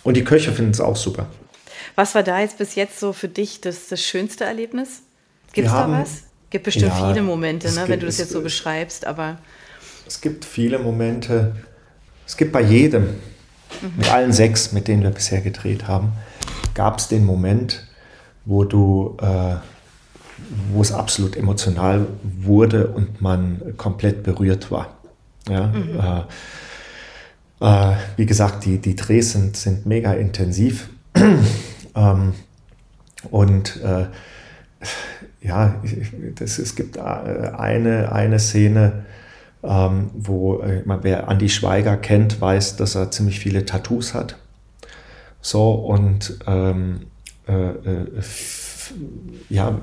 Und 0.04 0.18
die 0.18 0.24
Köche 0.24 0.52
finden 0.52 0.72
es 0.72 0.82
auch 0.82 0.98
super. 0.98 1.28
Was 1.96 2.14
war 2.16 2.22
da 2.22 2.40
jetzt 2.42 2.58
bis 2.58 2.76
jetzt 2.76 3.00
so 3.00 3.14
für 3.14 3.30
dich 3.30 3.62
das, 3.62 3.88
das 3.88 4.02
schönste 4.02 4.44
Erlebnis? 4.44 5.04
Gibt 5.54 5.68
es 5.68 5.74
da 5.74 5.90
was? 5.90 6.24
Gibt 6.50 6.66
bestimmt 6.66 6.94
ja, 6.98 7.10
viele 7.10 7.22
Momente, 7.22 7.68
ne, 7.68 7.76
gibt, 7.76 7.90
wenn 7.90 8.00
du 8.00 8.06
das 8.08 8.18
jetzt 8.18 8.32
so 8.32 8.42
beschreibst, 8.42 9.06
aber. 9.06 9.38
Es 10.08 10.22
gibt 10.22 10.46
viele 10.46 10.80
Momente. 10.80 11.56
Es 12.26 12.38
gibt 12.38 12.52
bei 12.52 12.62
jedem, 12.62 13.04
mhm. 13.04 13.94
mit 13.98 14.12
allen 14.12 14.34
sechs, 14.34 14.72
mit 14.72 14.88
denen 14.88 15.04
wir 15.04 15.12
bisher 15.12 15.42
gedreht 15.42 15.88
haben, 15.88 16.14
gab 16.74 17.00
es 17.00 17.08
den 17.08 17.26
Moment, 17.26 17.88
wo 18.46 18.64
du, 18.64 19.18
äh, 19.22 19.56
wo 20.72 20.82
es 20.82 20.92
absolut 20.92 21.36
emotional 21.36 22.08
wurde 22.24 22.88
und 22.88 23.22
man 23.22 23.76
komplett 23.78 24.24
berührt 24.24 24.72
war. 24.72 24.98
Ja, 25.48 25.68
mhm. 25.68 26.00
äh, 27.62 27.92
äh, 27.92 27.96
wie 28.16 28.26
gesagt, 28.26 28.66
die, 28.66 28.80
die 28.80 28.96
Drehs 28.96 29.34
sind, 29.34 29.56
sind 29.56 29.86
mega 29.86 30.14
intensiv. 30.14 30.90
ähm, 31.96 32.34
und 33.30 33.80
ja, 35.42 35.82
das, 36.36 36.60
es 36.60 36.76
gibt 36.76 36.98
äh, 36.98 37.02
eine, 37.02 38.12
eine 38.12 38.40
Szene, 38.40 39.06
ähm, 39.64 40.10
wo 40.14 40.62
äh, 40.62 40.84
wer 41.02 41.28
Andy 41.28 41.50
Schweiger 41.50 41.98
kennt, 41.98 42.42
weiß, 42.42 42.76
dass 42.76 42.96
er 42.96 43.12
ziemlich 43.12 43.40
viele 43.40 43.66
Tattoos 43.66 44.14
hat. 44.14 44.38
So 45.42 45.72
und 45.72 46.40
ähm, 46.48 47.02
äh, 47.48 47.70
äh 47.70 48.06
ja, 49.50 49.80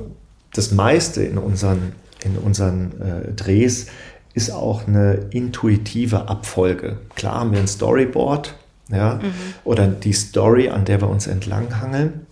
das 0.53 0.73
meiste 0.73 1.23
in 1.23 1.39
unseren, 1.39 1.93
in 2.25 2.37
unseren 2.37 3.01
äh, 3.01 3.33
Drehs 3.33 3.87
ist 4.35 4.51
auch 4.51 4.87
eine 4.87 5.29
intuitive 5.31 6.29
Abfolge. 6.29 6.99
Klar 7.15 7.41
haben 7.41 7.53
wir 7.53 7.61
ein 7.61 7.69
Storyboard, 7.69 8.55
ja, 8.91 9.15
mhm. 9.15 9.33
oder 9.65 9.87
die 9.87 10.13
Story, 10.13 10.69
an 10.69 10.85
der 10.85 11.01
wir 11.01 11.09
uns 11.09 11.27
entlanghangeln. 11.27 12.27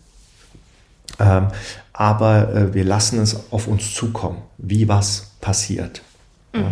Ähm, 1.20 1.48
aber 1.94 2.52
äh, 2.52 2.74
wir 2.74 2.84
lassen 2.84 3.20
es 3.20 3.50
auf 3.50 3.66
uns 3.66 3.94
zukommen, 3.94 4.42
wie 4.58 4.88
was 4.88 5.30
passiert. 5.40 6.02
Mhm. 6.52 6.60
Ja. 6.60 6.70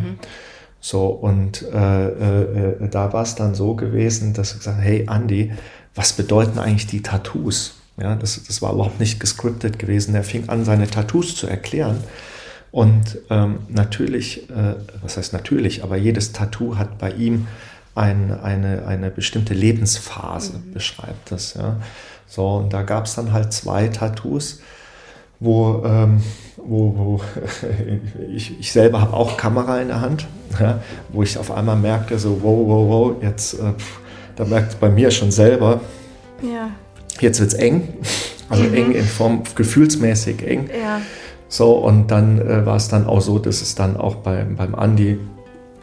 So, 0.80 1.06
und 1.06 1.62
äh, 1.62 2.06
äh, 2.08 2.88
da 2.90 3.12
war 3.12 3.22
es 3.22 3.36
dann 3.36 3.54
so 3.54 3.74
gewesen, 3.74 4.34
dass 4.34 4.50
ich 4.50 4.58
gesagt 4.58 4.78
habe, 4.78 4.86
hey 4.86 5.06
Andy, 5.08 5.52
was 5.94 6.12
bedeuten 6.12 6.58
eigentlich 6.58 6.88
die 6.88 7.02
Tattoos? 7.02 7.76
Ja, 7.96 8.16
das, 8.16 8.42
das 8.42 8.60
war 8.62 8.72
überhaupt 8.72 8.98
nicht 8.98 9.20
gescriptet 9.20 9.78
gewesen. 9.78 10.14
Er 10.14 10.24
fing 10.24 10.48
an, 10.48 10.64
seine 10.64 10.88
Tattoos 10.88 11.36
zu 11.36 11.46
erklären. 11.46 11.98
Und 12.72 13.18
ähm, 13.30 13.60
natürlich, 13.68 14.50
äh, 14.50 14.74
was 15.02 15.16
heißt 15.16 15.32
natürlich, 15.32 15.84
aber 15.84 15.96
jedes 15.96 16.32
Tattoo 16.32 16.76
hat 16.78 16.98
bei 16.98 17.12
ihm 17.12 17.46
ein, 17.94 18.32
eine, 18.40 18.86
eine 18.86 19.10
bestimmte 19.10 19.54
Lebensphase, 19.54 20.54
mhm. 20.54 20.72
beschreibt 20.72 21.30
das. 21.30 21.54
Ja. 21.54 21.76
So, 22.26 22.56
und 22.56 22.72
da 22.72 22.82
gab 22.82 23.04
es 23.04 23.14
dann 23.14 23.32
halt 23.32 23.52
zwei 23.52 23.86
Tattoos, 23.88 24.60
wo, 25.42 25.82
ähm, 25.84 26.22
wo, 26.56 26.94
wo 26.96 27.20
ich, 28.34 28.58
ich 28.60 28.72
selber 28.72 29.00
habe 29.00 29.14
auch 29.14 29.36
Kamera 29.36 29.80
in 29.80 29.88
der 29.88 30.00
Hand, 30.00 30.26
ja, 30.58 30.80
wo 31.10 31.22
ich 31.22 31.36
auf 31.36 31.50
einmal 31.50 31.76
merkte, 31.76 32.18
so, 32.18 32.40
wow, 32.42 32.66
wow, 32.66 32.88
wow, 32.88 33.22
jetzt, 33.22 33.54
äh, 33.54 33.72
da 34.36 34.44
merkt 34.44 34.78
bei 34.80 34.88
mir 34.88 35.10
schon 35.10 35.30
selber, 35.30 35.80
ja. 36.42 36.70
jetzt 37.20 37.40
wird 37.40 37.52
es 37.52 37.58
eng, 37.58 37.88
also 38.48 38.62
mhm. 38.62 38.74
eng 38.74 38.92
in 38.92 39.04
Form, 39.04 39.42
gefühlsmäßig 39.54 40.46
eng. 40.46 40.70
Ja. 40.70 41.00
So, 41.48 41.72
und 41.72 42.10
dann 42.10 42.40
äh, 42.40 42.64
war 42.64 42.76
es 42.76 42.88
dann 42.88 43.06
auch 43.06 43.20
so, 43.20 43.38
dass 43.38 43.60
es 43.60 43.74
dann 43.74 43.96
auch 43.96 44.16
beim, 44.16 44.56
beim 44.56 44.74
Andi, 44.74 45.18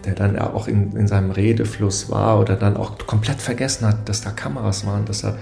der 0.06 0.16
dann 0.16 0.40
auch 0.40 0.68
in, 0.68 0.94
in 0.94 1.08
seinem 1.08 1.32
Redefluss 1.32 2.10
war 2.10 2.40
oder 2.40 2.56
dann 2.56 2.78
auch 2.78 2.98
komplett 3.06 3.42
vergessen 3.42 3.86
hat, 3.86 4.08
dass 4.08 4.22
da 4.22 4.32
Kameras 4.32 4.88
waren, 4.88 5.06
dass 5.06 5.22
da 5.22 5.36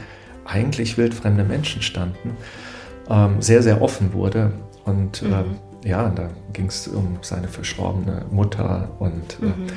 eigentlich 0.46 0.98
wildfremde 0.98 1.44
Menschen 1.44 1.82
standen, 1.82 2.32
ähm, 3.10 3.42
sehr, 3.42 3.64
sehr 3.64 3.82
offen 3.82 4.14
wurde. 4.14 4.52
Und 4.86 5.22
mhm. 5.22 5.34
ähm, 5.34 5.46
ja, 5.84 6.10
da 6.10 6.30
ging 6.54 6.68
es 6.68 6.88
um 6.88 7.18
seine 7.22 7.48
verstorbene 7.48 8.26
Mutter 8.32 8.90
und 9.00 9.38
äh, 9.42 9.46
mhm. 9.46 9.68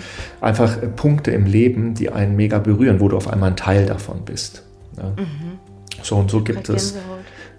einfach 0.41 0.83
äh, 0.83 0.89
Punkte 0.89 1.31
im 1.31 1.47
Leben, 1.47 1.95
die 1.95 2.11
einen 2.11 2.37
mega 2.37 2.59
berühren, 2.59 3.01
wo 3.01 3.09
du 3.09 3.17
auf 3.17 3.29
einmal 3.29 3.51
ein 3.51 3.57
Teil 3.57 3.87
davon 3.87 4.25
bist. 4.25 4.65
Ja. 4.97 5.11
Mhm. 5.11 5.59
So 6.03 6.17
und 6.17 6.31
so 6.31 6.43
gibt 6.43 6.69
es. 6.69 6.97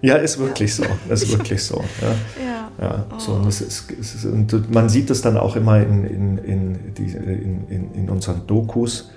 Ja, 0.00 0.16
ist 0.16 0.38
wirklich 0.38 0.76
ja. 0.78 0.84
so. 0.84 1.12
Ist 1.12 1.30
wirklich 1.30 1.62
so. 1.62 1.84
Ja. 2.00 2.44
ja. 2.44 3.06
ja. 3.10 3.18
So, 3.18 3.34
und, 3.34 3.46
das 3.46 3.60
ist, 3.60 3.88
ist, 3.92 4.24
und 4.24 4.74
man 4.74 4.88
sieht 4.88 5.10
es 5.10 5.22
dann 5.22 5.36
auch 5.36 5.54
immer 5.54 5.80
in, 5.80 6.04
in, 6.04 6.38
in, 6.38 6.94
die, 6.94 7.04
in, 7.04 7.94
in 7.94 8.10
unseren 8.10 8.44
Dokus, 8.48 9.12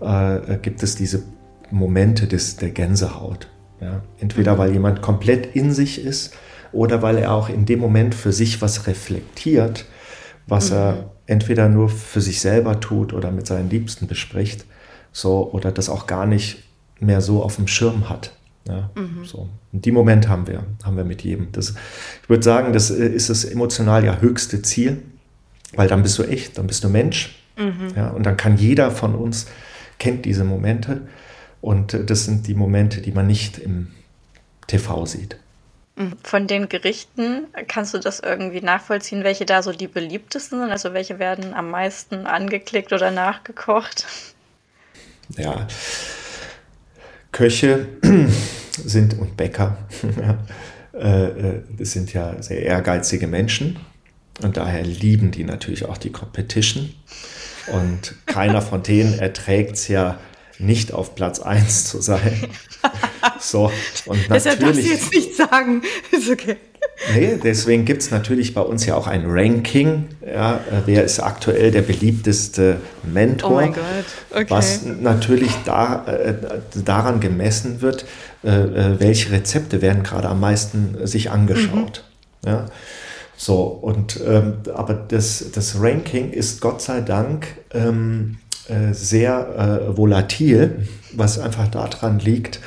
äh, 0.00 0.56
gibt 0.62 0.82
es 0.82 0.94
diese 0.94 1.22
Momente 1.70 2.26
des, 2.26 2.56
der 2.56 2.70
Gänsehaut. 2.70 3.48
Ja. 3.80 4.02
Entweder 4.18 4.58
weil 4.58 4.72
jemand 4.72 5.02
komplett 5.02 5.54
in 5.54 5.72
sich 5.72 6.04
ist 6.04 6.34
oder 6.72 7.02
weil 7.02 7.18
er 7.18 7.32
auch 7.32 7.48
in 7.48 7.66
dem 7.66 7.80
Moment 7.80 8.14
für 8.14 8.32
sich 8.32 8.60
was 8.62 8.86
reflektiert, 8.86 9.86
was 10.46 10.70
mhm. 10.70 10.76
er 10.76 11.10
entweder 11.26 11.68
nur 11.68 11.88
für 11.88 12.20
sich 12.20 12.40
selber 12.40 12.80
tut 12.80 13.12
oder 13.12 13.30
mit 13.30 13.46
seinen 13.46 13.70
Liebsten 13.70 14.06
bespricht, 14.06 14.64
so 15.12 15.50
oder 15.52 15.72
das 15.72 15.88
auch 15.88 16.06
gar 16.06 16.26
nicht 16.26 16.64
mehr 16.98 17.20
so 17.20 17.42
auf 17.42 17.56
dem 17.56 17.66
Schirm 17.66 18.08
hat. 18.08 18.32
Ja, 18.68 18.90
mhm. 18.94 19.24
so. 19.24 19.48
Und 19.72 19.84
die 19.84 19.92
Momente 19.92 20.28
haben 20.28 20.46
wir, 20.46 20.64
haben 20.84 20.96
wir 20.96 21.04
mit 21.04 21.22
jedem. 21.22 21.50
Das, 21.52 21.74
ich 22.22 22.28
würde 22.28 22.42
sagen, 22.42 22.72
das 22.72 22.90
äh, 22.90 23.06
ist 23.06 23.30
das 23.30 23.44
emotional 23.44 24.04
ja 24.04 24.18
höchste 24.18 24.60
Ziel, 24.62 25.02
weil 25.74 25.88
dann 25.88 26.02
bist 26.02 26.18
du 26.18 26.24
echt, 26.24 26.58
dann 26.58 26.66
bist 26.66 26.84
du 26.84 26.88
Mensch. 26.88 27.42
Mhm. 27.56 27.94
Ja, 27.96 28.10
und 28.10 28.24
dann 28.24 28.36
kann 28.36 28.56
jeder 28.56 28.90
von 28.90 29.14
uns, 29.14 29.46
kennt 29.98 30.24
diese 30.24 30.44
Momente. 30.44 31.02
Und 31.60 32.10
das 32.10 32.24
sind 32.24 32.46
die 32.46 32.54
Momente, 32.54 33.00
die 33.00 33.12
man 33.12 33.26
nicht 33.26 33.58
im 33.58 33.88
TV 34.66 35.04
sieht. 35.06 35.36
Mhm. 35.96 36.12
Von 36.22 36.46
den 36.46 36.68
Gerichten 36.68 37.46
kannst 37.68 37.92
du 37.94 37.98
das 37.98 38.20
irgendwie 38.20 38.60
nachvollziehen, 38.60 39.24
welche 39.24 39.44
da 39.44 39.62
so 39.62 39.72
die 39.72 39.88
beliebtesten 39.88 40.60
sind? 40.60 40.70
Also 40.70 40.94
welche 40.94 41.18
werden 41.18 41.52
am 41.54 41.70
meisten 41.70 42.26
angeklickt 42.26 42.92
oder 42.92 43.10
nachgekocht? 43.10 44.06
Ja, 45.36 45.66
Köche 47.32 47.86
sind 48.72 49.18
und 49.18 49.36
Bäcker, 49.36 49.76
äh, 50.94 51.24
äh, 51.24 51.62
das 51.78 51.92
sind 51.92 52.12
ja 52.12 52.42
sehr 52.42 52.62
ehrgeizige 52.62 53.26
Menschen 53.26 53.78
und 54.42 54.56
daher 54.56 54.82
lieben 54.82 55.30
die 55.30 55.44
natürlich 55.44 55.84
auch 55.84 55.98
die 55.98 56.10
Competition. 56.10 56.94
Und 57.68 58.14
keiner 58.26 58.62
von 58.62 58.82
denen 58.82 59.18
erträgt 59.18 59.76
es 59.76 59.88
ja 59.88 60.18
nicht 60.60 60.92
auf 60.92 61.14
Platz 61.14 61.40
1 61.40 61.84
zu 61.86 62.00
sein. 62.00 62.48
So, 63.42 63.72
und 64.06 64.28
natürlich. 64.28 64.58
Darfst 64.58 64.84
du 64.84 64.88
jetzt 64.88 65.14
nicht 65.14 65.36
sagen. 65.36 65.82
Ist 66.12 66.30
okay. 66.30 66.56
Nee, 67.14 67.38
deswegen 67.42 67.84
gibt 67.86 68.02
es 68.02 68.10
natürlich 68.10 68.52
bei 68.52 68.60
uns 68.60 68.84
ja 68.84 68.94
auch 68.94 69.06
ein 69.06 69.24
Ranking. 69.26 70.08
Ja, 70.26 70.56
äh, 70.56 70.82
wer 70.84 71.04
ist 71.04 71.20
aktuell 71.20 71.70
der 71.70 71.82
beliebteste 71.82 72.76
Mentor? 73.02 73.50
Oh 73.50 73.54
mein 73.54 73.72
Gott. 73.72 73.84
Okay. 74.30 74.46
Was 74.48 74.84
natürlich 74.84 75.52
da, 75.64 76.04
äh, 76.06 76.34
daran 76.84 77.20
gemessen 77.20 77.80
wird, 77.80 78.04
äh, 78.44 78.50
äh, 78.50 79.00
welche 79.00 79.32
Rezepte 79.32 79.80
werden 79.80 80.02
gerade 80.02 80.28
am 80.28 80.40
meisten 80.40 81.06
sich 81.06 81.30
angeschaut. 81.30 82.04
Mhm. 82.42 82.48
Ja. 82.48 82.66
So, 83.36 83.62
und 83.62 84.20
ähm, 84.26 84.58
aber 84.74 84.92
das, 84.92 85.52
das 85.54 85.80
Ranking 85.80 86.32
ist 86.32 86.60
Gott 86.60 86.82
sei 86.82 87.00
Dank 87.00 87.46
ähm, 87.72 88.36
äh, 88.70 88.94
sehr 88.94 89.90
äh, 89.90 89.96
volatil, 89.96 90.86
was 91.12 91.38
einfach 91.38 91.68
daran 91.68 92.18
liegt, 92.18 92.60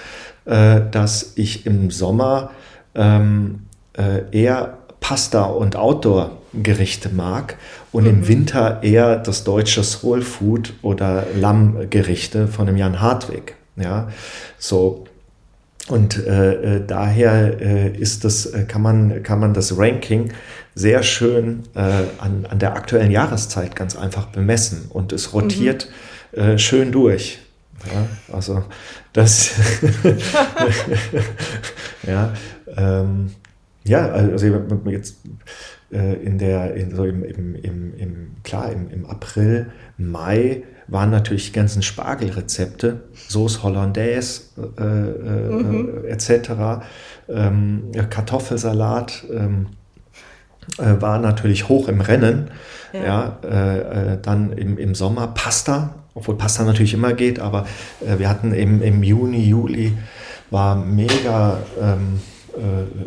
äh, 0.45 0.82
dass 0.91 1.34
ich 1.36 1.66
im 1.66 1.91
Sommer 1.91 2.51
ähm, 2.95 3.62
äh, 3.93 4.22
eher 4.32 4.78
Pasta 4.99 5.43
und 5.43 5.76
Outdoor-Gerichte 5.76 7.10
mag 7.10 7.58
und 7.91 8.04
mhm. 8.04 8.10
im 8.10 8.28
Winter 8.28 8.84
eher 8.84 9.18
das 9.18 9.43
deutsche 9.43 9.84
Soul 9.84 10.22
Food 10.22 10.74
oder 10.82 11.26
Lammgerichte 11.36 12.47
von 12.47 12.68
dem 12.68 12.78
Jan 12.78 13.01
Hartwig. 13.01 13.56
Ja, 13.76 14.10
so. 14.58 15.06
Und 15.90 16.26
äh, 16.26 16.78
äh, 16.78 16.86
daher 16.86 17.60
äh, 17.60 17.90
ist 17.90 18.24
das, 18.24 18.46
äh, 18.46 18.64
kann, 18.64 18.82
man, 18.82 19.22
kann 19.22 19.40
man 19.40 19.54
das 19.54 19.78
Ranking 19.78 20.32
sehr 20.76 21.04
schön 21.04 21.64
äh, 21.76 21.80
an, 22.20 22.46
an 22.50 22.60
der 22.60 22.76
aktuellen 22.76 23.12
Jahreszeit 23.12 23.76
ganz 23.76 23.98
einfach 23.98 24.28
bemessen 24.28 24.86
und 24.90 25.12
es 25.12 25.34
rotiert 25.34 25.90
mhm. 26.36 26.58
schön 26.58 26.92
durch. 26.92 27.40
Ja, 27.86 28.34
also 28.34 28.64
das 29.12 29.52
ja, 32.08 32.34
ähm, 32.78 33.32
ja, 33.84 34.08
also 34.08 34.46
jetzt 34.86 35.18
äh, 35.94 36.16
in 36.16 36.38
der, 36.38 36.76
in, 36.76 36.96
so 36.96 37.06
im, 37.06 37.24
im, 37.24 37.56
im, 37.56 37.94
im, 37.98 38.32
klar, 38.44 38.72
im, 38.72 38.89
im 38.89 39.06
April, 39.06 39.72
Mai 39.98 40.64
waren 40.88 41.12
natürlich 41.12 41.48
die 41.48 41.54
ganzen 41.54 41.82
Spargelrezepte, 41.82 43.02
Sauce 43.14 43.64
Hollandaise 43.64 44.41
äh, 44.78 44.84
äh, 44.84 45.64
mhm. 45.64 46.06
etc., 46.06 46.84
ähm, 47.30 47.91
Kartoffelsalat 48.10 49.24
ähm, 49.32 49.68
äh, 50.78 51.02
war 51.02 51.20
natürlich 51.20 51.70
hoch 51.70 51.88
im 51.88 52.02
Rennen. 52.02 52.52
Ja, 52.91 53.04
ja 53.04 53.38
äh, 53.44 54.14
äh, 54.14 54.18
dann 54.22 54.52
im, 54.54 54.78
im 54.78 54.94
Sommer 54.96 55.28
Pasta, 55.28 55.96
obwohl 56.16 56.38
Pasta 56.38 56.64
natürlich 56.64 56.94
immer 56.94 57.14
geht, 57.14 57.39
aber 57.39 57.66
wir 58.02 58.30
hatten 58.30 58.54
im, 58.54 58.84
im 58.84 59.02
Juni, 59.02 59.44
Juli 59.44 59.94
war 60.52 60.76
mega 60.76 61.58
ähm, 61.82 62.20
äh, 62.20 62.33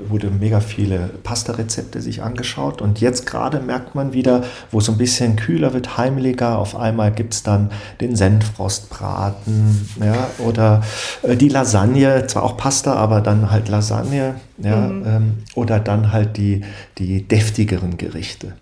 wurde 0.08 0.30
mega 0.30 0.60
viele 0.60 1.10
Pasta-Rezepte 1.22 2.00
sich 2.00 2.22
angeschaut 2.22 2.82
und 2.82 3.00
jetzt 3.00 3.26
gerade 3.26 3.60
merkt 3.60 3.94
man 3.94 4.12
wieder, 4.12 4.42
wo 4.70 4.78
es 4.78 4.88
ein 4.88 4.98
bisschen 4.98 5.36
kühler 5.36 5.72
wird, 5.72 5.96
heimeliger, 5.96 6.58
auf 6.58 6.74
einmal 6.74 7.12
gibt 7.12 7.34
es 7.34 7.42
dann 7.42 7.70
den 8.00 8.16
Senfrostbraten 8.16 9.88
ja, 10.02 10.28
oder 10.38 10.82
äh, 11.22 11.36
die 11.36 11.48
Lasagne, 11.48 12.26
zwar 12.26 12.42
auch 12.42 12.56
Pasta, 12.56 12.94
aber 12.94 13.20
dann 13.20 13.50
halt 13.50 13.68
Lasagne 13.68 14.34
ja, 14.58 14.76
mhm. 14.76 15.06
ähm, 15.06 15.32
oder 15.54 15.80
dann 15.80 16.12
halt 16.12 16.36
die, 16.36 16.62
die 16.98 17.22
deftigeren 17.22 17.96
Gerichte, 17.96 18.54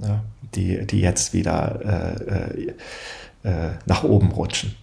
ja, 0.00 0.22
die, 0.54 0.86
die 0.86 1.00
jetzt 1.00 1.32
wieder 1.34 1.80
äh, 1.84 2.68
äh, 3.44 3.48
äh 3.48 3.70
nach 3.86 4.04
oben 4.04 4.32
rutschen. 4.32 4.74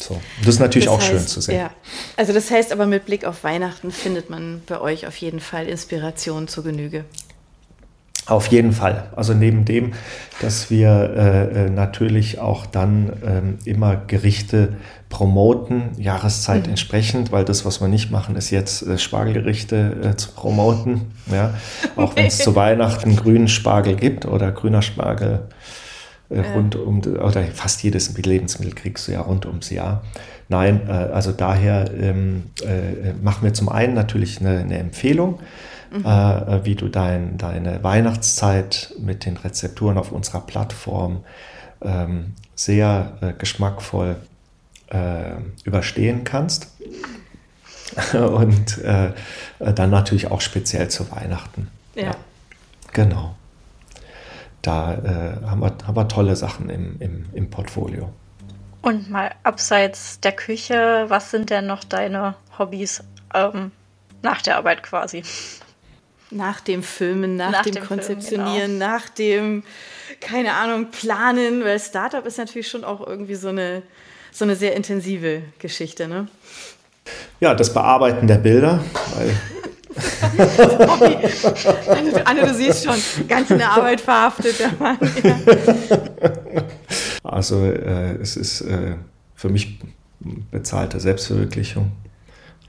So. 0.00 0.20
Das 0.40 0.54
ist 0.54 0.60
natürlich 0.60 0.86
das 0.86 0.94
auch 0.94 1.00
heißt, 1.00 1.10
schön 1.10 1.26
zu 1.26 1.40
sehen. 1.40 1.56
Ja. 1.56 1.70
Also 2.16 2.32
das 2.32 2.50
heißt 2.50 2.72
aber 2.72 2.86
mit 2.86 3.06
Blick 3.06 3.24
auf 3.24 3.44
Weihnachten 3.44 3.90
findet 3.90 4.30
man 4.30 4.62
bei 4.66 4.80
euch 4.80 5.06
auf 5.06 5.16
jeden 5.16 5.40
Fall 5.40 5.66
Inspiration 5.66 6.48
zur 6.48 6.64
Genüge. 6.64 7.04
Auf 8.28 8.48
jeden 8.48 8.72
Fall. 8.72 9.08
Also 9.16 9.32
neben 9.32 9.64
dem, 9.64 9.94
dass 10.42 10.70
wir 10.70 11.14
äh, 11.16 11.64
äh 11.64 11.70
natürlich 11.70 12.38
auch 12.38 12.66
dann 12.66 13.10
ähm, 13.24 13.58
immer 13.64 13.96
Gerichte 13.96 14.74
promoten, 15.08 15.92
Jahreszeit 15.96 16.64
mhm. 16.64 16.70
entsprechend, 16.70 17.32
weil 17.32 17.46
das, 17.46 17.64
was 17.64 17.80
wir 17.80 17.88
nicht 17.88 18.10
machen, 18.10 18.36
ist 18.36 18.50
jetzt 18.50 18.82
äh, 18.82 18.98
Spargelgerichte 18.98 19.96
äh, 20.12 20.16
zu 20.16 20.32
promoten. 20.32 21.12
Ja? 21.32 21.54
Auch 21.96 22.16
wenn 22.16 22.26
es 22.26 22.36
zu 22.44 22.54
Weihnachten 22.54 23.16
grünen 23.16 23.48
Spargel 23.48 23.96
gibt 23.96 24.26
oder 24.26 24.52
grüner 24.52 24.82
Spargel 24.82 25.48
äh, 26.30 26.40
rund 26.40 26.76
um, 26.76 27.00
oder 27.00 27.42
fast 27.44 27.82
jedes 27.82 28.16
Lebensmittel 28.16 28.74
kriegst 28.74 29.08
du 29.08 29.12
ja 29.12 29.22
rund 29.22 29.46
ums 29.46 29.70
Jahr. 29.70 30.02
Nein, 30.48 30.88
äh, 30.88 30.92
also 30.92 31.32
daher 31.32 31.90
ähm, 31.98 32.44
äh, 32.62 33.12
machen 33.22 33.44
wir 33.44 33.54
zum 33.54 33.68
einen 33.68 33.94
natürlich 33.94 34.40
eine, 34.40 34.58
eine 34.58 34.78
Empfehlung, 34.78 35.40
mhm. 35.90 36.04
äh, 36.04 36.64
wie 36.64 36.74
du 36.74 36.88
dein, 36.88 37.38
deine 37.38 37.82
Weihnachtszeit 37.82 38.94
mit 38.98 39.24
den 39.24 39.36
Rezepturen 39.36 39.96
auf 39.96 40.12
unserer 40.12 40.40
Plattform 40.40 41.24
ähm, 41.80 42.34
sehr 42.54 43.16
äh, 43.20 43.32
geschmackvoll 43.32 44.16
äh, 44.88 45.32
überstehen 45.64 46.24
kannst. 46.24 46.68
Und 48.12 48.82
dann 48.84 49.90
natürlich 49.90 50.30
auch 50.30 50.42
speziell 50.42 50.88
zu 50.88 51.10
Weihnachten. 51.10 51.68
ja. 51.94 52.02
ja. 52.04 52.10
Genau 52.92 53.34
da 54.62 54.94
äh, 54.94 55.46
haben, 55.46 55.60
wir, 55.60 55.72
haben 55.86 55.96
wir 55.96 56.08
tolle 56.08 56.36
Sachen 56.36 56.68
im, 56.70 56.96
im, 57.00 57.26
im 57.32 57.50
Portfolio. 57.50 58.10
Und 58.82 59.10
mal 59.10 59.32
abseits 59.42 60.20
der 60.20 60.32
Küche, 60.32 61.06
was 61.08 61.30
sind 61.30 61.50
denn 61.50 61.66
noch 61.66 61.84
deine 61.84 62.34
Hobbys 62.58 63.02
ähm, 63.34 63.72
nach 64.22 64.42
der 64.42 64.56
Arbeit 64.56 64.82
quasi? 64.82 65.22
Nach 66.30 66.60
dem 66.60 66.82
Filmen, 66.82 67.36
nach, 67.36 67.52
nach 67.52 67.62
dem, 67.62 67.74
dem, 67.74 67.84
Konzeptionieren, 67.86 68.52
Film, 68.52 68.72
genau. 68.78 68.86
nach 68.86 69.08
dem, 69.08 69.62
keine 70.20 70.54
Ahnung, 70.54 70.90
Planen, 70.90 71.64
weil 71.64 71.80
Startup 71.80 72.24
ist 72.26 72.38
natürlich 72.38 72.68
schon 72.68 72.84
auch 72.84 73.04
irgendwie 73.06 73.34
so 73.34 73.48
eine, 73.48 73.82
so 74.30 74.44
eine 74.44 74.54
sehr 74.54 74.76
intensive 74.76 75.42
Geschichte, 75.58 76.06
ne? 76.06 76.28
Ja, 77.40 77.54
das 77.54 77.72
Bearbeiten 77.72 78.26
der 78.26 78.36
Bilder, 78.36 78.84
weil 79.16 79.34
Anne, 81.88 82.26
Anne, 82.26 82.40
du 82.42 82.54
siehst 82.54 82.84
schon, 82.84 82.96
ganz 83.28 83.50
in 83.50 83.58
der 83.58 83.70
Arbeit 83.72 84.00
verhaftet, 84.00 84.58
der 84.58 84.72
Mann. 84.78 84.98
Ja. 85.22 86.62
Also 87.22 87.64
äh, 87.64 88.16
es 88.20 88.36
ist 88.36 88.62
äh, 88.62 88.94
für 89.34 89.48
mich 89.48 89.78
bezahlte 90.50 91.00
Selbstverwirklichung. 91.00 91.92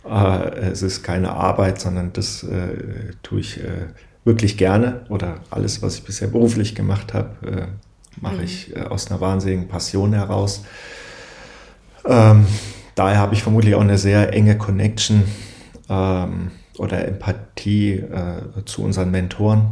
Äh, 0.06 0.50
es 0.72 0.82
ist 0.82 1.04
keine 1.04 1.32
Arbeit, 1.32 1.80
sondern 1.80 2.14
das 2.14 2.44
äh, 2.44 3.14
tue 3.24 3.40
ich 3.40 3.60
äh, 3.60 3.88
wirklich 4.26 4.58
gerne 4.58 5.06
oder 5.10 5.40
alles, 5.50 5.82
was 5.82 5.96
ich 5.96 6.04
bisher 6.04 6.28
beruflich 6.28 6.76
gemacht 6.76 7.14
habe, 7.14 7.48
äh, 7.48 7.68
mache 8.22 8.38
mhm. 8.38 8.44
ich 8.44 8.78
aus 8.78 9.10
einer 9.10 9.22
wahnsinnigen 9.22 9.68
Passion 9.68 10.14
heraus. 10.14 10.64
Ähm, 12.06 12.46
daher 12.96 13.18
habe 13.18 13.34
ich 13.34 13.44
vermutlich 13.44 13.76
auch 13.76 13.82
eine 13.82 13.98
sehr 13.98 14.34
enge 14.34 14.58
Connection 14.58 15.24
ähm, 15.90 16.52
oder 16.80 17.08
Empathie 17.08 17.94
äh, 17.94 18.66
zu 18.66 18.84
unseren 18.84 19.12
Mentoren. 19.12 19.72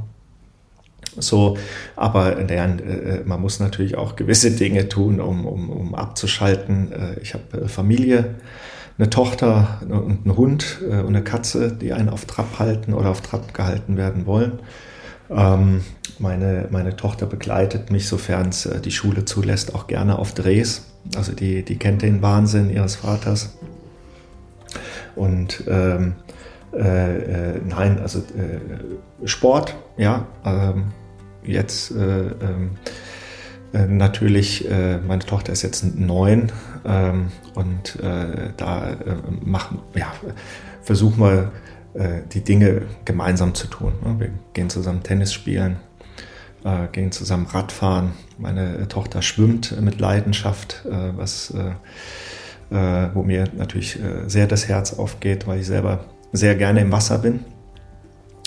So, 1.19 1.57
aber 1.95 2.35
der, 2.35 2.63
äh, 2.65 3.23
man 3.25 3.41
muss 3.41 3.59
natürlich 3.59 3.97
auch 3.97 4.15
gewisse 4.15 4.51
Dinge 4.51 4.89
tun, 4.89 5.19
um, 5.19 5.45
um, 5.45 5.69
um 5.69 5.95
abzuschalten. 5.95 6.91
Äh, 6.91 7.19
ich 7.21 7.33
habe 7.33 7.63
äh, 7.63 7.67
Familie, 7.67 8.35
eine 8.99 9.09
Tochter 9.09 9.81
und 9.81 10.25
einen 10.25 10.37
Hund 10.37 10.79
äh, 10.83 10.99
und 10.99 11.15
eine 11.15 11.23
Katze, 11.23 11.71
die 11.71 11.93
einen 11.93 12.09
auf 12.09 12.25
Trab 12.25 12.59
halten 12.59 12.93
oder 12.93 13.09
auf 13.09 13.21
Trab 13.21 13.53
gehalten 13.53 13.97
werden 13.97 14.25
wollen. 14.25 14.59
Ähm, 15.29 15.83
meine, 16.19 16.67
meine 16.71 16.95
Tochter 16.95 17.25
begleitet 17.25 17.91
mich, 17.91 18.07
sofern 18.07 18.49
es 18.49 18.65
äh, 18.65 18.79
die 18.79 18.91
Schule 18.91 19.25
zulässt, 19.25 19.75
auch 19.75 19.87
gerne 19.87 20.19
auf 20.19 20.33
Drehs. 20.33 20.85
Also 21.15 21.31
die, 21.31 21.63
die 21.63 21.77
kennt 21.77 22.01
den 22.01 22.21
Wahnsinn 22.21 22.69
ihres 22.69 22.95
Vaters. 22.95 23.57
Und 25.15 25.63
ähm, 25.67 26.13
äh, 26.77 27.55
äh, 27.55 27.61
nein, 27.67 27.99
also 27.99 28.19
äh, 28.19 29.27
Sport, 29.27 29.75
ja. 29.97 30.27
Ähm, 30.45 30.93
jetzt 31.43 31.91
äh, 31.91 32.27
ähm, 32.27 32.71
äh, 33.73 33.85
natürlich, 33.87 34.69
äh, 34.69 34.99
meine 34.99 35.23
Tochter 35.25 35.53
ist 35.53 35.63
jetzt 35.63 35.83
neun 35.97 36.51
ähm, 36.85 37.31
und 37.55 37.97
da 38.57 38.97
machen, 39.43 39.79
ja, 39.95 40.11
versuchen 40.81 41.19
wir 41.19 41.51
die 42.31 42.43
Dinge 42.43 42.83
gemeinsam 43.05 43.55
zu 43.55 43.65
tun. 43.65 43.93
Ne? 44.03 44.19
Wir 44.19 44.29
gehen 44.53 44.69
zusammen 44.69 45.01
Tennis 45.01 45.33
spielen, 45.33 45.77
gehen 46.91 47.11
zusammen 47.11 47.47
Radfahren. 47.47 48.11
Meine 48.37 48.87
Tochter 48.87 49.23
schwimmt 49.23 49.81
mit 49.81 49.99
Leidenschaft, 49.99 50.85
was 50.85 51.51
wo 52.69 53.23
mir 53.23 53.45
natürlich 53.57 53.97
sehr 54.27 54.45
das 54.45 54.67
Herz 54.67 54.93
aufgeht, 54.93 55.47
weil 55.47 55.61
ich 55.61 55.65
selber 55.65 56.05
sehr 56.37 56.55
gerne 56.55 56.81
im 56.81 56.91
Wasser 56.91 57.19
bin. 57.19 57.45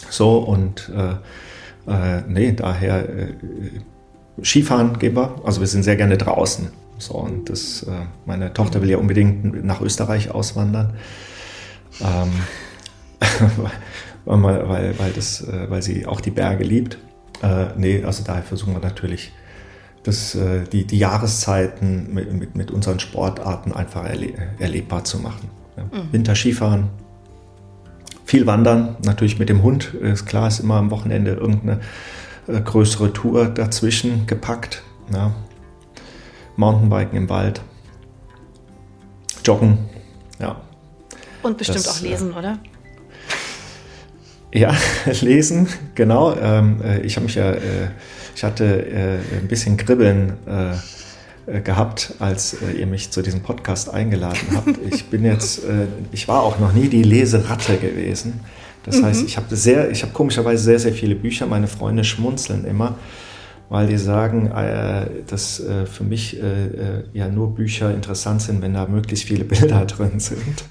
So 0.08 0.38
und 0.38 0.90
äh, 0.94 1.90
äh, 1.90 2.22
nee, 2.28 2.52
daher 2.52 3.08
äh, 3.08 3.34
Skifahren 4.42 4.98
gehen 4.98 5.14
wir. 5.14 5.40
Also 5.44 5.60
wir 5.60 5.66
sind 5.66 5.82
sehr 5.82 5.96
gerne 5.96 6.16
draußen. 6.16 6.68
So 6.98 7.14
und 7.14 7.48
das, 7.48 7.82
äh, 7.84 7.92
meine 8.26 8.52
Tochter 8.52 8.82
will 8.82 8.90
ja 8.90 8.98
unbedingt 8.98 9.64
nach 9.64 9.80
Österreich 9.80 10.30
auswandern. 10.30 10.94
Ähm, 12.00 12.30
weil, 14.24 14.68
weil, 14.68 14.98
weil, 14.98 15.12
das, 15.12 15.42
äh, 15.42 15.70
weil 15.70 15.82
sie 15.82 16.06
auch 16.06 16.20
die 16.20 16.30
Berge 16.30 16.64
liebt. 16.64 16.98
Äh, 17.42 17.66
nee, 17.76 18.04
also 18.04 18.22
daher 18.24 18.42
versuchen 18.42 18.74
wir 18.74 18.80
natürlich, 18.80 19.32
das, 20.02 20.34
äh, 20.34 20.64
die, 20.64 20.86
die 20.86 20.98
Jahreszeiten 20.98 22.12
mit, 22.12 22.32
mit, 22.32 22.56
mit 22.56 22.70
unseren 22.70 23.00
Sportarten 23.00 23.72
einfach 23.72 24.04
erle 24.04 24.32
erlebbar 24.58 25.04
zu 25.04 25.18
machen. 25.18 25.50
Mhm. 25.76 26.12
Winter 26.12 26.34
Skifahren, 26.34 26.88
viel 28.30 28.46
wandern, 28.46 28.96
natürlich 29.04 29.40
mit 29.40 29.48
dem 29.48 29.64
Hund. 29.64 29.92
Ist 29.94 30.24
klar, 30.24 30.46
ist 30.46 30.60
immer 30.60 30.76
am 30.76 30.92
Wochenende 30.92 31.32
irgendeine 31.32 31.80
äh, 32.46 32.60
größere 32.60 33.12
Tour 33.12 33.46
dazwischen 33.46 34.28
gepackt. 34.28 34.84
Ja. 35.12 35.34
Mountainbiken 36.54 37.18
im 37.18 37.28
Wald, 37.28 37.60
Joggen, 39.44 39.78
ja. 40.38 40.60
Und 41.42 41.58
bestimmt 41.58 41.80
das, 41.80 41.98
auch 41.98 42.02
lesen, 42.02 42.32
äh, 42.32 42.38
oder? 42.38 42.58
Ja, 44.54 44.76
lesen, 45.22 45.66
genau. 45.96 46.36
Ähm, 46.36 46.80
äh, 46.84 47.00
ich 47.00 47.16
habe 47.16 47.24
mich 47.24 47.34
ja, 47.34 47.50
äh, 47.50 47.88
ich 48.36 48.44
hatte 48.44 48.64
äh, 48.64 49.18
ein 49.38 49.48
bisschen 49.48 49.76
Kribbeln 49.76 50.34
äh, 50.46 50.76
gehabt, 51.58 52.14
als 52.20 52.54
äh, 52.54 52.72
ihr 52.72 52.86
mich 52.86 53.10
zu 53.10 53.22
diesem 53.22 53.42
Podcast 53.42 53.92
eingeladen 53.92 54.38
habt. 54.54 54.78
Ich 54.90 55.06
bin 55.06 55.24
jetzt, 55.24 55.62
ich 56.12 56.28
war 56.28 56.42
auch 56.42 56.58
noch 56.58 56.72
nie 56.72 56.88
die 56.88 57.02
Leseratte 57.02 57.76
gewesen. 57.76 58.40
Das 58.84 58.98
mhm. 59.00 59.06
heißt, 59.06 59.24
ich 59.24 59.36
habe 59.36 59.54
sehr, 59.54 59.90
ich 59.90 60.02
habe 60.02 60.12
komischerweise 60.12 60.62
sehr, 60.62 60.78
sehr 60.78 60.92
viele 60.92 61.14
Bücher. 61.14 61.46
Meine 61.46 61.66
Freunde 61.66 62.04
schmunzeln 62.04 62.64
immer, 62.64 62.96
weil 63.68 63.86
die 63.86 63.98
sagen, 63.98 64.50
äh, 64.50 65.06
dass 65.26 65.60
äh, 65.60 65.86
für 65.86 66.04
mich 66.04 66.40
äh, 66.40 67.04
ja 67.12 67.28
nur 67.28 67.54
Bücher 67.54 67.94
interessant 67.94 68.42
sind, 68.42 68.62
wenn 68.62 68.74
da 68.74 68.86
möglichst 68.86 69.26
viele 69.26 69.44
Bilder 69.46 69.84
drin 69.86 70.18
sind. 70.20 70.64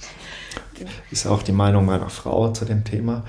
Ist 1.11 1.27
auch 1.27 1.43
die 1.43 1.51
Meinung 1.51 1.86
meiner 1.86 2.09
Frau 2.09 2.51
zu 2.51 2.63
dem 2.65 2.84
Thema. 2.84 3.23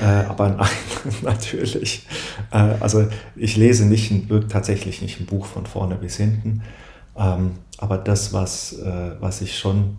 Äh, 0.00 0.04
aber 0.04 0.50
nein, 0.50 0.68
natürlich. 1.22 2.06
Äh, 2.52 2.74
also 2.80 3.08
ich 3.36 3.56
lese 3.56 3.86
nicht 3.86 4.12
tatsächlich 4.48 5.00
nicht 5.02 5.18
ein 5.20 5.26
Buch 5.26 5.46
von 5.46 5.66
vorne 5.66 5.96
bis 5.96 6.18
hinten. 6.18 6.62
Ähm, 7.20 7.52
aber 7.78 7.98
das, 7.98 8.32
was, 8.32 8.72
äh, 8.72 9.12
was 9.20 9.40
ich 9.42 9.58
schon 9.58 9.96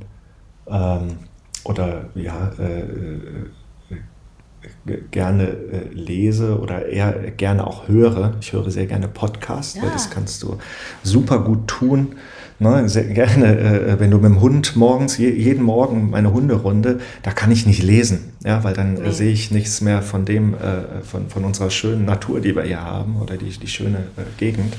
ähm, 0.67 1.17
oder 1.63 2.05
ja, 2.15 2.51
gerne 5.11 5.43
äh, 5.47 5.93
lese 5.93 6.59
oder 6.59 6.86
eher 6.86 7.32
gerne 7.32 7.65
auch 7.65 7.88
höre. 7.88 8.36
Ich 8.41 8.53
höre 8.53 8.69
sehr 8.72 8.88
gerne 8.88 9.07
Podcasts, 9.07 9.76
ja. 9.76 9.84
weil 9.84 9.91
das 9.91 10.09
kannst 10.09 10.43
du 10.43 10.57
super 11.03 11.39
gut 11.39 11.67
tun. 11.67 12.15
Ne? 12.59 12.88
Sehr 12.88 13.05
gerne, 13.05 13.57
äh, 13.57 13.99
wenn 13.99 14.11
du 14.11 14.17
mit 14.17 14.26
dem 14.26 14.41
Hund 14.41 14.76
morgens, 14.76 15.17
je, 15.17 15.32
jeden 15.32 15.63
Morgen 15.63 16.11
meine 16.11 16.32
Hunderunde, 16.32 16.99
da 17.24 17.32
kann 17.32 17.51
ich 17.51 17.65
nicht 17.65 17.82
lesen, 17.82 18.34
ja, 18.43 18.63
weil 18.63 18.76
dann 18.76 18.93
nee. 18.93 19.11
sehe 19.11 19.32
ich 19.32 19.49
nichts 19.49 19.82
mehr 19.82 20.03
von 20.03 20.26
dem, 20.26 20.53
äh, 20.53 21.01
von, 21.01 21.28
von 21.30 21.43
unserer 21.43 21.72
schönen 21.72 22.05
Natur, 22.05 22.39
die 22.39 22.55
wir 22.55 22.63
hier 22.63 22.82
haben 22.82 23.15
oder 23.19 23.38
die, 23.38 23.49
die 23.49 23.67
schöne 23.67 23.97
äh, 24.17 24.22
Gegend. 24.38 24.76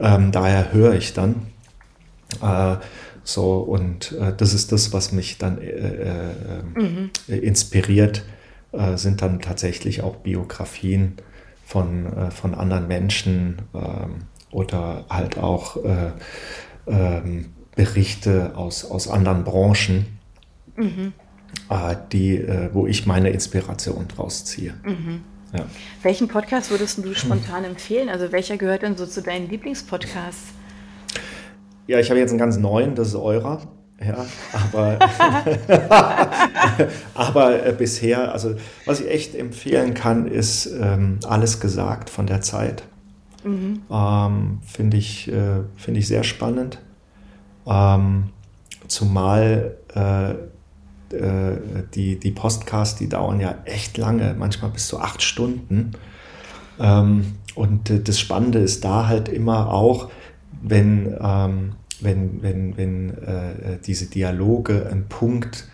Ähm, 0.00 0.32
daher 0.32 0.72
höre 0.72 0.94
ich 0.94 1.12
dann. 1.12 1.46
Äh, 2.42 2.76
so, 3.24 3.58
und 3.58 4.12
äh, 4.12 4.32
das 4.36 4.52
ist 4.52 4.72
das, 4.72 4.92
was 4.92 5.12
mich 5.12 5.38
dann 5.38 5.60
mhm. 6.74 7.10
inspiriert, 7.28 8.24
äh, 8.72 8.96
sind 8.96 9.22
dann 9.22 9.40
tatsächlich 9.40 10.02
auch 10.02 10.16
Biografien 10.16 11.16
von, 11.64 12.06
äh, 12.06 12.30
von 12.30 12.54
anderen 12.54 12.88
Menschen 12.88 13.62
ähm, 13.74 14.24
oder 14.50 15.04
halt 15.08 15.38
auch 15.38 15.76
äh, 15.84 16.12
ähm, 16.86 17.50
Berichte 17.76 18.56
aus, 18.56 18.84
aus 18.84 19.08
anderen 19.08 19.44
Branchen, 19.44 20.18
mhm. 20.76 21.12
Äh, 21.68 21.96
die, 22.12 22.38
äh, 22.38 22.70
wo 22.72 22.86
ich 22.86 23.06
meine 23.06 23.28
Inspiration 23.28 24.08
draus 24.08 24.46
ziehe. 24.46 24.72
Mhm. 24.84 25.22
Ja. 25.52 25.66
Welchen 26.02 26.28
Podcast 26.28 26.70
würdest 26.70 27.04
du 27.04 27.14
spontan 27.14 27.64
empfehlen? 27.64 28.08
Also 28.08 28.32
welcher 28.32 28.56
gehört 28.56 28.82
denn 28.82 28.96
so 28.96 29.06
zu 29.06 29.22
deinen 29.22 29.50
Lieblingspodcasts? 29.50 30.52
Ja, 31.86 31.98
ich 31.98 32.08
habe 32.10 32.20
jetzt 32.20 32.30
einen 32.30 32.38
ganz 32.38 32.56
neuen, 32.56 32.94
das 32.94 33.08
ist 33.08 33.16
eurer. 33.16 33.60
Ja, 34.04 34.26
aber, 34.52 34.98
aber 37.14 37.66
äh, 37.66 37.72
bisher, 37.72 38.32
also 38.32 38.56
was 38.84 39.00
ich 39.00 39.08
echt 39.08 39.34
empfehlen 39.34 39.94
kann, 39.94 40.26
ist 40.26 40.66
ähm, 40.66 41.20
alles 41.24 41.60
gesagt 41.60 42.10
von 42.10 42.26
der 42.26 42.40
Zeit. 42.40 42.82
Mhm. 43.44 43.82
Ähm, 43.90 44.58
Finde 44.66 44.96
ich, 44.96 45.30
äh, 45.30 45.60
find 45.76 45.96
ich 45.96 46.08
sehr 46.08 46.24
spannend. 46.24 46.78
Ähm, 47.66 48.30
zumal 48.88 49.76
äh, 49.94 50.34
äh, 51.12 51.58
die, 51.94 52.18
die 52.18 52.30
Podcasts, 52.30 52.98
die 52.98 53.08
dauern 53.08 53.40
ja 53.40 53.56
echt 53.64 53.98
lange, 53.98 54.34
manchmal 54.38 54.70
bis 54.70 54.86
zu 54.86 55.00
acht 55.00 55.22
Stunden. 55.22 55.92
Ähm, 56.78 57.36
und 57.54 57.90
äh, 57.90 58.00
das 58.00 58.18
Spannende 58.18 58.58
ist 58.58 58.84
da 58.84 59.06
halt 59.06 59.28
immer 59.28 59.72
auch, 59.72 60.10
wenn 60.62 61.16
ähm, 61.20 61.72
wenn, 62.02 62.42
wenn, 62.42 62.76
wenn 62.76 63.10
äh, 63.18 63.78
diese 63.84 64.06
Dialoge 64.06 64.86
einen 64.90 65.08
Punkt 65.08 65.68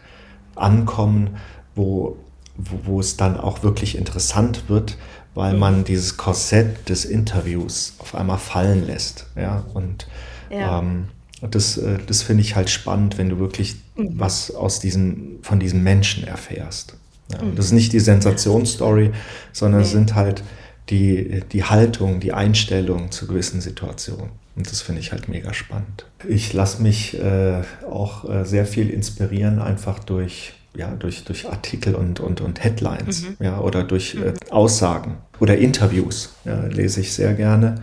ankommen, 0.55 1.37
wo, 1.75 2.17
wo, 2.57 2.81
wo, 2.85 3.01
es 3.01 3.17
dann 3.17 3.39
auch 3.39 3.63
wirklich 3.63 3.97
interessant 3.97 4.69
wird, 4.69 4.99
weil 5.35 5.55
man 5.55 5.85
dieses 5.85 6.17
Korsett 6.17 6.89
des 6.89 7.05
Interviews 7.05 7.95
auf 7.99 8.15
einmal 8.15 8.39
fallen 8.39 8.87
lässt. 8.87 9.27
Ja? 9.37 9.65
Und 9.75 10.07
ja. 10.51 10.81
Ähm, 10.81 11.09
das, 11.41 11.77
äh, 11.77 11.99
das 12.05 12.23
finde 12.23 12.43
ich 12.43 12.57
halt 12.57 12.69
spannend, 12.69 13.17
wenn 13.19 13.29
du 13.29 13.39
wirklich 13.39 13.77
mhm. 13.99 14.13
was 14.15 14.55
aus 14.55 14.81
diesen, 14.81 15.39
von 15.43 15.61
diesen 15.61 15.83
Menschen 15.83 16.27
erfährst. 16.27 16.97
Ja? 17.33 17.43
Mhm. 17.43 17.57
Das 17.57 17.67
ist 17.67 17.73
nicht 17.73 17.93
die 17.93 18.01
Sensationsstory, 18.01 19.11
sondern 19.53 19.83
es 19.83 19.91
sind 19.91 20.15
halt 20.15 20.43
die, 20.89 21.43
die 21.53 21.65
Haltung, 21.65 22.21
die 22.21 22.33
Einstellung 22.33 23.11
zu 23.11 23.27
gewissen 23.27 23.61
Situationen. 23.61 24.31
Und 24.57 24.71
das 24.71 24.81
finde 24.81 25.01
ich 25.01 25.13
halt 25.13 25.29
mega 25.29 25.55
spannend. 25.55 26.07
Ich 26.27 26.53
lasse 26.53 26.83
mich 26.83 27.19
äh, 27.21 27.63
auch 27.89 28.29
äh, 28.29 28.45
sehr 28.45 28.67
viel 28.67 28.91
inspirieren, 28.91 29.61
einfach 29.61 30.01
durch, 30.01 30.55
ja, 30.75 30.91
durch, 30.91 31.25
durch 31.25 31.49
Artikel 31.49 31.95
und, 31.95 32.19
und, 32.19 32.41
und 32.41 32.65
Headlines 32.65 33.23
mhm. 33.23 33.37
ja, 33.39 33.61
oder 33.61 33.85
durch 33.85 34.15
äh, 34.15 34.31
mhm. 34.31 34.35
Aussagen 34.51 35.19
oder 35.39 35.57
Interviews. 35.59 36.35
Ja, 36.45 36.65
lese 36.67 37.01
ich 37.01 37.13
sehr 37.13 37.35
gerne. 37.35 37.77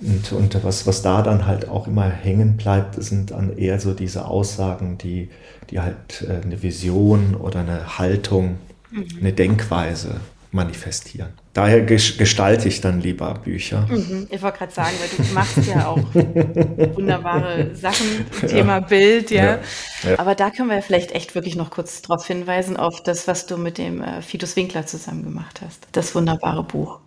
Und, 0.00 0.32
und 0.32 0.64
was, 0.64 0.86
was 0.86 1.02
da 1.02 1.22
dann 1.22 1.46
halt 1.46 1.68
auch 1.68 1.86
immer 1.86 2.08
hängen 2.08 2.56
bleibt, 2.56 3.02
sind 3.02 3.30
dann 3.30 3.56
eher 3.56 3.80
so 3.80 3.94
diese 3.94 4.26
Aussagen, 4.26 4.98
die, 4.98 5.30
die 5.70 5.80
halt 5.80 6.26
äh, 6.28 6.44
eine 6.44 6.62
Vision 6.62 7.34
oder 7.34 7.60
eine 7.60 7.98
Haltung, 7.98 8.58
mhm. 8.90 9.06
eine 9.20 9.32
Denkweise 9.32 10.20
manifestieren. 10.52 11.28
Daher 11.52 11.82
gestalte 11.82 12.68
ich 12.68 12.80
dann 12.80 13.00
lieber 13.00 13.34
Bücher. 13.34 13.86
Mhm, 13.88 14.26
ich 14.30 14.42
wollte 14.42 14.58
gerade 14.58 14.72
sagen, 14.72 14.94
weil 15.00 15.26
du 15.26 15.32
machst 15.32 15.66
ja 15.66 15.86
auch 15.86 16.96
wunderbare 16.96 17.74
Sachen, 17.74 18.26
Thema 18.46 18.74
ja. 18.74 18.80
Bild, 18.80 19.30
ja. 19.30 19.44
Ja. 19.44 19.58
ja. 20.02 20.18
Aber 20.18 20.34
da 20.34 20.50
können 20.50 20.68
wir 20.70 20.82
vielleicht 20.82 21.12
echt 21.12 21.34
wirklich 21.34 21.56
noch 21.56 21.70
kurz 21.70 22.02
darauf 22.02 22.26
hinweisen, 22.26 22.76
auf 22.76 23.02
das, 23.02 23.26
was 23.26 23.46
du 23.46 23.56
mit 23.56 23.78
dem 23.78 24.02
äh, 24.02 24.20
Fitus 24.22 24.56
Winkler 24.56 24.86
zusammen 24.86 25.22
gemacht 25.22 25.60
hast. 25.64 25.86
Das 25.92 26.14
wunderbare 26.14 26.64
Buch. 26.64 27.00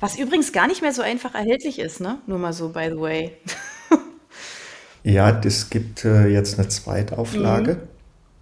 Was 0.00 0.18
übrigens 0.18 0.52
gar 0.52 0.68
nicht 0.68 0.82
mehr 0.82 0.92
so 0.92 1.02
einfach 1.02 1.34
erhältlich 1.34 1.78
ist, 1.78 2.00
ne? 2.00 2.18
Nur 2.26 2.38
mal 2.38 2.52
so, 2.52 2.68
by 2.68 2.88
the 2.90 2.98
way. 2.98 3.32
ja, 5.02 5.32
das 5.32 5.70
gibt 5.70 6.04
äh, 6.04 6.28
jetzt 6.28 6.58
eine 6.58 6.68
Zweitauflage. 6.68 7.74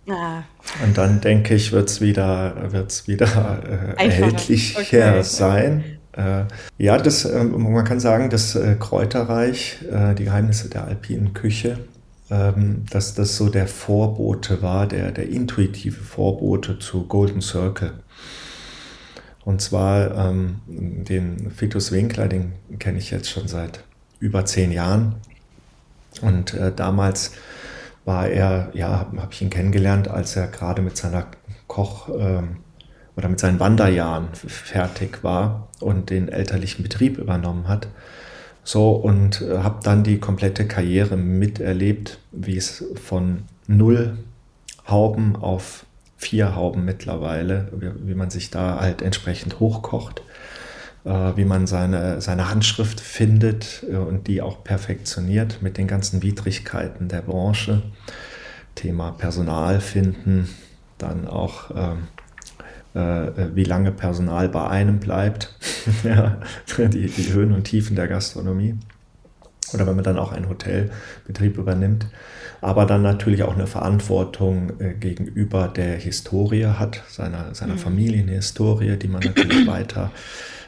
Mhm. 0.06 0.12
Ah. 0.12 0.44
Und 0.84 0.96
dann 0.96 1.20
denke 1.20 1.54
ich, 1.54 1.72
wird 1.72 1.88
es 1.88 2.00
wieder, 2.00 2.72
wird's 2.72 3.08
wieder 3.08 3.96
äh, 3.98 4.04
erhältlicher 4.04 4.80
okay. 4.80 5.22
sein. 5.22 5.84
Äh, 6.12 6.44
ja, 6.78 6.96
das, 6.98 7.24
äh, 7.24 7.42
man 7.42 7.84
kann 7.84 8.00
sagen, 8.00 8.30
das 8.30 8.54
äh, 8.54 8.76
Kräuterreich, 8.78 9.78
äh, 9.90 10.14
die 10.14 10.24
Geheimnisse 10.24 10.68
der 10.68 10.84
alpinen 10.84 11.34
Küche, 11.34 11.78
ähm, 12.30 12.84
dass 12.90 13.14
das 13.14 13.36
so 13.36 13.48
der 13.48 13.66
Vorbote 13.66 14.62
war, 14.62 14.86
der, 14.86 15.10
der 15.10 15.28
intuitive 15.28 16.02
Vorbote 16.02 16.78
zu 16.78 17.06
Golden 17.06 17.40
Circle. 17.40 17.94
Und 19.46 19.62
zwar 19.62 20.12
ähm, 20.16 20.56
den 20.66 21.52
Fitus 21.52 21.92
Winkler, 21.92 22.26
den 22.26 22.54
kenne 22.80 22.98
ich 22.98 23.12
jetzt 23.12 23.30
schon 23.30 23.46
seit 23.46 23.84
über 24.18 24.44
zehn 24.44 24.72
Jahren. 24.72 25.14
Und 26.20 26.52
äh, 26.54 26.72
damals 26.74 27.30
war 28.04 28.26
er, 28.26 28.70
ja, 28.74 29.06
habe 29.16 29.28
ich 29.30 29.42
ihn 29.42 29.50
kennengelernt, 29.50 30.08
als 30.08 30.34
er 30.34 30.48
gerade 30.48 30.82
mit 30.82 30.96
seiner 30.96 31.28
Koch- 31.68 32.08
ähm, 32.18 32.56
oder 33.16 33.28
mit 33.28 33.38
seinen 33.38 33.60
Wanderjahren 33.60 34.30
fertig 34.34 35.22
war 35.22 35.68
und 35.78 36.10
den 36.10 36.28
elterlichen 36.28 36.82
Betrieb 36.82 37.16
übernommen 37.16 37.68
hat. 37.68 37.86
So 38.64 38.90
und 38.90 39.42
äh, 39.42 39.58
habe 39.58 39.78
dann 39.84 40.02
die 40.02 40.18
komplette 40.18 40.66
Karriere 40.66 41.16
miterlebt, 41.16 42.18
wie 42.32 42.56
es 42.56 42.84
von 43.00 43.44
null 43.68 44.18
Hauben 44.88 45.36
auf 45.36 45.85
vier 46.16 46.54
Hauben 46.54 46.84
mittlerweile, 46.84 47.68
wie, 47.76 48.08
wie 48.08 48.14
man 48.14 48.30
sich 48.30 48.50
da 48.50 48.80
halt 48.80 49.02
entsprechend 49.02 49.60
hochkocht 49.60 50.22
äh, 51.06 51.36
wie 51.36 51.44
man 51.44 51.66
seine, 51.66 52.20
seine 52.20 52.50
Handschrift 52.50 53.00
findet 53.00 53.84
äh, 53.88 53.96
und 53.96 54.26
die 54.26 54.42
auch 54.42 54.64
perfektioniert 54.64 55.62
mit 55.62 55.78
den 55.78 55.86
ganzen 55.86 56.22
Widrigkeiten 56.22 57.08
der 57.08 57.22
Branche. 57.22 57.82
Thema 58.74 59.12
Personal 59.12 59.80
finden, 59.80 60.48
dann 60.98 61.26
auch 61.26 61.70
ähm, 61.74 62.08
äh, 62.94 63.54
wie 63.54 63.64
lange 63.64 63.92
Personal 63.92 64.48
bei 64.48 64.68
einem 64.68 64.98
bleibt, 64.98 65.54
ja, 66.04 66.38
die, 66.76 67.06
die 67.06 67.32
Höhen 67.32 67.52
und 67.52 67.64
Tiefen 67.64 67.96
der 67.96 68.08
Gastronomie 68.08 68.74
oder 69.72 69.86
wenn 69.86 69.94
man 69.94 70.04
dann 70.04 70.18
auch 70.18 70.32
einen 70.32 70.48
Hotelbetrieb 70.48 71.58
übernimmt, 71.58 72.06
aber 72.60 72.86
dann 72.86 73.02
natürlich 73.02 73.42
auch 73.42 73.54
eine 73.54 73.66
Verantwortung 73.66 74.80
äh, 74.80 74.94
gegenüber 74.94 75.68
der 75.68 75.96
Historie 75.96 76.66
hat, 76.66 77.02
seiner, 77.08 77.54
seiner 77.54 77.74
mhm. 77.74 77.78
Familienhistorie, 77.78 78.96
die 78.96 79.08
man 79.08 79.22
natürlich 79.22 79.66
weiter 79.66 80.10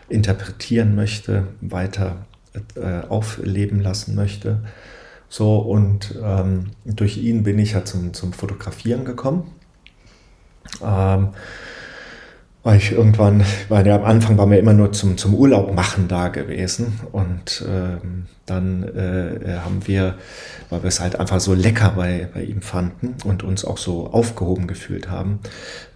interpretieren 0.08 0.94
möchte, 0.94 1.48
weiter 1.60 2.26
äh, 2.74 3.06
aufleben 3.08 3.80
lassen 3.80 4.14
möchte. 4.14 4.60
So, 5.28 5.58
und 5.58 6.14
ähm, 6.22 6.70
durch 6.84 7.18
ihn 7.18 7.42
bin 7.42 7.58
ich 7.58 7.72
ja 7.72 7.84
zum, 7.84 8.14
zum 8.14 8.32
Fotografieren 8.32 9.04
gekommen. 9.04 9.50
Ähm, 10.82 11.28
weil 12.64 12.78
ich 12.78 12.92
irgendwann, 12.92 13.44
weil 13.68 13.86
ja 13.86 13.96
am 13.96 14.04
Anfang 14.04 14.36
war 14.36 14.46
mir 14.46 14.58
immer 14.58 14.72
nur 14.72 14.92
zum, 14.92 15.16
zum 15.16 15.34
Urlaub 15.34 15.74
machen 15.74 16.08
da 16.08 16.28
gewesen 16.28 17.00
und 17.12 17.64
ähm, 17.66 18.26
dann 18.46 18.82
äh, 18.82 19.58
haben 19.64 19.86
wir, 19.86 20.14
weil 20.70 20.82
wir 20.82 20.88
es 20.88 21.00
halt 21.00 21.20
einfach 21.20 21.40
so 21.40 21.54
lecker 21.54 21.92
bei, 21.96 22.28
bei 22.32 22.42
ihm 22.42 22.62
fanden 22.62 23.14
und 23.24 23.42
uns 23.42 23.64
auch 23.64 23.78
so 23.78 24.08
aufgehoben 24.08 24.66
gefühlt 24.66 25.08
haben, 25.08 25.40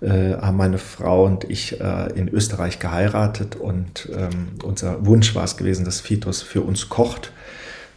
äh, 0.00 0.34
haben 0.34 0.56
meine 0.56 0.78
Frau 0.78 1.24
und 1.24 1.44
ich 1.44 1.80
äh, 1.80 2.12
in 2.14 2.28
Österreich 2.28 2.78
geheiratet 2.78 3.56
und 3.56 4.08
ähm, 4.14 4.50
unser 4.62 5.04
Wunsch 5.04 5.34
war 5.34 5.44
es 5.44 5.56
gewesen, 5.56 5.84
dass 5.84 6.00
Fitos 6.00 6.42
für 6.42 6.62
uns 6.62 6.88
kocht. 6.88 7.32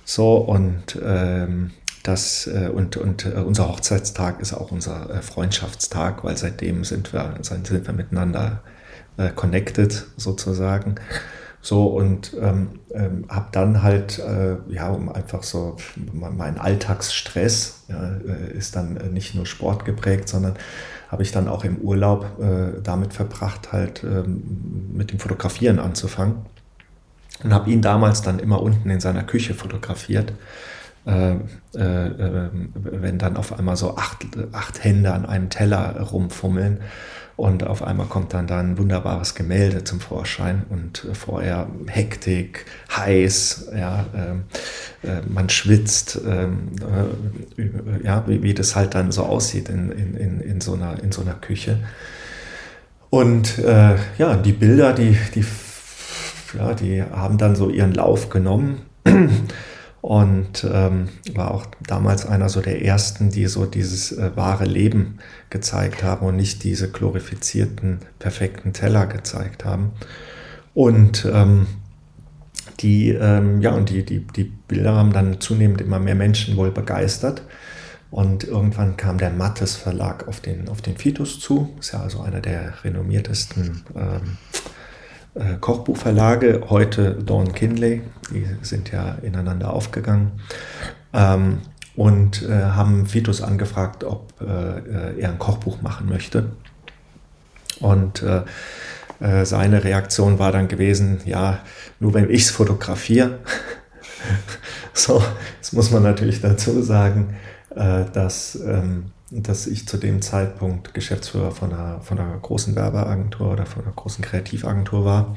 So 0.05 0.35
und 0.35 0.99
ähm, 1.03 1.71
das, 2.07 2.47
äh, 2.47 2.69
und, 2.69 2.97
und 2.97 3.25
äh, 3.25 3.39
unser 3.39 3.67
Hochzeitstag 3.67 4.39
ist 4.39 4.53
auch 4.53 4.71
unser 4.71 5.09
äh, 5.09 5.21
Freundschaftstag, 5.21 6.23
weil 6.23 6.37
seitdem 6.37 6.83
sind 6.83 7.13
wir, 7.13 7.35
sind 7.41 7.71
wir 7.71 7.93
miteinander 7.93 8.61
connected 9.35 10.07
sozusagen. 10.17 10.95
So 11.61 11.85
und 11.85 12.35
ähm, 12.37 12.81
ähm, 12.93 13.23
habe 13.29 13.47
dann 13.53 13.81
halt, 13.81 14.19
äh, 14.19 14.57
ja, 14.67 14.89
um 14.89 15.07
einfach 15.07 15.41
so 15.41 15.77
mein 16.11 16.57
Alltagsstress 16.57 17.85
ja, 17.87 18.09
ist 18.53 18.75
dann 18.75 19.13
nicht 19.13 19.33
nur 19.33 19.45
Sport 19.45 19.85
geprägt, 19.85 20.27
sondern 20.27 20.55
habe 21.07 21.23
ich 21.23 21.31
dann 21.31 21.47
auch 21.47 21.63
im 21.63 21.77
Urlaub 21.77 22.25
äh, 22.41 22.81
damit 22.83 23.13
verbracht, 23.13 23.71
halt 23.71 24.03
ähm, 24.03 24.91
mit 24.93 25.13
dem 25.13 25.19
Fotografieren 25.19 25.79
anzufangen. 25.79 26.39
Und 27.41 27.53
habe 27.53 27.71
ihn 27.71 27.81
damals 27.81 28.21
dann 28.21 28.39
immer 28.39 28.61
unten 28.61 28.89
in 28.89 28.99
seiner 28.99 29.23
Küche 29.23 29.53
fotografiert 29.53 30.33
äh, 31.05 31.33
äh, 31.33 32.49
wenn 32.73 33.17
dann 33.19 33.37
auf 33.37 33.57
einmal 33.57 33.77
so 33.77 33.95
acht, 33.95 34.25
acht 34.53 34.83
Hände 34.83 35.13
an 35.13 35.25
einem 35.25 35.49
Teller 35.49 36.01
rumfummeln 36.01 36.79
und 37.35 37.67
auf 37.67 37.83
einmal 37.83 38.07
kommt 38.07 38.33
dann 38.33 38.47
da 38.47 38.59
ein 38.59 38.77
wunderbares 38.77 39.35
Gemälde 39.35 39.83
zum 39.83 39.99
Vorschein 39.99 40.63
und 40.69 41.05
vorher 41.13 41.67
Hektik, 41.87 42.65
heiß, 42.95 43.71
ja, 43.77 44.05
äh, 44.13 45.07
äh, 45.07 45.21
man 45.27 45.49
schwitzt, 45.49 46.21
ähm, 46.25 46.69
äh, 47.57 48.05
ja, 48.05 48.23
wie, 48.27 48.41
wie, 48.41 48.53
das 48.53 48.75
halt 48.75 48.95
dann 48.95 49.11
so 49.11 49.23
aussieht 49.23 49.69
in, 49.69 49.91
in, 49.91 50.39
in, 50.39 50.61
so, 50.61 50.73
einer, 50.73 51.03
in 51.03 51.11
so 51.11 51.21
einer 51.21 51.33
Küche. 51.33 51.79
Und 53.09 53.59
äh, 53.59 53.95
ja, 54.17 54.37
die 54.37 54.53
Bilder, 54.53 54.93
die, 54.93 55.17
die, 55.35 55.45
ja, 56.57 56.73
die 56.73 57.03
haben 57.03 57.37
dann 57.37 57.55
so 57.55 57.69
ihren 57.69 57.93
Lauf 57.93 58.29
genommen 58.29 58.81
und 60.05 60.63
ähm, 60.71 61.09
war 61.33 61.49
auch 61.49 61.65
damals 61.81 62.27
einer 62.27 62.47
so 62.47 62.61
der 62.61 62.85
ersten, 62.85 63.31
die 63.31 63.47
so 63.47 63.65
dieses 63.65 64.11
äh, 64.11 64.35
wahre 64.35 64.65
Leben 64.65 65.17
gezeigt 65.49 66.03
haben 66.03 66.27
und 66.27 66.35
nicht 66.35 66.63
diese 66.63 66.91
glorifizierten, 66.91 68.01
perfekten 68.19 68.71
Teller 68.71 69.07
gezeigt 69.07 69.65
haben. 69.65 69.93
Und 70.75 71.27
ähm, 71.33 71.65
die, 72.81 73.09
ähm, 73.09 73.61
ja, 73.61 73.71
und 73.71 73.89
die, 73.89 74.05
die, 74.05 74.19
die 74.19 74.43
Bilder 74.43 74.93
haben 74.93 75.11
dann 75.11 75.41
zunehmend 75.41 75.81
immer 75.81 75.97
mehr 75.97 76.13
Menschen 76.13 76.55
wohl 76.55 76.69
begeistert. 76.69 77.41
Und 78.11 78.43
irgendwann 78.43 78.97
kam 78.97 79.17
der 79.17 79.31
Mattes 79.31 79.75
Verlag 79.75 80.27
auf 80.27 80.39
den, 80.39 80.69
auf 80.69 80.83
den 80.83 80.97
Fitus 80.97 81.39
zu. 81.39 81.73
Ist 81.79 81.93
ja 81.93 82.01
also 82.01 82.21
einer 82.21 82.41
der 82.41 82.83
renommiertesten 82.83 83.81
ähm, 83.95 84.03
äh, 84.03 84.59
Kochbuchverlage, 85.59 86.61
heute 86.69 87.15
Dawn 87.15 87.53
Kinley, 87.53 88.01
die 88.31 88.45
sind 88.61 88.91
ja 88.91 89.17
ineinander 89.21 89.73
aufgegangen. 89.73 90.39
Ähm, 91.13 91.59
und 91.95 92.43
äh, 92.43 92.51
haben 92.51 93.13
Vitus 93.13 93.41
angefragt, 93.41 94.03
ob 94.03 94.33
äh, 94.41 95.19
er 95.19 95.29
ein 95.29 95.39
Kochbuch 95.39 95.81
machen 95.81 96.09
möchte. 96.09 96.51
Und 97.79 98.21
äh, 98.21 98.43
äh, 99.19 99.45
seine 99.45 99.83
Reaktion 99.83 100.39
war 100.39 100.51
dann 100.51 100.67
gewesen, 100.67 101.21
ja, 101.25 101.59
nur 101.99 102.13
wenn 102.13 102.29
ich 102.29 102.43
es 102.43 102.49
fotografiere. 102.51 103.39
so, 104.93 105.23
jetzt 105.57 105.73
muss 105.73 105.91
man 105.91 106.03
natürlich 106.03 106.41
dazu 106.41 106.81
sagen, 106.81 107.35
äh, 107.75 108.05
dass 108.11 108.55
ähm, 108.55 109.11
dass 109.31 109.67
ich 109.67 109.87
zu 109.87 109.97
dem 109.97 110.21
Zeitpunkt 110.21 110.93
Geschäftsführer 110.93 111.51
von 111.51 111.73
einer, 111.73 112.01
von 112.01 112.19
einer 112.19 112.37
großen 112.37 112.75
Werbeagentur 112.75 113.51
oder 113.51 113.65
von 113.65 113.83
einer 113.83 113.93
großen 113.93 114.23
Kreativagentur 114.23 115.03
war, 115.03 115.35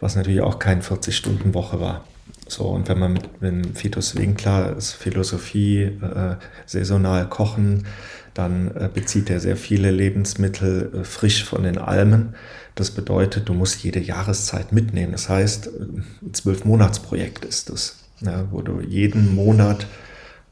was 0.00 0.16
natürlich 0.16 0.40
auch 0.40 0.58
keine 0.58 0.82
40-Stunden-Woche 0.82 1.80
war. 1.80 2.04
So, 2.48 2.64
und 2.64 2.88
wenn 2.88 2.98
man 2.98 3.12
mit, 3.12 3.40
mit 3.40 3.78
Fitus 3.78 4.16
Winkler 4.16 4.76
ist 4.76 4.92
Philosophie, 4.92 5.82
äh, 5.82 6.36
saisonal 6.66 7.28
kochen, 7.28 7.86
dann 8.34 8.74
äh, 8.74 8.88
bezieht 8.92 9.30
er 9.30 9.40
sehr 9.40 9.56
viele 9.56 9.90
Lebensmittel 9.90 10.92
äh, 10.92 11.04
frisch 11.04 11.44
von 11.44 11.62
den 11.62 11.78
Almen. 11.78 12.34
Das 12.74 12.90
bedeutet, 12.90 13.48
du 13.48 13.54
musst 13.54 13.84
jede 13.84 14.00
Jahreszeit 14.00 14.72
mitnehmen. 14.72 15.12
Das 15.12 15.28
heißt, 15.28 15.68
ein 15.68 16.32
Zwölf-Monats-Projekt 16.32 17.44
ist 17.44 17.70
das, 17.70 18.04
ja, 18.20 18.46
wo 18.50 18.62
du 18.62 18.80
jeden 18.80 19.34
Monat 19.34 19.86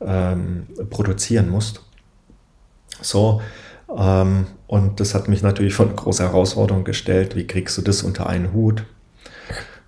ähm, 0.01 0.67
produzieren 0.91 1.49
musst. 1.49 1.83
So, 3.03 3.41
ähm, 3.97 4.47
und 4.67 5.01
das 5.01 5.15
hat 5.15 5.29
mich 5.29 5.43
natürlich 5.43 5.75
vor 5.75 5.87
eine 5.87 5.95
große 5.95 6.23
Herausforderung 6.23 6.85
gestellt. 6.85 7.37
Wie 7.37 7.47
kriegst 7.47 7.77
du 7.79 7.83
das 7.83 8.03
unter 8.03 8.29
einen 8.29 8.53
Hut? 8.53 8.85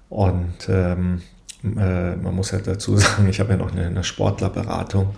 Und 0.09 0.69
ähm, 0.69 1.23
äh, 1.65 2.17
man 2.17 2.35
muss 2.35 2.51
ja 2.51 2.59
dazu 2.59 2.97
sagen, 2.99 3.29
ich 3.29 3.41
habe 3.41 3.53
ja 3.53 3.57
noch 3.57 3.73
eine, 3.73 3.87
eine 3.87 4.05
Sportlerberatung, 4.05 5.15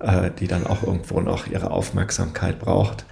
äh, 0.00 0.30
die 0.38 0.48
dann 0.48 0.66
auch 0.66 0.82
irgendwo 0.82 1.20
noch 1.20 1.46
ihre 1.46 1.70
Aufmerksamkeit 1.70 2.58
braucht. 2.58 3.04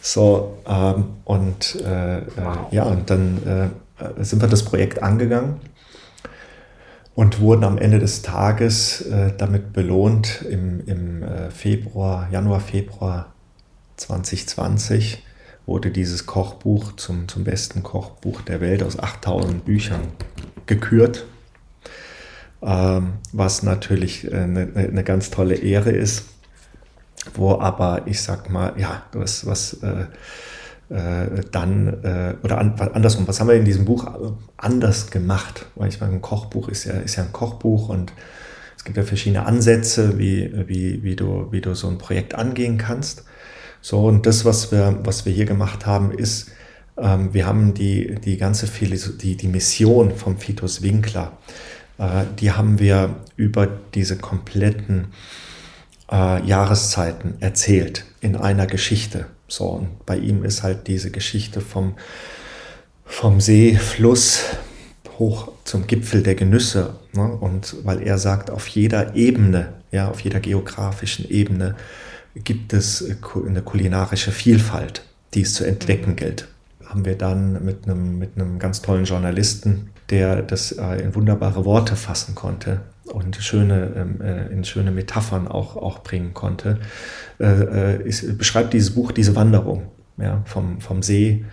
So, 0.00 0.58
ähm, 0.66 1.04
und 1.24 1.76
äh, 1.84 2.18
äh 2.18 2.22
ja, 2.70 2.84
und 2.84 3.10
dann 3.10 3.72
sind 4.20 4.40
wir 4.40 4.48
das 4.48 4.62
Projekt 4.64 5.02
angegangen 5.02 5.56
und 7.14 7.38
wurden 7.40 7.64
am 7.64 7.76
Ende 7.76 7.98
des 7.98 8.22
Tages 8.22 9.04
damit 9.36 9.74
belohnt, 9.74 10.40
im, 10.48 10.80
im 10.86 11.22
Februar, 11.50 12.26
Januar, 12.30 12.60
Februar 12.60 13.34
2020 14.00 15.22
wurde 15.66 15.90
dieses 15.90 16.26
Kochbuch 16.26 16.96
zum, 16.96 17.28
zum 17.28 17.44
besten 17.44 17.82
Kochbuch 17.82 18.40
der 18.40 18.60
Welt 18.60 18.82
aus 18.82 18.98
8000 18.98 19.64
Büchern 19.64 20.00
gekürt, 20.66 21.26
ähm, 22.62 23.14
was 23.32 23.62
natürlich 23.62 24.32
eine, 24.32 24.68
eine, 24.74 25.04
ganz 25.04 25.30
tolle 25.30 25.54
Ehre 25.54 25.90
ist, 25.90 26.24
wo 27.34 27.58
aber 27.60 28.02
ich 28.06 28.22
sag 28.22 28.50
mal, 28.50 28.72
ja, 28.78 29.02
was, 29.12 29.46
was 29.46 29.74
äh, 29.82 30.06
äh, 30.92 31.42
dann, 31.52 32.02
äh, 32.02 32.34
oder 32.42 32.58
an, 32.58 32.74
andersrum, 32.92 33.28
was 33.28 33.38
haben 33.38 33.48
wir 33.48 33.54
in 33.54 33.64
diesem 33.64 33.84
Buch 33.84 34.06
anders 34.56 35.10
gemacht? 35.10 35.66
Weil 35.76 35.88
ich 35.88 36.00
meine, 36.00 36.14
ein 36.14 36.22
Kochbuch 36.22 36.68
ist 36.68 36.84
ja, 36.84 36.94
ist 36.94 37.16
ja 37.16 37.24
ein 37.24 37.32
Kochbuch 37.32 37.88
und 37.90 38.12
es 38.76 38.84
gibt 38.84 38.96
ja 38.96 39.02
verschiedene 39.04 39.46
Ansätze, 39.46 40.18
wie, 40.18 40.52
wie, 40.66 41.02
wie, 41.02 41.14
du, 41.14 41.48
wie 41.52 41.60
du 41.60 41.74
so 41.74 41.86
ein 41.88 41.98
Projekt 41.98 42.34
angehen 42.34 42.78
kannst. 42.78 43.24
So, 43.82 44.04
und 44.06 44.26
das, 44.26 44.44
was 44.44 44.72
wir, 44.72 44.98
was 45.04 45.24
wir 45.24 45.32
hier 45.32 45.46
gemacht 45.46 45.86
haben, 45.86 46.12
ist, 46.12 46.50
ähm, 46.98 47.32
wir 47.32 47.46
haben 47.46 47.74
die, 47.74 48.16
die 48.16 48.36
ganze 48.36 48.66
die, 48.66 49.36
die 49.36 49.48
Mission 49.48 50.14
vom 50.14 50.38
Fitus 50.38 50.82
Winkler, 50.82 51.32
äh, 51.98 52.24
die 52.38 52.52
haben 52.52 52.78
wir 52.78 53.16
über 53.36 53.68
diese 53.94 54.16
kompletten 54.16 55.08
äh, 56.10 56.44
Jahreszeiten 56.44 57.34
erzählt 57.40 58.04
in 58.20 58.36
einer 58.36 58.66
Geschichte. 58.66 59.26
So, 59.48 59.66
und 59.66 60.06
bei 60.06 60.16
ihm 60.16 60.44
ist 60.44 60.62
halt 60.62 60.86
diese 60.86 61.10
Geschichte 61.10 61.60
vom, 61.60 61.94
vom 63.04 63.40
See, 63.40 63.76
Fluss 63.76 64.44
hoch 65.18 65.52
zum 65.64 65.86
Gipfel 65.86 66.22
der 66.22 66.34
Genüsse. 66.34 66.94
Ne? 67.12 67.24
Und 67.24 67.76
weil 67.84 68.02
er 68.02 68.18
sagt, 68.18 68.50
auf 68.50 68.66
jeder 68.68 69.14
Ebene, 69.14 69.74
ja, 69.90 70.08
auf 70.08 70.20
jeder 70.20 70.40
geografischen 70.40 71.28
Ebene, 71.28 71.76
gibt 72.34 72.72
es 72.72 73.02
äh, 73.02 73.16
eine 73.46 73.62
kulinarische 73.62 74.32
Vielfalt, 74.32 75.02
die 75.34 75.42
es 75.42 75.54
zu 75.54 75.64
entdecken 75.64 76.16
gilt. 76.16 76.48
Haben 76.84 77.04
wir 77.04 77.16
dann 77.16 77.64
mit 77.64 77.84
einem, 77.84 78.18
mit 78.18 78.30
einem 78.36 78.58
ganz 78.58 78.82
tollen 78.82 79.04
Journalisten, 79.04 79.90
der 80.10 80.42
das 80.42 80.72
äh, 80.72 81.02
in 81.02 81.14
wunderbare 81.14 81.64
Worte 81.64 81.96
fassen 81.96 82.34
konnte 82.34 82.80
und 83.04 83.36
schöne, 83.36 83.92
ähm, 83.96 84.20
äh, 84.20 84.46
in 84.48 84.64
schöne 84.64 84.90
Metaphern 84.90 85.48
auch, 85.48 85.76
auch 85.76 86.00
bringen 86.00 86.34
konnte, 86.34 86.78
ist, 87.38 88.36
beschreibt 88.36 88.74
dieses 88.74 88.90
Buch 88.90 89.12
diese 89.12 89.34
Wanderung 89.34 89.84
ja, 90.18 90.42
vom, 90.44 90.82
vom 90.82 91.02
See 91.02 91.46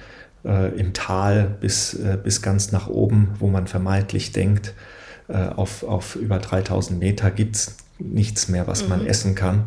im 0.44 0.92
Tal 0.94 1.56
bis, 1.62 1.98
bis 2.26 2.42
ganz 2.42 2.74
nach 2.74 2.90
oben, 2.90 3.30
wo 3.40 3.48
man 3.48 3.68
vermeintlich 3.68 4.34
denkt, 4.34 4.74
auf, 5.30 5.84
auf 5.84 6.18
über 6.18 6.40
3000 6.40 7.00
Meter 7.00 7.32
gibt 7.32 7.56
es 7.56 7.78
nichts 8.00 8.50
mehr, 8.50 8.68
was 8.68 8.90
man 8.90 9.04
mhm. 9.04 9.08
essen 9.08 9.34
kann. 9.34 9.64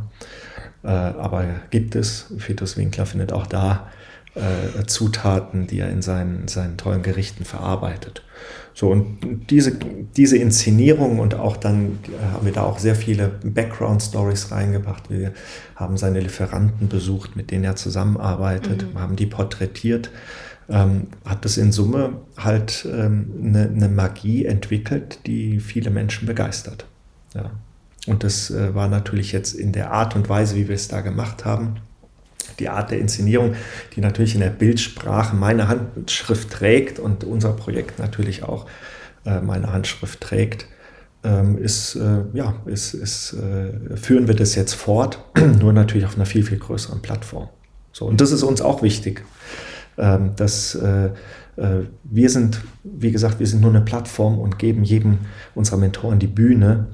Äh, 0.82 0.88
aber 0.88 1.44
gibt 1.70 1.94
es, 1.94 2.32
Fetus 2.38 2.76
Winkler 2.76 3.06
findet 3.06 3.32
auch 3.32 3.46
da 3.46 3.90
äh, 4.34 4.86
Zutaten, 4.86 5.66
die 5.66 5.80
er 5.80 5.90
in 5.90 6.02
seinen, 6.02 6.48
seinen 6.48 6.76
tollen 6.76 7.02
Gerichten 7.02 7.44
verarbeitet. 7.44 8.22
So, 8.74 8.88
und 8.90 9.50
diese, 9.50 9.72
diese 10.16 10.38
Inszenierung 10.38 11.18
und 11.18 11.34
auch 11.34 11.56
dann 11.56 11.98
haben 12.32 12.46
wir 12.46 12.52
da 12.52 12.62
auch 12.62 12.78
sehr 12.78 12.94
viele 12.94 13.28
Background-Stories 13.42 14.52
reingebracht. 14.52 15.10
Wir 15.10 15.32
haben 15.74 15.96
seine 15.96 16.20
Lieferanten 16.20 16.88
besucht, 16.88 17.36
mit 17.36 17.50
denen 17.50 17.64
er 17.64 17.76
zusammenarbeitet, 17.76 18.86
mhm. 18.94 18.98
haben 18.98 19.16
die 19.16 19.26
porträtiert. 19.26 20.10
Ähm, 20.68 21.08
hat 21.24 21.44
das 21.44 21.56
in 21.56 21.72
Summe 21.72 22.20
halt 22.36 22.86
ähm, 22.88 23.32
eine, 23.42 23.68
eine, 23.68 23.88
Magie 23.88 24.44
entwickelt, 24.44 25.18
die 25.26 25.58
viele 25.58 25.90
Menschen 25.90 26.26
begeistert. 26.26 26.86
Ja. 27.34 27.50
Und 28.06 28.24
das 28.24 28.50
äh, 28.50 28.74
war 28.74 28.88
natürlich 28.88 29.32
jetzt 29.32 29.52
in 29.54 29.72
der 29.72 29.92
Art 29.92 30.16
und 30.16 30.28
Weise, 30.28 30.56
wie 30.56 30.68
wir 30.68 30.74
es 30.74 30.88
da 30.88 31.00
gemacht 31.00 31.44
haben, 31.44 31.76
die 32.58 32.68
Art 32.68 32.90
der 32.90 32.98
Inszenierung, 32.98 33.54
die 33.94 34.00
natürlich 34.00 34.34
in 34.34 34.40
der 34.40 34.50
Bildsprache 34.50 35.36
meine 35.36 35.68
Handschrift 35.68 36.50
trägt 36.50 36.98
und 36.98 37.24
unser 37.24 37.52
Projekt 37.52 37.98
natürlich 37.98 38.42
auch 38.42 38.66
äh, 39.24 39.40
meine 39.40 39.72
Handschrift 39.72 40.20
trägt, 40.20 40.66
ähm, 41.22 41.58
ist, 41.58 41.96
äh, 41.96 42.22
ja, 42.32 42.54
ist, 42.66 42.94
ist, 42.94 43.34
äh, 43.34 43.96
führen 43.96 44.26
wir 44.26 44.34
das 44.34 44.54
jetzt 44.54 44.74
fort, 44.74 45.22
nur 45.60 45.72
natürlich 45.72 46.06
auf 46.06 46.16
einer 46.16 46.26
viel, 46.26 46.42
viel 46.42 46.58
größeren 46.58 47.02
Plattform. 47.02 47.48
So, 47.92 48.06
und 48.06 48.20
das 48.20 48.30
ist 48.30 48.42
uns 48.42 48.62
auch 48.62 48.82
wichtig, 48.82 49.24
ähm, 49.98 50.34
dass 50.36 50.74
äh, 50.74 51.10
äh, 51.56 51.84
wir 52.04 52.30
sind, 52.30 52.62
wie 52.82 53.10
gesagt, 53.10 53.38
wir 53.38 53.46
sind 53.46 53.60
nur 53.60 53.70
eine 53.70 53.82
Plattform 53.82 54.38
und 54.38 54.58
geben 54.58 54.82
jedem 54.84 55.18
unserer 55.54 55.76
Mentoren 55.76 56.18
die 56.18 56.26
Bühne, 56.26 56.86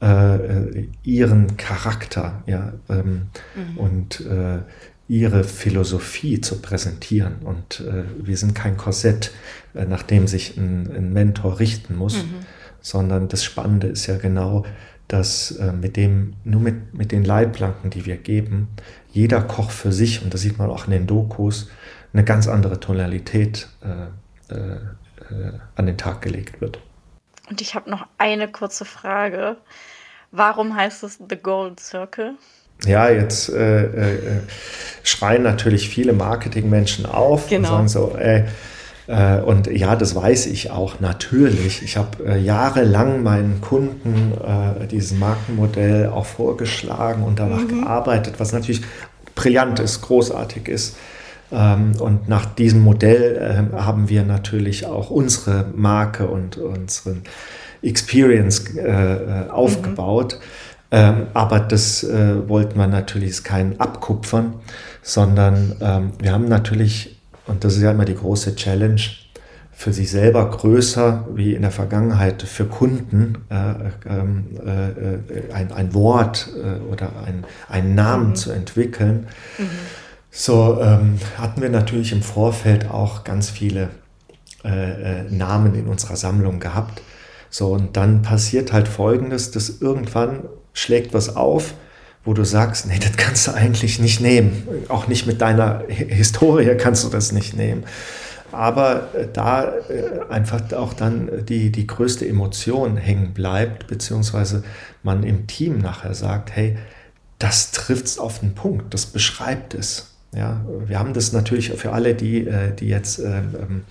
äh, 0.00 0.88
ihren 1.02 1.56
Charakter 1.56 2.42
ja, 2.46 2.72
ähm, 2.88 3.28
mhm. 3.54 3.78
und 3.78 4.20
äh, 4.20 4.58
ihre 5.08 5.44
Philosophie 5.44 6.40
zu 6.40 6.60
präsentieren. 6.60 7.36
Und 7.44 7.80
äh, 7.80 8.04
wir 8.18 8.36
sind 8.36 8.54
kein 8.54 8.76
Korsett, 8.76 9.32
äh, 9.74 9.84
nach 9.84 10.02
dem 10.02 10.26
sich 10.26 10.56
ein, 10.56 10.90
ein 10.94 11.12
Mentor 11.12 11.60
richten 11.60 11.96
muss, 11.96 12.24
mhm. 12.24 12.46
sondern 12.80 13.28
das 13.28 13.44
Spannende 13.44 13.86
ist 13.86 14.06
ja 14.06 14.18
genau, 14.18 14.64
dass 15.08 15.52
äh, 15.52 15.72
mit 15.72 15.96
dem, 15.96 16.34
nur 16.44 16.60
mit, 16.60 16.94
mit 16.94 17.12
den 17.12 17.24
Leitplanken, 17.24 17.90
die 17.90 18.06
wir 18.06 18.16
geben, 18.16 18.68
jeder 19.12 19.40
Koch 19.40 19.70
für 19.70 19.92
sich, 19.92 20.22
und 20.22 20.34
das 20.34 20.40
sieht 20.40 20.58
man 20.58 20.68
auch 20.68 20.86
in 20.86 20.90
den 20.90 21.06
Dokus, 21.06 21.70
eine 22.12 22.24
ganz 22.24 22.48
andere 22.48 22.80
Tonalität 22.80 23.68
äh, 23.82 24.06
an 25.74 25.86
den 25.86 25.98
Tag 25.98 26.22
gelegt 26.22 26.60
wird. 26.60 26.78
Und 27.48 27.60
ich 27.60 27.74
habe 27.74 27.90
noch 27.90 28.06
eine 28.18 28.48
kurze 28.48 28.84
Frage. 28.84 29.56
Warum 30.32 30.74
heißt 30.76 31.04
es 31.04 31.18
The 31.28 31.36
Golden 31.36 31.78
Circle? 31.78 32.34
ja, 32.84 33.08
jetzt 33.08 33.48
äh, 33.48 33.84
äh, 33.84 34.18
schreien 35.02 35.42
natürlich 35.42 35.88
viele 35.88 36.12
Marketingmenschen 36.12 37.06
auf 37.06 37.48
genau. 37.48 37.78
und 37.78 37.88
sagen 37.88 38.12
so, 38.12 38.16
ey, 38.18 38.44
äh, 39.06 39.40
und 39.40 39.68
ja, 39.68 39.96
das 39.96 40.14
weiß 40.14 40.46
ich 40.46 40.70
auch 40.70 41.00
natürlich. 41.00 41.82
Ich 41.82 41.96
habe 41.96 42.24
äh, 42.26 42.38
jahrelang 42.38 43.22
meinen 43.22 43.60
Kunden 43.60 44.32
äh, 44.32 44.86
dieses 44.88 45.18
Markenmodell 45.18 46.08
auch 46.08 46.26
vorgeschlagen 46.26 47.22
und 47.22 47.38
danach 47.38 47.62
mhm. 47.62 47.82
gearbeitet, 47.82 48.34
was 48.38 48.52
natürlich 48.52 48.82
brillant 49.34 49.80
ist, 49.80 50.02
großartig 50.02 50.68
ist. 50.68 50.96
Ähm, 51.52 51.92
und 52.00 52.28
nach 52.28 52.46
diesem 52.46 52.80
Modell 52.80 53.70
äh, 53.72 53.76
haben 53.76 54.08
wir 54.08 54.24
natürlich 54.24 54.86
auch 54.86 55.10
unsere 55.10 55.66
Marke 55.74 56.26
und 56.26 56.56
unseren 56.56 57.22
Experience 57.82 58.64
aufgebaut. 59.50 60.38
Mhm. 60.40 60.66
Ähm, 60.90 61.26
aber 61.34 61.60
das 61.60 62.04
äh, 62.04 62.48
wollten 62.48 62.78
wir 62.78 62.86
natürlich 62.86 63.42
kein 63.42 63.80
Abkupfern, 63.80 64.54
sondern 65.02 65.76
ähm, 65.80 66.12
wir 66.20 66.32
haben 66.32 66.48
natürlich, 66.48 67.20
und 67.46 67.64
das 67.64 67.76
ist 67.76 67.82
ja 67.82 67.90
immer 67.90 68.04
die 68.04 68.14
große 68.14 68.54
Challenge, 68.54 69.00
für 69.72 69.92
sich 69.92 70.10
selber 70.10 70.48
größer 70.48 71.26
wie 71.34 71.54
in 71.54 71.60
der 71.60 71.70
Vergangenheit 71.70 72.42
für 72.42 72.64
Kunden 72.64 73.44
äh, 73.50 74.08
ähm, 74.08 74.46
äh, 74.64 75.52
ein, 75.52 75.70
ein 75.70 75.92
Wort 75.92 76.48
äh, 76.56 76.80
oder 76.90 77.10
ein, 77.26 77.44
einen 77.68 77.94
Namen 77.94 78.30
mhm. 78.30 78.34
zu 78.36 78.52
entwickeln. 78.52 79.26
Mhm. 79.58 79.68
So 80.38 80.78
ähm, 80.82 81.18
hatten 81.38 81.62
wir 81.62 81.70
natürlich 81.70 82.12
im 82.12 82.20
Vorfeld 82.20 82.90
auch 82.90 83.24
ganz 83.24 83.48
viele 83.48 83.88
äh, 84.66 85.20
äh, 85.20 85.30
Namen 85.30 85.74
in 85.74 85.86
unserer 85.86 86.16
Sammlung 86.16 86.60
gehabt. 86.60 87.00
So, 87.48 87.72
und 87.72 87.96
dann 87.96 88.20
passiert 88.20 88.70
halt 88.70 88.86
Folgendes, 88.86 89.50
dass 89.50 89.80
irgendwann 89.80 90.40
schlägt 90.74 91.14
was 91.14 91.36
auf, 91.36 91.72
wo 92.22 92.34
du 92.34 92.44
sagst, 92.44 92.86
nee, 92.86 92.98
das 92.98 93.16
kannst 93.16 93.46
du 93.46 93.54
eigentlich 93.54 93.98
nicht 93.98 94.20
nehmen. 94.20 94.68
Auch 94.88 95.08
nicht 95.08 95.26
mit 95.26 95.40
deiner 95.40 95.84
Historie 95.88 96.76
kannst 96.76 97.02
du 97.04 97.08
das 97.08 97.32
nicht 97.32 97.56
nehmen. 97.56 97.84
Aber 98.52 99.14
äh, 99.14 99.28
da 99.32 99.64
äh, 99.88 100.20
einfach 100.28 100.70
auch 100.74 100.92
dann 100.92 101.46
die, 101.46 101.72
die 101.72 101.86
größte 101.86 102.28
Emotion 102.28 102.98
hängen 102.98 103.32
bleibt, 103.32 103.86
beziehungsweise 103.86 104.64
man 105.02 105.22
im 105.22 105.46
Team 105.46 105.78
nachher 105.78 106.12
sagt, 106.12 106.54
hey, 106.54 106.76
das 107.38 107.70
trifft 107.70 108.04
es 108.04 108.18
auf 108.18 108.40
den 108.40 108.54
Punkt, 108.54 108.92
das 108.92 109.06
beschreibt 109.06 109.72
es. 109.72 110.12
Ja, 110.36 110.64
wir 110.86 110.98
haben 110.98 111.14
das 111.14 111.32
natürlich 111.32 111.70
für 111.70 111.92
alle, 111.92 112.14
die, 112.14 112.46
äh, 112.46 112.74
die 112.74 112.88
jetzt 112.88 113.18
ähm, 113.18 113.84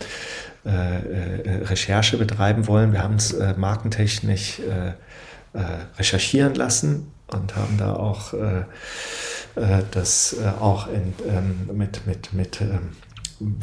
äh, 0.63 0.69
Recherche 1.63 2.17
betreiben 2.17 2.67
wollen, 2.67 2.91
wir 2.91 3.03
haben 3.03 3.15
es 3.15 3.35
markentechnisch 3.57 4.59
äh, 4.59 4.93
äh, 5.55 5.63
recherchieren 5.97 6.53
lassen 6.53 7.13
und 7.27 7.55
haben 7.55 7.77
da 7.77 7.95
auch 7.95 8.33
äh, 8.33 8.65
äh, 9.55 9.83
das 9.91 10.35
auch 10.59 10.87
in, 10.87 11.13
ähm, 11.25 11.69
mit, 11.77 12.05
mit, 12.05 12.33
mit 12.33 12.59
ähm, 12.59 12.89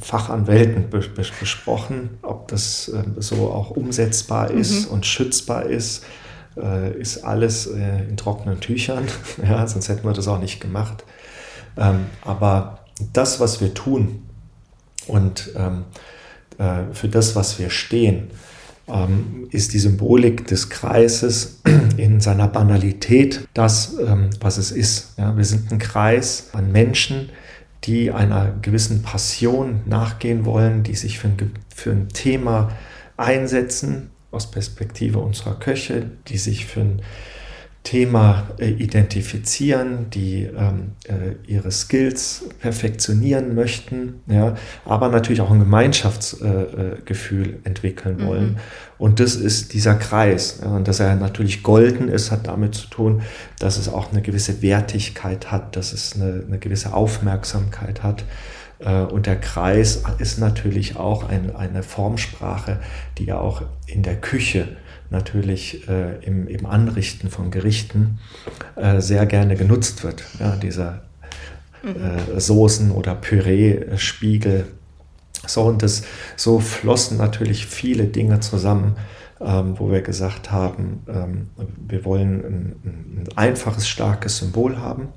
Fachanwälten 0.00 0.88
besprochen, 0.88 2.18
ob 2.22 2.48
das 2.48 2.90
so 3.18 3.50
auch 3.50 3.70
umsetzbar 3.70 4.50
ist 4.50 4.86
mhm. 4.86 4.94
und 4.94 5.06
schützbar 5.06 5.64
ist. 5.64 6.04
ist 6.98 7.24
alles 7.24 7.66
in 7.66 8.18
trockenen 8.18 8.60
Tüchern, 8.60 9.04
ja, 9.42 9.66
sonst 9.66 9.88
hätten 9.88 10.06
wir 10.06 10.12
das 10.12 10.28
auch 10.28 10.38
nicht 10.38 10.60
gemacht. 10.60 11.04
Aber 11.76 12.80
das, 13.12 13.40
was 13.40 13.60
wir 13.60 13.74
tun 13.74 14.22
und 15.06 15.50
für 16.92 17.08
das, 17.08 17.34
was 17.34 17.58
wir 17.58 17.70
stehen, 17.70 18.30
ähm, 18.88 19.46
ist 19.50 19.74
die 19.74 19.78
Symbolik 19.78 20.46
des 20.46 20.68
Kreises 20.68 21.60
in 21.96 22.20
seiner 22.20 22.48
Banalität 22.48 23.46
das, 23.54 23.96
ähm, 23.98 24.30
was 24.40 24.58
es 24.58 24.72
ist. 24.72 25.14
Ja, 25.18 25.36
wir 25.36 25.44
sind 25.44 25.70
ein 25.70 25.78
Kreis 25.78 26.50
an 26.52 26.72
Menschen, 26.72 27.30
die 27.84 28.10
einer 28.10 28.52
gewissen 28.60 29.02
Passion 29.02 29.82
nachgehen 29.86 30.44
wollen, 30.44 30.82
die 30.82 30.94
sich 30.94 31.18
für 31.18 31.28
ein, 31.28 31.52
für 31.74 31.90
ein 31.90 32.08
Thema 32.08 32.70
einsetzen 33.16 34.10
aus 34.30 34.50
Perspektive 34.50 35.18
unserer 35.18 35.58
Köche, 35.58 36.10
die 36.28 36.38
sich 36.38 36.66
für 36.66 36.80
ein 36.80 37.02
Thema 37.84 38.48
äh, 38.58 38.68
identifizieren, 38.68 40.08
die 40.10 40.44
ähm, 40.44 40.92
äh, 41.08 41.34
ihre 41.50 41.72
Skills 41.72 42.44
perfektionieren 42.60 43.56
möchten, 43.56 44.20
ja, 44.28 44.54
aber 44.84 45.08
natürlich 45.08 45.40
auch 45.40 45.50
ein 45.50 45.58
Gemeinschaftsgefühl 45.58 47.48
äh, 47.48 47.66
entwickeln 47.66 48.18
mhm. 48.18 48.26
wollen. 48.26 48.58
Und 48.98 49.18
das 49.18 49.34
ist 49.34 49.72
dieser 49.72 49.96
Kreis. 49.96 50.60
Ja, 50.62 50.68
und 50.68 50.86
dass 50.86 51.00
er 51.00 51.16
natürlich 51.16 51.64
golden 51.64 52.06
ist, 52.08 52.30
hat 52.30 52.46
damit 52.46 52.76
zu 52.76 52.86
tun, 52.86 53.22
dass 53.58 53.78
es 53.78 53.88
auch 53.88 54.12
eine 54.12 54.22
gewisse 54.22 54.62
Wertigkeit 54.62 55.50
hat, 55.50 55.74
dass 55.74 55.92
es 55.92 56.14
eine, 56.14 56.44
eine 56.46 56.58
gewisse 56.58 56.94
Aufmerksamkeit 56.94 58.04
hat. 58.04 58.24
Äh, 58.78 59.02
und 59.02 59.26
der 59.26 59.40
Kreis 59.40 60.04
ist 60.18 60.38
natürlich 60.38 60.96
auch 60.96 61.28
ein, 61.28 61.56
eine 61.56 61.82
Formsprache, 61.82 62.78
die 63.18 63.24
ja 63.24 63.38
auch 63.38 63.62
in 63.86 64.04
der 64.04 64.20
Küche 64.20 64.68
natürlich 65.12 65.88
äh, 65.88 66.16
im, 66.24 66.48
im, 66.48 66.66
Anrichten 66.66 67.30
von 67.30 67.50
Gerichten 67.50 68.18
äh, 68.74 69.00
sehr 69.00 69.26
gerne 69.26 69.54
genutzt 69.54 70.02
wird. 70.02 70.24
Ja, 70.40 70.56
dieser 70.56 71.02
mhm. 71.82 71.90
äh, 72.34 72.38
Soßen- 72.38 72.90
oder 72.90 73.14
Püree-Spiegel. 73.14 74.66
So, 75.46 75.62
und 75.62 75.82
das, 75.82 76.02
so 76.36 76.58
flossen 76.58 77.18
natürlich 77.18 77.66
viele 77.66 78.06
Dinge 78.06 78.40
zusammen, 78.40 78.96
ähm, 79.40 79.78
wo 79.78 79.90
wir 79.90 80.02
gesagt 80.02 80.50
haben, 80.50 81.02
ähm, 81.08 81.50
wir 81.88 82.04
wollen 82.04 82.44
ein, 82.44 82.76
ein 82.84 83.28
einfaches, 83.36 83.88
starkes 83.88 84.38
Symbol 84.38 84.78
haben 84.78 85.08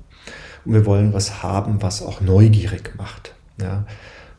und 0.64 0.74
wir 0.74 0.86
wollen 0.86 1.12
was 1.12 1.42
haben, 1.42 1.82
was 1.82 2.02
auch 2.02 2.20
neugierig 2.20 2.94
macht. 2.96 3.34
Ja? 3.60 3.86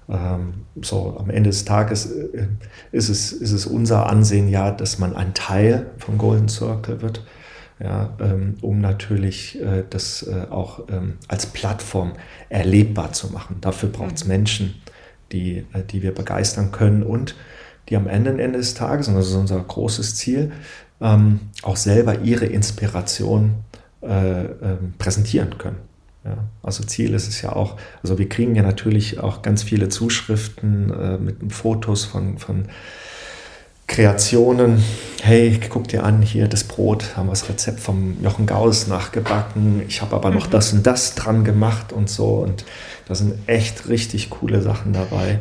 Ähm, 0.09 0.65
so 0.81 1.17
am 1.19 1.29
Ende 1.29 1.49
des 1.49 1.65
Tages 1.65 2.09
äh, 2.11 2.47
ist 2.91 3.09
es, 3.09 3.31
ist 3.33 3.51
es 3.51 3.65
unser 3.65 4.07
Ansehen 4.07 4.47
ja, 4.47 4.71
dass 4.71 4.99
man 4.99 5.15
ein 5.15 5.33
Teil 5.33 5.87
vom 5.97 6.17
Golden 6.17 6.47
Circle 6.47 7.01
wird, 7.01 7.25
ja, 7.79 8.15
ähm, 8.21 8.55
um 8.61 8.79
natürlich 8.79 9.61
äh, 9.61 9.83
das 9.89 10.23
äh, 10.23 10.49
auch 10.49 10.87
ähm, 10.89 11.15
als 11.27 11.47
Plattform 11.47 12.13
erlebbar 12.49 13.11
zu 13.11 13.27
machen. 13.33 13.57
Dafür 13.59 13.89
braucht 13.89 14.15
es 14.15 14.23
mhm. 14.23 14.29
Menschen, 14.29 14.75
die, 15.33 15.65
die 15.91 16.01
wir 16.03 16.15
begeistern 16.15 16.71
können 16.71 17.03
und 17.03 17.35
die 17.89 17.97
am 17.97 18.07
Ende, 18.07 18.29
Ende 18.31 18.59
des 18.59 18.75
Tages, 18.75 19.09
und 19.09 19.15
das 19.15 19.27
ist 19.27 19.35
unser 19.35 19.59
großes 19.59 20.15
Ziel, 20.15 20.53
auch 20.99 21.75
selber 21.75 22.19
ihre 22.21 22.45
Inspiration 22.45 23.55
präsentieren 24.97 25.57
können. 25.57 25.77
Ja, 26.25 26.37
also 26.61 26.83
Ziel 26.83 27.13
ist 27.13 27.27
es 27.27 27.41
ja 27.41 27.53
auch, 27.55 27.77
also 28.03 28.17
wir 28.17 28.27
kriegen 28.27 28.55
ja 28.55 28.63
natürlich 28.63 29.19
auch 29.19 29.41
ganz 29.41 29.63
viele 29.63 29.89
Zuschriften 29.89 30.91
äh, 30.91 31.17
mit 31.17 31.53
Fotos 31.53 32.05
von, 32.05 32.37
von 32.37 32.67
Kreationen. 33.87 34.83
Hey, 35.21 35.59
guck 35.69 35.87
dir 35.87 36.03
an, 36.03 36.21
hier 36.21 36.47
das 36.47 36.65
Brot, 36.65 37.15
haben 37.15 37.27
wir 37.27 37.31
das 37.31 37.47
Rezept 37.47 37.79
vom 37.79 38.21
Jochen 38.21 38.45
Gauss 38.45 38.87
nachgebacken. 38.87 39.81
Ich 39.87 40.01
habe 40.01 40.15
aber 40.15 40.29
noch 40.29 40.47
mhm. 40.47 40.51
das 40.51 40.73
und 40.73 40.85
das 40.85 41.15
dran 41.15 41.45
gemacht 41.45 41.93
und 41.93 42.09
so. 42.09 42.35
Und 42.35 42.65
da 43.07 43.15
sind 43.15 43.35
echt 43.47 43.87
richtig 43.87 44.29
coole 44.29 44.61
Sachen 44.61 44.91
dabei. 44.91 45.39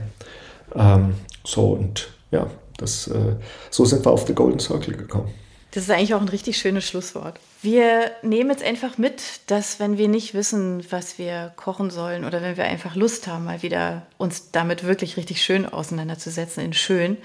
Ähm, 0.75 1.15
so 1.45 1.73
und 1.73 2.09
ja, 2.31 2.47
das, 2.79 3.09
äh, 3.09 3.37
so 3.71 3.85
sind 3.85 4.05
wir 4.07 4.13
auf 4.13 4.27
The 4.27 4.35
Golden 4.35 4.61
Circle 4.61 4.97
gekommen. 4.97 5.29
Das 5.77 5.85
ist 5.85 5.91
eigentlich 5.91 6.15
auch 6.15 6.23
ein 6.23 6.29
richtig 6.31 6.57
schönes 6.57 6.89
Schlusswort. 6.89 7.39
Wir 7.61 8.11
nehmen 8.23 8.49
jetzt 8.49 8.65
einfach 8.65 8.97
mit, 8.97 9.23
dass 9.47 9.79
wenn 9.79 9.99
wir 9.99 10.09
nicht 10.09 10.33
wissen, 10.33 10.83
was 10.91 11.19
wir 11.19 11.53
kochen 11.57 11.91
sollen 11.91 12.25
oder 12.25 12.41
wenn 12.41 12.57
wir 12.57 12.65
einfach 12.65 12.97
Lust 12.97 13.27
haben, 13.27 13.45
mal 13.45 13.61
wieder 13.61 14.07
uns 14.17 14.51
damit 14.53 14.85
wirklich 14.85 15.19
richtig 15.19 15.43
schön 15.43 15.67
auseinanderzusetzen, 15.67 16.65
in 16.65 16.73
schön, 16.73 17.19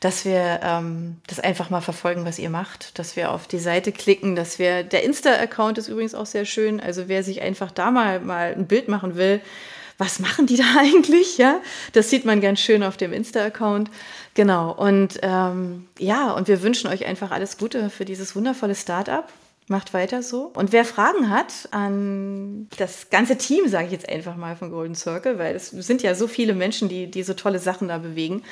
dass 0.00 0.26
wir 0.26 0.60
ähm, 0.62 1.16
das 1.26 1.40
einfach 1.40 1.70
mal 1.70 1.80
verfolgen, 1.80 2.26
was 2.26 2.38
ihr 2.38 2.50
macht, 2.50 2.98
dass 2.98 3.16
wir 3.16 3.30
auf 3.30 3.46
die 3.46 3.58
Seite 3.58 3.92
klicken, 3.92 4.36
dass 4.36 4.58
wir, 4.58 4.82
der 4.82 5.02
Insta-Account 5.02 5.78
ist 5.78 5.88
übrigens 5.88 6.14
auch 6.14 6.26
sehr 6.26 6.44
schön, 6.44 6.82
also 6.82 7.08
wer 7.08 7.22
sich 7.22 7.40
einfach 7.40 7.70
da 7.70 7.90
mal, 7.90 8.20
mal 8.20 8.52
ein 8.52 8.66
Bild 8.66 8.88
machen 8.88 9.16
will, 9.16 9.40
was 9.98 10.18
machen 10.18 10.46
die 10.46 10.56
da 10.56 10.64
eigentlich, 10.78 11.38
ja, 11.38 11.60
das 11.92 12.10
sieht 12.10 12.24
man 12.24 12.40
ganz 12.40 12.60
schön 12.60 12.82
auf 12.82 12.96
dem 12.96 13.12
Insta-Account, 13.12 13.90
genau, 14.34 14.72
und 14.72 15.18
ähm, 15.22 15.86
ja, 15.98 16.32
und 16.32 16.48
wir 16.48 16.62
wünschen 16.62 16.88
euch 16.88 17.06
einfach 17.06 17.30
alles 17.30 17.58
Gute 17.58 17.90
für 17.90 18.04
dieses 18.04 18.36
wundervolle 18.36 18.74
Start-up 18.74 19.32
Macht 19.68 19.94
weiter 19.94 20.22
so. 20.22 20.52
Und 20.54 20.70
wer 20.70 20.84
Fragen 20.84 21.28
hat 21.28 21.68
an 21.72 22.68
das 22.78 23.10
ganze 23.10 23.36
Team, 23.36 23.66
sage 23.66 23.86
ich 23.86 23.92
jetzt 23.92 24.08
einfach 24.08 24.36
mal 24.36 24.54
von 24.54 24.70
Golden 24.70 24.94
Circle, 24.94 25.40
weil 25.40 25.56
es 25.56 25.70
sind 25.70 26.02
ja 26.02 26.14
so 26.14 26.28
viele 26.28 26.54
Menschen, 26.54 26.88
die, 26.88 27.10
die 27.10 27.24
so 27.24 27.34
tolle 27.34 27.58
Sachen 27.58 27.88
da 27.88 27.98
bewegen, 27.98 28.42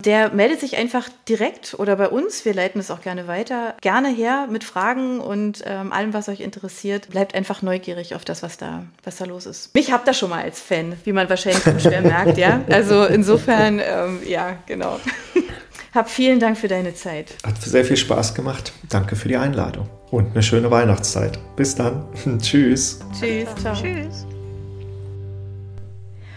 der 0.00 0.34
meldet 0.34 0.60
sich 0.60 0.76
einfach 0.76 1.08
direkt 1.26 1.74
oder 1.78 1.96
bei 1.96 2.08
uns. 2.08 2.44
Wir 2.44 2.52
leiten 2.52 2.78
es 2.78 2.90
auch 2.90 3.00
gerne 3.00 3.26
weiter. 3.26 3.74
Gerne 3.80 4.08
her 4.08 4.48
mit 4.50 4.62
Fragen 4.62 5.20
und 5.20 5.62
ähm, 5.64 5.92
allem, 5.92 6.12
was 6.12 6.28
euch 6.28 6.40
interessiert. 6.40 7.08
Bleibt 7.08 7.34
einfach 7.34 7.62
neugierig 7.62 8.14
auf 8.14 8.26
das, 8.26 8.42
was 8.42 8.58
da, 8.58 8.84
was 9.02 9.16
da 9.16 9.24
los 9.24 9.46
ist. 9.46 9.74
Mich 9.74 9.92
habt 9.92 10.06
ihr 10.08 10.14
schon 10.14 10.28
mal 10.28 10.42
als 10.42 10.60
Fan, 10.60 10.94
wie 11.04 11.12
man 11.12 11.30
wahrscheinlich 11.30 11.62
schwer 11.82 12.02
merkt, 12.02 12.36
ja. 12.36 12.60
Also 12.70 13.04
insofern, 13.04 13.80
ähm, 13.82 14.20
ja, 14.26 14.58
genau. 14.66 15.00
Hab 15.92 16.08
vielen 16.08 16.38
Dank 16.38 16.56
für 16.56 16.68
deine 16.68 16.94
Zeit. 16.94 17.34
Hat 17.44 17.60
sehr 17.60 17.84
viel 17.84 17.96
Spaß 17.96 18.34
gemacht. 18.34 18.72
Danke 18.88 19.16
für 19.16 19.28
die 19.28 19.36
Einladung 19.36 19.88
und 20.10 20.32
eine 20.32 20.42
schöne 20.42 20.70
Weihnachtszeit. 20.70 21.38
Bis 21.56 21.74
dann. 21.74 22.06
Tschüss. 22.40 23.00
Tschüss. 23.18 23.48
Ciao. 23.60 23.74
Tschüss. 23.74 24.26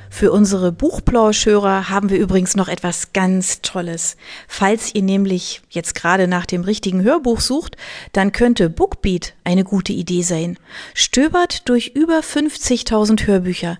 Für 0.10 0.32
unsere 0.32 0.72
Buchplauschhörer 0.72 1.90
haben 1.90 2.12
wir 2.12 2.20
übrigens 2.20 2.56
noch 2.56 2.68
etwas 2.68 3.14
ganz 3.14 3.62
Tolles. 3.62 4.16
Falls 4.48 4.94
ihr 4.94 5.02
nämlich 5.02 5.62
jetzt 5.70 5.96
gerade 5.96 6.28
nach 6.28 6.46
dem 6.46 6.62
richtigen 6.62 7.02
Hörbuch 7.02 7.40
sucht, 7.40 7.78
dann 8.12 8.32
könnte 8.32 8.70
Bookbeat 8.70 9.34
eine 9.44 9.64
gute 9.64 9.92
Idee 9.92 10.22
sein. 10.22 10.58
Stöbert 10.94 11.68
durch 11.68 11.94
über 11.96 12.20
50.000 12.20 13.26
Hörbücher 13.26 13.80